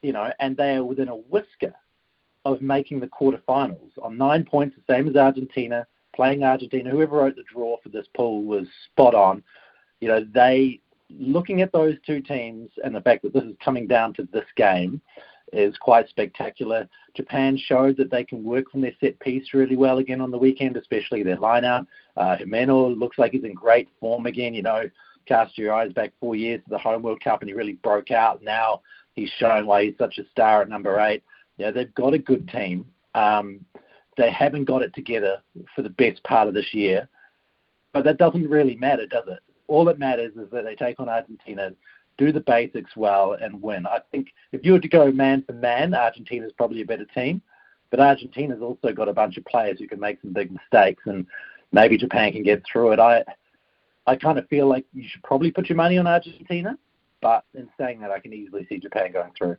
you 0.03 0.13
know, 0.13 0.33
and 0.41 0.57
they 0.57 0.77
are 0.77 0.85
within 0.85 1.09
a 1.09 1.17
whisker 1.17 1.75
of 2.45 2.63
making 2.63 3.01
the 3.01 3.09
quarterfinals 3.09 3.91
on 4.03 4.17
nine 4.17 4.45
points, 4.45 4.77
the 4.77 4.93
same 4.93 5.09
as 5.09 5.17
Argentina, 5.17 5.87
playing 6.15 6.43
Argentina. 6.43 6.91
Whoever 6.91 7.17
wrote 7.19 7.37
the 7.37 7.45
draw 7.53 7.77
for 7.83 7.89
this 7.91 8.07
pool 8.17 8.45
was 8.45 8.67
spot 8.93 9.15
on. 9.15 9.43
You 10.01 10.09
know, 10.09 10.27
they 10.33 10.81
looking 11.11 11.63
at 11.63 11.73
those 11.73 11.97
two 12.05 12.21
teams 12.21 12.71
and 12.85 12.95
the 12.95 13.01
fact 13.01 13.23
that 13.23 13.33
this 13.33 13.45
is 13.45 13.57
coming 13.65 13.87
down 13.87 14.13
to 14.15 14.29
this 14.33 14.47
game 14.57 15.01
is 15.53 15.77
quite 15.79 16.09
spectacular. 16.09 16.89
Japan 17.15 17.57
showed 17.57 17.97
that 17.97 18.11
they 18.11 18.25
can 18.25 18.43
work 18.43 18.71
from 18.71 18.81
their 18.81 18.93
set 19.01 19.19
piece 19.21 19.55
really 19.55 19.77
well 19.77 19.99
again 19.99 20.21
on 20.21 20.31
the 20.31 20.39
weekend, 20.39 20.77
especially 20.77 21.23
their 21.23 21.37
lineout. 21.37 21.87
Uh, 22.17 22.37
Himeno 22.37 22.99
looks 22.99 23.19
like 23.19 23.33
he's 23.33 23.45
in 23.45 23.55
great 23.55 23.89
form 24.01 24.27
again. 24.27 24.55
You 24.55 24.63
know, 24.63 24.85
cast 25.27 25.57
your 25.57 25.73
eyes 25.73 25.93
back 25.93 26.13
four 26.21 26.35
years 26.35 26.61
to 26.65 26.71
the 26.71 26.79
Home 26.79 27.03
World 27.03 27.23
Cup 27.23 27.43
and 27.43 27.49
he 27.49 27.55
really 27.55 27.75
broke 27.75 28.11
out. 28.11 28.43
Now 28.43 28.81
he's 29.15 29.31
showing 29.39 29.67
why 29.67 29.85
he's 29.85 29.99
such 29.99 30.19
a 30.19 30.29
star 30.31 30.63
at 30.63 30.69
number 30.69 30.99
eight. 31.01 31.23
Yeah, 31.59 31.71
they've 31.71 31.95
got 31.95 32.15
a 32.15 32.19
good 32.19 32.49
team. 32.49 32.87
Um, 33.15 33.65
they 34.17 34.31
haven't 34.31 34.65
got 34.65 34.83
it 34.83 34.95
together 34.95 35.43
for 35.75 35.83
the 35.83 35.91
best 35.91 36.23
part 36.25 36.49
of 36.49 36.55
this 36.55 36.73
year, 36.73 37.09
but 37.93 38.05
that 38.05 38.19
doesn't 38.19 38.49
really 38.49 38.77
matter, 38.77 39.07
does 39.07 39.25
it? 39.29 39.41
All 39.69 39.85
that 39.87 39.99
matters 39.99 40.33
is 40.37 40.51
that 40.51 40.65
they 40.65 40.75
take 40.75 41.01
on 41.01 41.09
Argentina, 41.09 41.73
do 42.19 42.33
the 42.33 42.41
basics 42.41 42.97
well, 42.97 43.37
and 43.41 43.61
win. 43.61 43.87
I 43.87 44.01
think 44.11 44.29
if 44.53 44.65
you 44.65 44.73
were 44.73 44.81
to 44.81 44.89
go 44.89 45.11
man 45.11 45.43
for 45.43 45.53
man, 45.53 45.95
Argentina's 45.95 46.53
probably 46.57 46.83
a 46.83 46.87
better 46.87 47.05
team, 47.07 47.43
but 47.91 48.01
Argentina's 48.01 48.63
also 48.63 48.93
got 48.93 49.09
a 49.09 49.13
bunch 49.13 49.37
of 49.37 49.45
players 49.45 49.79
who 49.79 49.89
can 49.89 50.01
make 50.01 50.21
some 50.21 50.33
big 50.33 50.51
mistakes, 50.51 51.03
and 51.07 51.27
maybe 51.73 51.97
Japan 51.97 52.33
can 52.33 52.43
get 52.43 52.63
through 52.71 52.93
it. 52.93 53.01
I 53.01 53.25
I 54.07 54.17
kind 54.17 54.39
of 54.39 54.49
feel 54.49 54.69
like 54.69 54.87
you 54.93 55.09
should 55.09 55.23
probably 55.25 55.51
put 55.51 55.69
your 55.69 55.77
money 55.77 55.99
on 55.99 56.07
Argentina, 56.07 56.79
but 57.21 57.45
in 57.55 57.69
saying 57.79 58.01
that, 58.01 58.11
I 58.11 58.21
can 58.21 58.33
easily 58.33 58.65
see 58.69 58.79
Japan 58.79 59.13
going 59.13 59.33
through. 59.37 59.57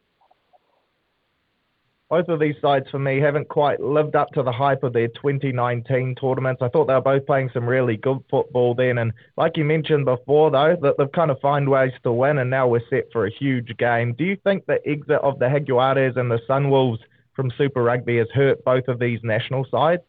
Both 2.10 2.30
of 2.30 2.40
these 2.40 2.56
sides 2.62 2.90
for 2.90 3.00
me 3.00 3.20
haven't 3.20 3.50
quite 3.50 3.82
lived 3.82 4.16
up 4.16 4.30
to 4.32 4.42
the 4.42 4.52
hype 4.52 4.84
of 4.84 4.94
their 4.94 5.10
2019 5.10 6.16
tournaments. 6.16 6.62
I 6.62 6.70
thought 6.70 6.86
they 6.86 6.94
were 6.94 7.02
both 7.02 7.26
playing 7.26 7.50
some 7.54 7.68
really 7.68 7.98
good 7.98 8.24
football 8.30 8.74
then, 8.74 9.00
and 9.00 9.12
like 9.36 9.58
you 9.58 9.66
mentioned 9.66 10.06
before, 10.06 10.50
though, 10.50 10.78
that 10.82 10.96
they've 10.98 11.12
kind 11.12 11.32
of 11.32 11.42
found 11.42 11.68
ways 11.68 11.92
to 12.04 12.14
win, 12.14 12.38
and 12.38 12.50
now 12.50 12.66
we're 12.66 12.88
set 12.90 13.12
for 13.12 13.26
a 13.26 13.30
huge 13.30 13.76
game. 13.78 14.14
Do 14.14 14.24
you 14.24 14.38
think 14.46 14.66
the 14.66 14.80
exit 14.88 15.20
of 15.22 15.38
the 15.40 15.48
Jaguares 15.48 16.16
and 16.16 16.32
the 16.32 16.40
Sunwolves 16.50 17.00
from 17.34 17.52
Super 17.58 17.84
Rugby 17.84 18.20
has 18.20 18.30
hurt 18.34 18.64
both 18.64 18.88
of 18.88 19.00
these 19.00 19.20
national 19.24 19.66
sides? 19.70 20.04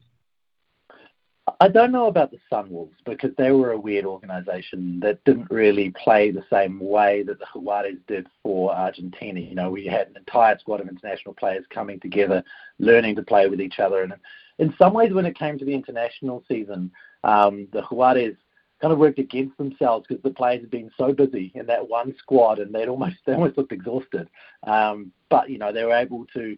I 1.60 1.68
don't 1.68 1.92
know 1.92 2.06
about 2.06 2.30
the 2.30 2.38
Sunwolves 2.50 2.94
because 3.04 3.30
they 3.36 3.52
were 3.52 3.72
a 3.72 3.78
weird 3.78 4.04
organisation 4.04 4.98
that 5.00 5.22
didn't 5.24 5.50
really 5.50 5.90
play 5.90 6.30
the 6.30 6.44
same 6.50 6.80
way 6.80 7.22
that 7.24 7.38
the 7.38 7.44
Jaguares 7.46 7.98
did 8.06 8.26
for 8.42 8.74
Argentina. 8.74 9.40
You 9.40 9.54
know, 9.54 9.70
we 9.70 9.86
had 9.86 10.08
an 10.08 10.16
entire 10.16 10.58
squad 10.58 10.80
of 10.80 10.88
international 10.88 11.34
players 11.34 11.64
coming 11.70 12.00
together, 12.00 12.42
learning 12.78 13.16
to 13.16 13.22
play 13.22 13.48
with 13.48 13.60
each 13.60 13.78
other. 13.78 14.02
And 14.02 14.14
in 14.58 14.74
some 14.78 14.94
ways, 14.94 15.12
when 15.12 15.26
it 15.26 15.38
came 15.38 15.58
to 15.58 15.64
the 15.64 15.74
international 15.74 16.44
season, 16.48 16.90
um, 17.24 17.68
the 17.72 17.82
Jaguares 17.82 18.36
kind 18.80 18.92
of 18.92 18.98
worked 18.98 19.18
against 19.18 19.56
themselves 19.58 20.06
because 20.08 20.22
the 20.22 20.30
players 20.30 20.60
had 20.60 20.70
been 20.70 20.90
so 20.96 21.12
busy 21.12 21.52
in 21.54 21.66
that 21.66 21.88
one 21.88 22.14
squad 22.18 22.58
and 22.58 22.74
they'd 22.74 22.88
almost 22.88 23.16
they 23.26 23.34
almost 23.34 23.58
looked 23.58 23.72
exhausted. 23.72 24.28
Um, 24.64 25.12
but 25.28 25.50
you 25.50 25.58
know, 25.58 25.72
they 25.72 25.84
were 25.84 25.94
able 25.94 26.26
to 26.34 26.56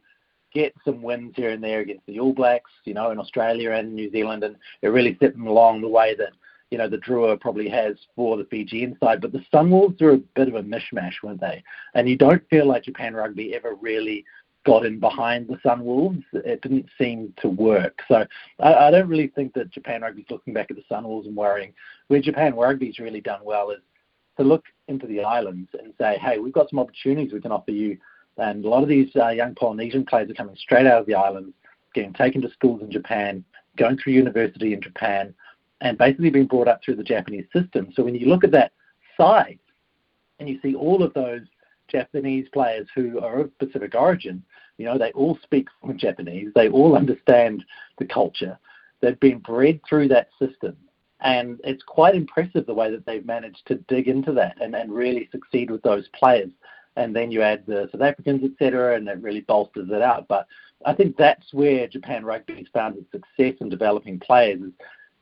get 0.53 0.75
some 0.85 1.03
wins 1.03 1.33
here 1.37 1.51
and 1.51 1.63
there 1.63 1.81
against 1.81 2.07
the 2.07 2.19
All 2.21 2.33
Blacks, 2.33 2.71
you 2.85 2.95
know, 2.95 3.11
in 3.11 3.19
Australia 3.19 3.73
and 3.73 3.95
New 3.95 4.11
Zealand, 4.11 4.45
and 4.45 4.57
it 4.83 4.89
really 4.89 5.17
set 5.21 5.33
them 5.33 5.47
along 5.47 5.81
the 5.81 5.89
way 5.89 6.15
that, 6.17 6.33
you 6.71 6.79
know, 6.79 6.89
the 6.89 6.99
Drua 6.99 7.41
probably 7.41 7.69
has 7.69 7.97
for 8.15 8.37
the 8.37 8.45
Fijian 8.45 8.97
side. 9.03 9.21
But 9.21 9.33
the 9.33 9.45
Sunwolves 9.53 10.01
are 10.03 10.13
a 10.13 10.19
bit 10.19 10.49
of 10.49 10.55
a 10.55 10.63
mishmash, 10.63 11.15
weren't 11.23 11.41
they? 11.41 11.63
And 11.95 12.09
you 12.09 12.17
don't 12.17 12.49
feel 12.49 12.67
like 12.67 12.85
Japan 12.85 13.15
Rugby 13.15 13.55
ever 13.55 13.75
really 13.75 14.25
got 14.67 14.85
in 14.85 15.01
behind 15.01 15.49
the 15.49 15.57
Sunwolves. 15.57 16.23
It 16.33 16.61
didn't 16.63 16.87
seem 16.99 17.33
to 17.41 17.49
work. 17.49 18.01
So 18.09 18.27
I, 18.61 18.75
I 18.75 18.91
don't 18.91 19.09
really 19.09 19.29
think 19.29 19.55
that 19.55 19.71
Japan 19.71 20.03
Rugby's 20.03 20.27
looking 20.31 20.53
back 20.53 20.71
at 20.71 20.77
the 20.77 20.85
Sunwolves 20.91 21.27
and 21.27 21.37
worrying. 21.37 21.73
Where 22.09 22.21
Japan 22.21 22.55
Rugby's 22.55 22.99
really 22.99 23.21
done 23.21 23.41
well 23.43 23.71
is 23.71 23.81
to 24.37 24.45
look 24.45 24.65
into 24.89 25.07
the 25.07 25.23
islands 25.23 25.71
and 25.83 25.93
say, 25.99 26.19
hey, 26.19 26.39
we've 26.39 26.53
got 26.53 26.71
some 26.71 26.79
opportunities 26.79 27.33
we 27.33 27.41
can 27.41 27.53
offer 27.53 27.71
you 27.71 27.99
and 28.37 28.65
a 28.65 28.69
lot 28.69 28.83
of 28.83 28.89
these 28.89 29.11
uh, 29.17 29.29
young 29.29 29.55
Polynesian 29.55 30.05
players 30.05 30.31
are 30.31 30.35
coming 30.35 30.57
straight 30.57 30.87
out 30.87 31.01
of 31.01 31.07
the 31.07 31.15
islands, 31.15 31.55
getting 31.95 32.13
taken 32.13 32.41
to 32.43 32.51
schools 32.51 32.81
in 32.83 32.91
Japan, 32.91 33.45
going 33.77 33.99
through 33.99 34.15
university 34.15 34.73
in 34.73 34.81
Japan, 34.81 35.35
and 35.81 35.99
basically 35.99 36.31
being 36.31 36.47
brought 36.47 36.69
up 36.69 36.81
through 36.85 36.97
the 36.97 37.05
Japanese 37.05 37.47
system. 37.53 37.91
So 37.95 38.03
when 38.03 38.15
you 38.15 38.27
look 38.27 38.45
at 38.45 38.53
that 38.53 38.73
side 39.17 39.59
and 40.39 40.49
you 40.49 40.59
see 40.63 40.75
all 40.75 41.03
of 41.03 41.13
those 41.15 41.43
Japanese 41.89 42.49
players 42.53 42.87
who 42.95 43.21
are 43.21 43.41
of 43.41 43.59
Pacific 43.59 43.95
origin, 43.95 44.43
you 44.79 44.87
know, 44.87 44.97
they 44.97 45.13
all 45.13 45.39
speak 45.43 45.69
Japanese, 45.97 46.49
they 46.55 46.69
all 46.69 46.97
understand 46.97 47.65
the 47.99 48.07
culture, 48.07 48.59
they've 49.01 49.21
been 49.21 49.39
bred 49.39 49.81
through 49.89 50.09
that 50.09 50.29
system. 50.39 50.77
And 51.23 51.61
it's 51.65 51.83
quite 51.83 52.15
impressive 52.15 52.65
the 52.65 52.73
way 52.73 52.91
that 52.91 53.05
they've 53.05 53.27
managed 53.27 53.67
to 53.67 53.75
dig 53.89 54.09
into 54.09 54.33
that 54.33 54.57
and, 54.63 54.75
and 54.75 54.91
really 54.91 55.29
succeed 55.31 55.71
with 55.71 55.83
those 55.83 56.09
players 56.19 56.51
and 57.01 57.17
then 57.17 57.31
you 57.31 57.41
add 57.41 57.65
the 57.67 57.89
South 57.91 58.03
Africans, 58.03 58.45
etc., 58.45 58.97
and 58.97 59.09
it 59.09 59.23
really 59.23 59.41
bolsters 59.41 59.89
it 59.91 60.03
out. 60.03 60.29
But 60.29 60.47
I 60.85 60.93
think 60.93 61.17
that's 61.17 61.53
where 61.53 61.89
Japan 61.89 62.25
Rugby 62.25 62.57
has 62.57 62.67
found 62.75 62.97
its 62.97 63.11
success 63.11 63.55
in 63.61 63.71
developing 63.71 64.21
players 64.21 64.61
is 64.61 64.73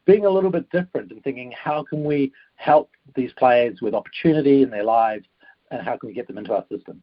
being 0.05 0.27
a 0.27 0.31
little 0.31 0.51
bit 0.51 0.69
different 0.71 1.13
and 1.13 1.23
thinking 1.23 1.53
how 1.53 1.85
can 1.85 2.03
we 2.03 2.33
help 2.57 2.91
these 3.15 3.33
players 3.35 3.81
with 3.81 3.95
opportunity 3.95 4.63
in 4.63 4.71
their 4.71 4.83
lives 4.83 5.27
and 5.71 5.81
how 5.81 5.97
can 5.97 6.09
we 6.09 6.15
get 6.15 6.27
them 6.27 6.39
into 6.39 6.53
our 6.53 6.65
system. 6.69 7.01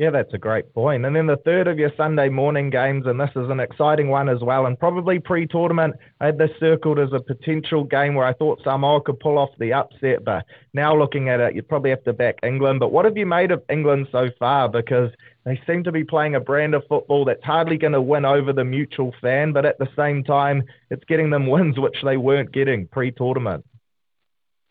Yeah, 0.00 0.08
that's 0.08 0.32
a 0.32 0.38
great 0.38 0.72
point. 0.72 1.04
And 1.04 1.14
then 1.14 1.26
the 1.26 1.36
third 1.44 1.68
of 1.68 1.78
your 1.78 1.92
Sunday 1.94 2.30
morning 2.30 2.70
games, 2.70 3.04
and 3.04 3.20
this 3.20 3.28
is 3.36 3.50
an 3.50 3.60
exciting 3.60 4.08
one 4.08 4.30
as 4.30 4.40
well. 4.40 4.64
And 4.64 4.80
probably 4.80 5.18
pre 5.18 5.46
tournament, 5.46 5.94
I 6.22 6.24
uh, 6.24 6.26
had 6.28 6.38
this 6.38 6.52
circled 6.58 6.98
as 6.98 7.12
a 7.12 7.20
potential 7.20 7.84
game 7.84 8.14
where 8.14 8.24
I 8.24 8.32
thought 8.32 8.62
Samoa 8.64 9.02
could 9.02 9.20
pull 9.20 9.36
off 9.36 9.50
the 9.58 9.74
upset. 9.74 10.24
But 10.24 10.46
now 10.72 10.96
looking 10.96 11.28
at 11.28 11.40
it, 11.40 11.54
you'd 11.54 11.68
probably 11.68 11.90
have 11.90 12.02
to 12.04 12.14
back 12.14 12.36
England. 12.42 12.80
But 12.80 12.92
what 12.92 13.04
have 13.04 13.18
you 13.18 13.26
made 13.26 13.50
of 13.50 13.62
England 13.68 14.08
so 14.10 14.30
far? 14.38 14.70
Because 14.70 15.10
they 15.44 15.60
seem 15.66 15.84
to 15.84 15.92
be 15.92 16.02
playing 16.02 16.34
a 16.34 16.40
brand 16.40 16.74
of 16.74 16.82
football 16.88 17.26
that's 17.26 17.44
hardly 17.44 17.76
going 17.76 17.92
to 17.92 18.00
win 18.00 18.24
over 18.24 18.54
the 18.54 18.64
mutual 18.64 19.14
fan, 19.20 19.52
but 19.52 19.66
at 19.66 19.78
the 19.78 19.88
same 19.96 20.24
time, 20.24 20.62
it's 20.88 21.04
getting 21.08 21.28
them 21.28 21.46
wins 21.50 21.78
which 21.78 21.98
they 22.02 22.16
weren't 22.16 22.52
getting 22.52 22.86
pre 22.86 23.12
tournament. 23.12 23.66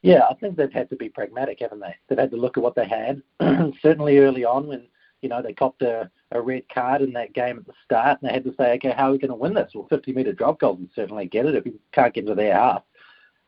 Yeah, 0.01 0.21
I 0.27 0.33
think 0.33 0.55
they've 0.55 0.73
had 0.73 0.89
to 0.89 0.95
be 0.95 1.09
pragmatic, 1.09 1.59
haven't 1.59 1.81
they? 1.81 1.95
They've 2.07 2.17
had 2.17 2.31
to 2.31 2.37
look 2.37 2.57
at 2.57 2.63
what 2.63 2.73
they 2.73 2.87
had. 2.87 3.21
Certainly 3.83 4.17
early 4.17 4.43
on 4.43 4.65
when 4.65 4.87
you 5.21 5.29
know, 5.29 5.41
they 5.41 5.53
copped 5.53 5.81
a, 5.81 6.09
a 6.31 6.41
red 6.41 6.63
card 6.73 7.01
in 7.01 7.13
that 7.13 7.33
game 7.33 7.57
at 7.57 7.65
the 7.65 7.73
start, 7.83 8.19
and 8.21 8.29
they 8.29 8.33
had 8.33 8.43
to 8.43 8.53
say, 8.57 8.73
okay, 8.73 8.93
how 8.95 9.09
are 9.09 9.11
we 9.11 9.17
going 9.17 9.29
to 9.29 9.35
win 9.35 9.53
this? 9.53 9.71
Well, 9.73 9.87
50 9.89 10.13
metre 10.13 10.33
drop 10.33 10.59
goals 10.59 10.79
would 10.79 10.89
certainly 10.95 11.25
get 11.25 11.45
it 11.45 11.55
if 11.55 11.65
you 11.65 11.79
can't 11.91 12.13
get 12.13 12.23
into 12.23 12.35
their 12.35 12.53
half. 12.53 12.83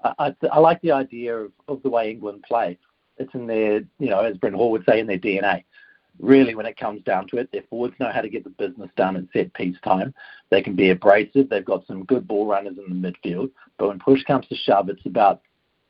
I, 0.03 0.13
I, 0.19 0.35
I 0.51 0.59
like 0.59 0.81
the 0.81 0.91
idea 0.91 1.35
of, 1.35 1.51
of 1.67 1.81
the 1.83 1.89
way 1.89 2.11
England 2.11 2.43
play. 2.47 2.77
It's 3.17 3.33
in 3.33 3.47
their, 3.47 3.81
you 3.99 4.09
know, 4.09 4.19
as 4.19 4.37
Bryn 4.37 4.53
Hall 4.53 4.71
would 4.71 4.85
say, 4.87 4.99
in 4.99 5.07
their 5.07 5.19
DNA. 5.19 5.63
Really, 6.19 6.55
when 6.55 6.65
it 6.65 6.77
comes 6.77 7.01
down 7.03 7.27
to 7.29 7.37
it, 7.37 7.51
their 7.51 7.63
forwards 7.69 7.95
know 7.99 8.11
how 8.11 8.21
to 8.21 8.29
get 8.29 8.43
the 8.43 8.49
business 8.51 8.89
done 8.95 9.15
at 9.15 9.23
set 9.33 9.53
piece 9.53 9.77
time. 9.83 10.13
They 10.49 10.61
can 10.61 10.75
be 10.75 10.89
abrasive. 10.89 11.49
They've 11.49 11.65
got 11.65 11.87
some 11.87 12.03
good 12.05 12.27
ball 12.27 12.45
runners 12.45 12.77
in 12.77 13.01
the 13.01 13.11
midfield. 13.11 13.49
But 13.77 13.87
when 13.87 13.99
push 13.99 14.23
comes 14.23 14.45
to 14.47 14.55
shove, 14.55 14.89
it's 14.89 15.05
about 15.05 15.41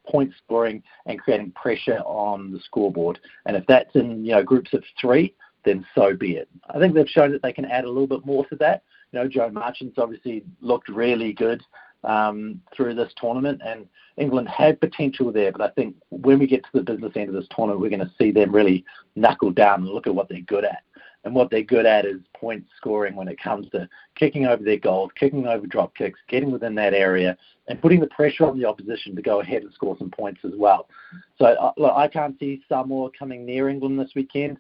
point 0.08 0.32
scoring 0.44 0.84
and 1.06 1.20
creating 1.20 1.52
pressure 1.52 2.00
on 2.06 2.52
the 2.52 2.60
scoreboard. 2.60 3.20
And 3.46 3.56
if 3.56 3.66
that's 3.68 3.96
in 3.96 4.24
you 4.26 4.34
know 4.34 4.44
groups 4.44 4.74
of 4.74 4.84
three, 5.00 5.34
then 5.64 5.86
so 5.96 6.16
be 6.16 6.34
it. 6.34 6.50
I 6.70 6.80
think 6.80 6.94
they've 6.94 7.08
shown 7.08 7.32
that 7.32 7.42
they 7.42 7.54
can 7.54 7.66
add 7.66 7.86
a 7.86 7.90
little 7.90 8.08
bit 8.08 8.26
more 8.26 8.46
to 8.48 8.56
that. 8.58 8.84
You 9.12 9.20
know, 9.20 9.28
Joe 9.28 9.50
Marchant's 9.50 9.98
obviously 9.98 10.44
looked 10.62 10.90
really 10.90 11.34
good 11.34 11.62
um, 12.04 12.62
through 12.76 12.96
this 12.96 13.14
tournament, 13.18 13.62
and 13.66 13.88
England 14.18 14.50
had 14.50 14.80
potential 14.80 15.32
there. 15.32 15.52
But 15.52 15.62
I 15.62 15.70
think 15.70 15.96
when 16.10 16.40
we 16.40 16.48
get 16.48 16.64
to 16.64 16.70
the 16.74 16.84
business 16.84 17.14
end 17.16 17.30
of 17.30 17.36
this 17.36 17.48
tournament, 17.56 17.82
we're 17.82 17.90
going 17.90 18.00
to 18.00 18.12
see 18.18 18.32
them 18.32 18.54
really 18.54 18.86
knuckle 19.16 19.52
down 19.52 19.82
and 19.82 19.90
look 19.90 20.08
at 20.08 20.16
what 20.16 20.30
they're 20.30 20.42
good 20.42 20.66
at. 20.66 20.84
And 21.24 21.36
what 21.36 21.52
they're 21.52 21.62
good 21.62 21.86
at 21.86 22.06
is 22.06 22.20
point 22.36 22.66
scoring 22.78 23.16
when 23.16 23.28
it 23.28 23.40
comes 23.40 23.70
to 23.72 23.88
kicking 24.16 24.48
over 24.48 24.64
their 24.64 24.80
goals, 24.80 25.12
kicking 25.16 25.46
over 25.46 25.68
drop 25.68 25.96
kicks, 25.96 26.20
getting 26.28 26.52
within 26.52 26.74
that 26.76 26.96
area, 26.96 27.38
and 27.68 27.80
putting 27.80 28.00
the 28.00 28.08
pressure 28.08 28.46
on 28.48 28.58
the 28.58 28.66
opposition 28.66 29.16
to 29.16 29.22
go 29.22 29.40
ahead 29.40 29.62
and 29.62 29.72
score 29.72 29.96
some 30.00 30.10
points 30.10 30.42
as 30.44 30.54
well. 30.58 30.90
So 31.38 31.46
uh, 31.46 31.74
look, 31.78 31.94
I 31.96 32.08
can't 32.08 32.38
see 32.40 32.64
Samoa 32.68 33.12
coming 33.18 33.46
near 33.46 33.70
England 33.70 34.00
this 34.00 34.14
weekend. 34.16 34.58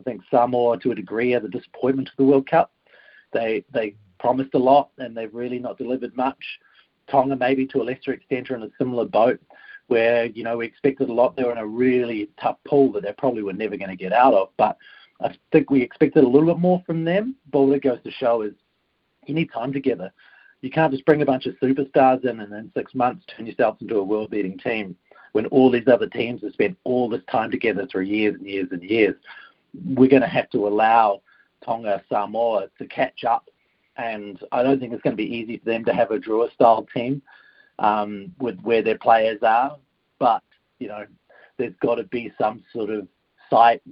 I 0.00 0.02
think 0.02 0.22
Samoa, 0.30 0.78
to 0.78 0.92
a 0.92 0.94
degree, 0.94 1.34
are 1.34 1.40
the 1.40 1.48
disappointment 1.48 2.08
of 2.08 2.16
the 2.16 2.24
World 2.24 2.48
Cup. 2.48 2.72
They 3.32 3.64
they 3.72 3.94
promised 4.18 4.54
a 4.54 4.58
lot 4.58 4.90
and 4.98 5.16
they've 5.16 5.34
really 5.34 5.58
not 5.58 5.78
delivered 5.78 6.16
much. 6.16 6.42
Tonga, 7.10 7.36
maybe 7.36 7.66
to 7.66 7.82
a 7.82 7.84
lesser 7.84 8.12
extent, 8.12 8.50
are 8.50 8.56
in 8.56 8.62
a 8.62 8.70
similar 8.78 9.04
boat. 9.04 9.40
where 9.90 10.26
you 10.26 10.44
know 10.44 10.56
we 10.56 10.66
expected 10.66 11.08
a 11.08 11.12
lot. 11.12 11.36
They 11.36 11.44
were 11.44 11.52
in 11.52 11.58
a 11.58 11.66
really 11.66 12.30
tough 12.40 12.58
pool 12.66 12.92
that 12.92 13.02
they 13.02 13.12
probably 13.12 13.42
were 13.42 13.52
never 13.52 13.76
going 13.76 13.90
to 13.90 13.96
get 13.96 14.12
out 14.12 14.34
of. 14.34 14.50
But 14.56 14.76
I 15.20 15.34
think 15.52 15.68
we 15.68 15.82
expected 15.82 16.24
a 16.24 16.28
little 16.28 16.54
bit 16.54 16.60
more 16.60 16.82
from 16.86 17.04
them. 17.04 17.36
But 17.52 17.62
what 17.62 17.76
it 17.76 17.82
goes 17.82 17.98
to 18.04 18.10
show 18.10 18.42
is 18.42 18.54
you 19.26 19.34
need 19.34 19.50
time 19.52 19.72
together. 19.72 20.12
You 20.62 20.70
can't 20.70 20.92
just 20.92 21.06
bring 21.06 21.22
a 21.22 21.26
bunch 21.26 21.46
of 21.46 21.56
superstars 21.56 22.24
in 22.24 22.40
and 22.40 22.52
in 22.52 22.70
six 22.74 22.94
months 22.94 23.24
turn 23.26 23.46
yourself 23.46 23.78
into 23.80 23.98
a 23.98 24.04
world-beating 24.04 24.58
team 24.58 24.94
when 25.32 25.46
all 25.46 25.70
these 25.70 25.88
other 25.88 26.06
teams 26.06 26.42
have 26.42 26.52
spent 26.52 26.76
all 26.84 27.08
this 27.08 27.22
time 27.30 27.50
together 27.50 27.86
through 27.86 28.02
years 28.02 28.34
and 28.34 28.46
years 28.46 28.68
and 28.70 28.82
years. 28.82 29.14
We're 29.74 30.08
going 30.08 30.22
to 30.22 30.28
have 30.28 30.50
to 30.50 30.66
allow 30.66 31.22
Tonga, 31.64 32.02
Samoa 32.08 32.68
to 32.78 32.86
catch 32.86 33.24
up, 33.24 33.48
and 33.96 34.38
I 34.52 34.62
don't 34.62 34.80
think 34.80 34.92
it's 34.92 35.02
going 35.02 35.16
to 35.16 35.22
be 35.22 35.36
easy 35.36 35.58
for 35.58 35.66
them 35.66 35.84
to 35.84 35.94
have 35.94 36.10
a 36.10 36.18
Drua-style 36.18 36.88
team 36.94 37.22
um, 37.78 38.34
with 38.38 38.60
where 38.60 38.82
their 38.82 38.98
players 38.98 39.42
are. 39.42 39.76
But 40.18 40.42
you 40.78 40.88
know, 40.88 41.06
there's 41.58 41.74
got 41.82 41.96
to 41.96 42.04
be 42.04 42.32
some 42.38 42.62
sort 42.72 42.90
of 42.90 43.06
sight 43.50 43.82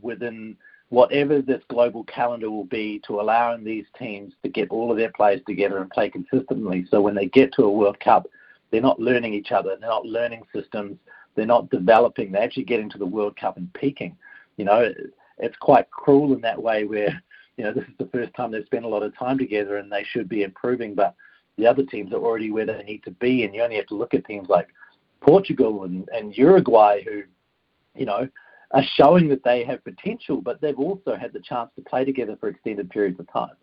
within 0.00 0.56
whatever 0.90 1.42
this 1.42 1.62
global 1.68 2.04
calendar 2.04 2.50
will 2.50 2.64
be 2.64 3.00
to 3.06 3.20
allowing 3.20 3.62
these 3.62 3.84
teams 3.98 4.32
to 4.42 4.48
get 4.48 4.70
all 4.70 4.90
of 4.90 4.96
their 4.96 5.12
players 5.12 5.40
together 5.46 5.78
and 5.78 5.90
play 5.90 6.08
consistently. 6.08 6.86
So 6.90 7.00
when 7.00 7.14
they 7.14 7.26
get 7.26 7.52
to 7.54 7.64
a 7.64 7.70
World 7.70 8.00
Cup, 8.00 8.26
they're 8.70 8.80
not 8.80 9.00
learning 9.00 9.34
each 9.34 9.52
other, 9.52 9.76
they're 9.78 9.88
not 9.88 10.06
learning 10.06 10.42
systems, 10.54 10.98
they're 11.34 11.46
not 11.46 11.70
developing, 11.70 12.32
they're 12.32 12.42
actually 12.42 12.64
getting 12.64 12.90
to 12.90 12.98
the 12.98 13.06
World 13.06 13.36
Cup 13.36 13.56
and 13.56 13.72
peaking. 13.74 14.16
You 14.56 14.64
know, 14.64 14.92
it's 15.38 15.56
quite 15.56 15.90
cruel 15.90 16.34
in 16.34 16.40
that 16.42 16.60
way 16.60 16.84
where, 16.84 17.22
you 17.56 17.64
know, 17.64 17.72
this 17.72 17.84
is 17.84 17.94
the 17.98 18.08
first 18.12 18.32
time 18.34 18.50
they've 18.50 18.64
spent 18.66 18.84
a 18.84 18.88
lot 18.88 19.02
of 19.02 19.16
time 19.16 19.38
together 19.38 19.76
and 19.76 19.90
they 19.90 20.04
should 20.04 20.28
be 20.28 20.42
improving, 20.42 20.94
but 20.94 21.14
the 21.56 21.66
other 21.66 21.84
teams 21.84 22.12
are 22.12 22.16
already 22.16 22.50
where 22.50 22.66
they 22.66 22.82
need 22.84 23.02
to 23.04 23.10
be. 23.12 23.44
And 23.44 23.54
you 23.54 23.62
only 23.62 23.76
have 23.76 23.86
to 23.86 23.94
look 23.96 24.14
at 24.14 24.24
teams 24.24 24.48
like 24.48 24.68
Portugal 25.20 25.84
and, 25.84 26.08
and 26.12 26.36
Uruguay 26.36 27.02
who, 27.04 27.22
you 27.94 28.06
know, 28.06 28.28
are 28.72 28.84
showing 28.94 29.28
that 29.28 29.42
they 29.44 29.64
have 29.64 29.82
potential, 29.82 30.40
but 30.40 30.60
they've 30.60 30.78
also 30.78 31.16
had 31.16 31.32
the 31.32 31.40
chance 31.40 31.70
to 31.76 31.82
play 31.82 32.04
together 32.04 32.36
for 32.38 32.48
extended 32.48 32.90
periods 32.90 33.18
of 33.18 33.30
time. 33.32 33.56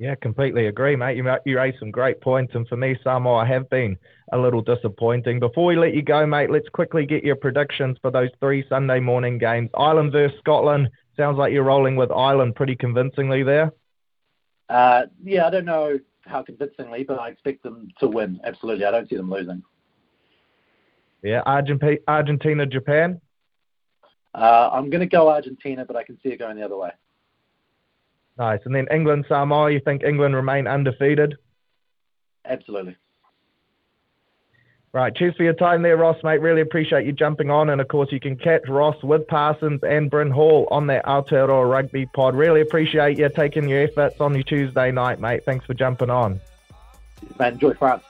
Yeah, 0.00 0.14
completely 0.14 0.68
agree, 0.68 0.96
mate. 0.96 1.18
You, 1.18 1.30
you 1.44 1.58
raised 1.58 1.78
some 1.78 1.90
great 1.90 2.22
points, 2.22 2.54
and 2.54 2.66
for 2.66 2.76
me, 2.78 2.96
Samoa 3.04 3.44
have 3.44 3.68
been 3.68 3.98
a 4.32 4.38
little 4.38 4.62
disappointing. 4.62 5.38
Before 5.38 5.66
we 5.66 5.76
let 5.76 5.92
you 5.92 6.00
go, 6.00 6.24
mate, 6.24 6.50
let's 6.50 6.70
quickly 6.70 7.04
get 7.04 7.22
your 7.22 7.36
predictions 7.36 7.98
for 8.00 8.10
those 8.10 8.30
three 8.40 8.64
Sunday 8.70 8.98
morning 8.98 9.36
games. 9.36 9.68
Ireland 9.76 10.12
versus 10.12 10.34
Scotland. 10.38 10.88
Sounds 11.18 11.36
like 11.36 11.52
you're 11.52 11.64
rolling 11.64 11.96
with 11.96 12.10
Ireland 12.10 12.54
pretty 12.54 12.76
convincingly 12.76 13.42
there. 13.42 13.72
Uh, 14.70 15.02
yeah, 15.22 15.46
I 15.46 15.50
don't 15.50 15.66
know 15.66 15.98
how 16.24 16.42
convincingly, 16.44 17.04
but 17.04 17.20
I 17.20 17.28
expect 17.28 17.62
them 17.62 17.88
to 17.98 18.08
win. 18.08 18.40
Absolutely, 18.42 18.86
I 18.86 18.92
don't 18.92 19.06
see 19.06 19.16
them 19.16 19.30
losing. 19.30 19.62
Yeah, 21.22 21.42
Argentina, 21.44 21.98
Argentina 22.08 22.64
Japan. 22.64 23.20
Uh, 24.34 24.70
I'm 24.72 24.88
going 24.88 25.00
to 25.00 25.06
go 25.06 25.28
Argentina, 25.28 25.84
but 25.84 25.96
I 25.96 26.04
can 26.04 26.18
see 26.22 26.30
it 26.30 26.38
going 26.38 26.56
the 26.56 26.64
other 26.64 26.78
way. 26.78 26.92
Nice. 28.40 28.60
And 28.64 28.74
then 28.74 28.88
England 28.90 29.26
Samoa. 29.28 29.70
You 29.70 29.80
think 29.80 30.02
England 30.02 30.34
remain 30.34 30.66
undefeated? 30.66 31.36
Absolutely. 32.46 32.96
Right. 34.92 35.14
Cheers 35.14 35.36
for 35.36 35.42
your 35.42 35.52
time 35.52 35.82
there, 35.82 35.98
Ross, 35.98 36.16
mate. 36.24 36.40
Really 36.40 36.62
appreciate 36.62 37.04
you 37.04 37.12
jumping 37.12 37.50
on. 37.50 37.68
And 37.68 37.82
of 37.82 37.88
course, 37.88 38.10
you 38.10 38.18
can 38.18 38.36
catch 38.36 38.66
Ross 38.66 38.96
with 39.02 39.28
Parsons 39.28 39.82
and 39.82 40.10
Bryn 40.10 40.30
Hall 40.30 40.66
on 40.70 40.86
that 40.86 41.04
Aotearoa 41.04 41.70
Rugby 41.70 42.06
pod. 42.06 42.34
Really 42.34 42.62
appreciate 42.62 43.18
you 43.18 43.28
taking 43.28 43.68
your 43.68 43.82
efforts 43.82 44.22
on 44.22 44.34
your 44.34 44.42
Tuesday 44.42 44.90
night, 44.90 45.20
mate. 45.20 45.44
Thanks 45.44 45.66
for 45.66 45.74
jumping 45.74 46.08
on. 46.08 46.40
Man, 47.38 47.52
enjoy 47.52 47.74
France. 47.74 48.02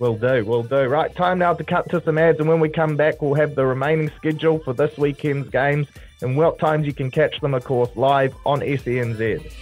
Will 0.00 0.14
do, 0.14 0.44
will 0.44 0.62
do. 0.62 0.86
Right, 0.86 1.12
time 1.12 1.40
now 1.40 1.54
to 1.54 1.64
cut 1.64 1.90
to 1.90 2.00
some 2.00 2.18
ads, 2.18 2.38
and 2.38 2.48
when 2.48 2.60
we 2.60 2.68
come 2.68 2.96
back, 2.96 3.20
we'll 3.20 3.34
have 3.34 3.56
the 3.56 3.66
remaining 3.66 4.12
schedule 4.16 4.60
for 4.60 4.72
this 4.72 4.96
weekend's 4.96 5.50
games 5.50 5.88
and 6.22 6.36
what 6.36 6.60
times 6.60 6.86
you 6.86 6.92
can 6.92 7.10
catch 7.10 7.40
them, 7.40 7.52
of 7.52 7.64
course, 7.64 7.90
live 7.96 8.32
on 8.46 8.60
SENZ. 8.60 9.52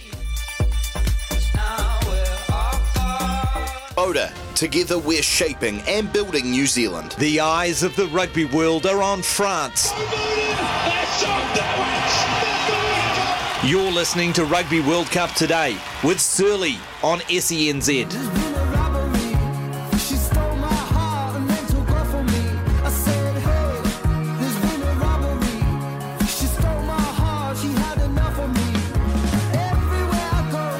Oda, 3.97 4.31
together 4.53 4.99
we're 4.99 5.23
shaping 5.23 5.81
and 5.87 6.13
building 6.13 6.51
New 6.51 6.67
Zealand. 6.67 7.15
The 7.17 7.39
eyes 7.39 7.81
of 7.81 7.95
the 7.95 8.05
rugby 8.07 8.45
world 8.45 8.85
are 8.85 9.01
on 9.01 9.23
France. 9.23 9.91
You're 13.63 13.91
listening 13.91 14.33
to 14.33 14.45
Rugby 14.45 14.81
World 14.81 15.07
Cup 15.07 15.31
today 15.31 15.77
with 16.03 16.21
Surly 16.21 16.77
on 17.01 17.21
SENZ. 17.21 18.36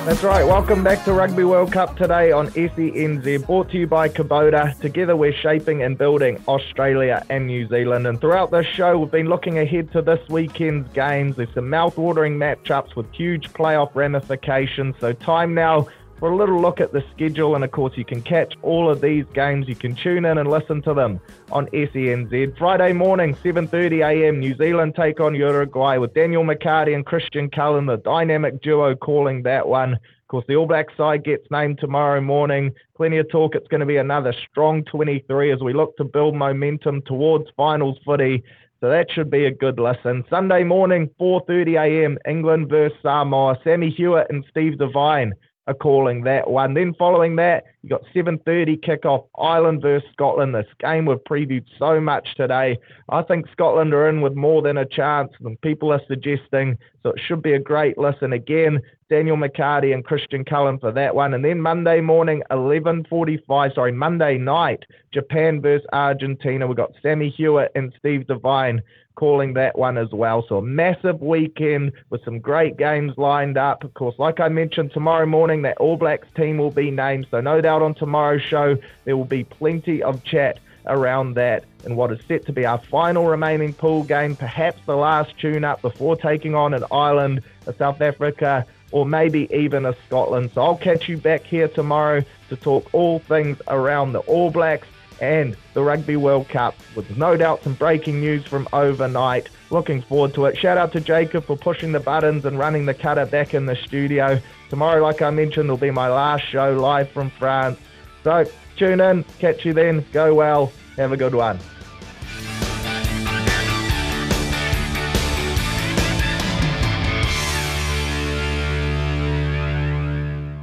That's 0.07 0.23
right. 0.23 0.47
Welcome 0.47 0.85
back 0.85 1.03
to 1.03 1.11
Rugby 1.11 1.43
World 1.43 1.73
Cup 1.73 1.97
today 1.97 2.31
on 2.31 2.47
SENZ, 2.51 3.45
brought 3.45 3.69
to 3.71 3.77
you 3.77 3.87
by 3.87 4.07
Kubota. 4.07 4.79
Together 4.79 5.17
we're 5.17 5.33
shaping 5.33 5.83
and 5.83 5.97
building 5.97 6.41
Australia 6.47 7.25
and 7.29 7.45
New 7.45 7.67
Zealand. 7.67 8.07
And 8.07 8.17
throughout 8.21 8.49
this 8.49 8.65
show, 8.67 8.97
we've 8.97 9.11
been 9.11 9.27
looking 9.27 9.59
ahead 9.59 9.91
to 9.91 10.01
this 10.01 10.25
weekend's 10.29 10.89
games. 10.93 11.35
There's 11.35 11.53
some 11.53 11.69
mouth-watering 11.69 12.37
matchups 12.37 12.95
with 12.95 13.11
huge 13.11 13.51
playoff 13.51 13.93
ramifications. 13.95 14.95
So 15.01 15.11
time 15.11 15.53
now 15.53 15.89
for 16.19 16.29
a 16.31 16.35
little 16.35 16.61
look 16.61 16.79
at 16.79 16.93
the 16.93 17.03
schedule. 17.13 17.55
And 17.55 17.63
of 17.63 17.71
course, 17.71 17.93
you 17.95 18.05
can 18.05 18.21
catch 18.21 18.55
all 18.61 18.89
of 18.89 19.01
these 19.01 19.25
games. 19.33 19.67
You 19.67 19.75
can 19.75 19.95
tune 19.95 20.25
in 20.25 20.37
and 20.37 20.49
listen 20.49 20.81
to 20.83 20.93
them 20.93 21.19
on 21.51 21.67
SENZ. 21.67 22.57
Friday 22.57 22.93
morning, 22.93 23.35
7:30 23.35 24.03
a.m. 24.05 24.39
New 24.39 24.55
Zealand 24.55 24.95
take 24.95 25.19
on 25.19 25.35
Uruguay 25.35 25.97
with 25.97 26.13
Daniel 26.13 26.43
McCarty 26.43 26.95
and 26.95 27.05
Christian 27.05 27.49
Cullen, 27.49 27.85
the 27.85 27.97
dynamic 27.97 28.61
duo, 28.61 28.95
calling 28.95 29.43
that 29.43 29.67
one. 29.67 29.93
Of 29.93 30.29
course, 30.29 30.45
the 30.47 30.57
All 30.57 30.65
Black 30.65 30.87
side 30.97 31.23
gets 31.23 31.49
named 31.51 31.79
tomorrow 31.79 32.19
morning. 32.19 32.73
Plenty 32.97 33.17
of 33.17 33.29
talk. 33.29 33.55
It's 33.55 33.67
going 33.69 33.79
to 33.79 33.85
be 33.85 33.97
another 33.97 34.33
strong 34.49 34.83
23 34.83 35.53
as 35.53 35.61
we 35.61 35.71
look 35.71 35.95
to 35.97 36.03
build 36.03 36.35
momentum 36.35 37.01
towards 37.03 37.45
finals 37.55 37.97
footy. 38.03 38.43
So 38.81 38.89
that 38.89 39.09
should 39.09 39.31
be 39.31 39.45
a 39.45 39.51
good 39.51 39.79
listen. 39.79 40.23
Sunday 40.29 40.63
morning, 40.63 41.09
4:30 41.19 41.79
a.m. 41.79 42.17
England 42.27 42.69
versus 42.69 42.97
Samoa. 43.01 43.57
Sammy 43.63 43.89
Hewitt 43.89 44.27
and 44.29 44.43
Steve 44.49 44.77
Devine 44.77 45.33
are 45.67 45.73
calling 45.73 46.23
that 46.23 46.49
one. 46.49 46.73
Then 46.73 46.93
following 46.93 47.35
that, 47.35 47.65
you 47.83 47.89
got 47.89 48.03
7:30 48.13 48.77
kickoff 48.77 49.25
Ireland 49.37 49.81
versus 49.81 50.09
Scotland. 50.13 50.55
This 50.55 50.65
game 50.79 51.05
we've 51.05 51.17
previewed 51.29 51.65
so 51.77 51.99
much 51.99 52.35
today. 52.35 52.77
I 53.09 53.21
think 53.21 53.49
Scotland 53.51 53.93
are 53.93 54.09
in 54.09 54.21
with 54.21 54.35
more 54.35 54.61
than 54.61 54.77
a 54.77 54.85
chance 54.85 55.31
than 55.41 55.57
people 55.57 55.91
are 55.91 56.01
suggesting. 56.07 56.77
So 57.03 57.09
it 57.09 57.19
should 57.19 57.41
be 57.41 57.53
a 57.53 57.59
great 57.59 57.97
listen 57.97 58.33
again. 58.33 58.81
Daniel 59.09 59.37
McCarty 59.37 59.93
and 59.93 60.03
Christian 60.03 60.43
Cullen 60.43 60.79
for 60.79 60.91
that 60.91 61.15
one. 61.15 61.33
And 61.33 61.43
then 61.43 61.61
Monday 61.61 62.01
morning, 62.01 62.43
11:45. 62.49 63.73
Sorry, 63.73 63.91
Monday 63.91 64.37
night, 64.37 64.83
Japan 65.13 65.61
versus 65.61 65.87
Argentina. 65.93 66.65
We've 66.65 66.77
got 66.77 66.93
Sammy 67.01 67.29
Hewitt 67.29 67.71
and 67.75 67.93
Steve 67.97 68.27
Devine 68.27 68.81
calling 69.17 69.53
that 69.53 69.77
one 69.77 69.97
as 69.97 70.11
well. 70.11 70.45
So 70.47 70.59
a 70.59 70.61
massive 70.61 71.21
weekend 71.21 71.91
with 72.11 72.23
some 72.23 72.39
great 72.39 72.77
games 72.77 73.17
lined 73.17 73.57
up. 73.57 73.83
Of 73.83 73.95
course, 73.95 74.15
like 74.19 74.39
I 74.39 74.47
mentioned, 74.47 74.91
tomorrow 74.91 75.25
morning 75.25 75.63
that 75.63 75.77
All 75.77 75.97
Blacks 75.97 76.27
team 76.35 76.59
will 76.59 76.71
be 76.71 76.91
named. 76.91 77.25
So 77.31 77.41
no 77.41 77.59
doubt 77.59 77.81
on 77.81 77.95
tomorrow's 77.95 78.43
show 78.43 78.77
there 79.05 79.17
will 79.17 79.25
be 79.25 79.43
plenty 79.43 80.03
of 80.03 80.23
chat 80.23 80.59
around 80.85 81.33
that 81.33 81.65
and 81.83 81.97
what 81.97 82.11
is 82.11 82.19
set 82.27 82.45
to 82.45 82.53
be 82.53 82.65
our 82.65 82.77
final 82.77 83.25
remaining 83.25 83.73
pool 83.73 84.03
game, 84.03 84.35
perhaps 84.35 84.81
the 84.85 84.95
last 84.95 85.37
tune 85.39 85.63
up 85.63 85.81
before 85.81 86.15
taking 86.15 86.53
on 86.53 86.73
an 86.73 86.83
Ireland, 86.91 87.41
a 87.65 87.73
South 87.73 88.01
Africa, 88.01 88.65
or 88.91 89.05
maybe 89.05 89.49
even 89.53 89.85
a 89.85 89.95
Scotland. 90.05 90.51
So 90.53 90.61
I'll 90.61 90.77
catch 90.77 91.09
you 91.09 91.17
back 91.17 91.43
here 91.43 91.67
tomorrow 91.67 92.23
to 92.49 92.55
talk 92.55 92.93
all 92.93 93.19
things 93.19 93.61
around 93.67 94.13
the 94.13 94.19
All 94.19 94.51
Blacks 94.51 94.87
and 95.21 95.55
the 95.73 95.83
Rugby 95.83 96.15
World 96.15 96.49
Cup, 96.49 96.75
with 96.95 97.17
no 97.17 97.37
doubt 97.37 97.63
some 97.63 97.73
breaking 97.73 98.19
news 98.19 98.45
from 98.45 98.67
overnight. 98.73 99.49
Looking 99.69 100.01
forward 100.01 100.33
to 100.35 100.45
it. 100.45 100.57
Shout 100.57 100.77
out 100.77 100.91
to 100.93 101.01
Jacob 101.01 101.45
for 101.45 101.57
pushing 101.57 101.91
the 101.91 101.99
buttons 101.99 102.45
and 102.45 102.57
running 102.57 102.85
the 102.85 102.93
cutter 102.93 103.25
back 103.25 103.53
in 103.53 103.65
the 103.65 103.75
studio. 103.75 104.39
Tomorrow, 104.69 105.01
like 105.01 105.21
I 105.21 105.29
mentioned, 105.29 105.69
will 105.69 105.77
be 105.77 105.91
my 105.91 106.09
last 106.09 106.43
show 106.49 106.73
live 106.73 107.09
from 107.09 107.29
France. 107.31 107.79
So 108.23 108.45
tune 108.75 109.01
in, 109.01 109.23
catch 109.39 109.65
you 109.65 109.73
then, 109.73 110.05
go 110.11 110.33
well, 110.33 110.71
have 110.97 111.11
a 111.11 111.17
good 111.17 111.35
one. 111.35 111.59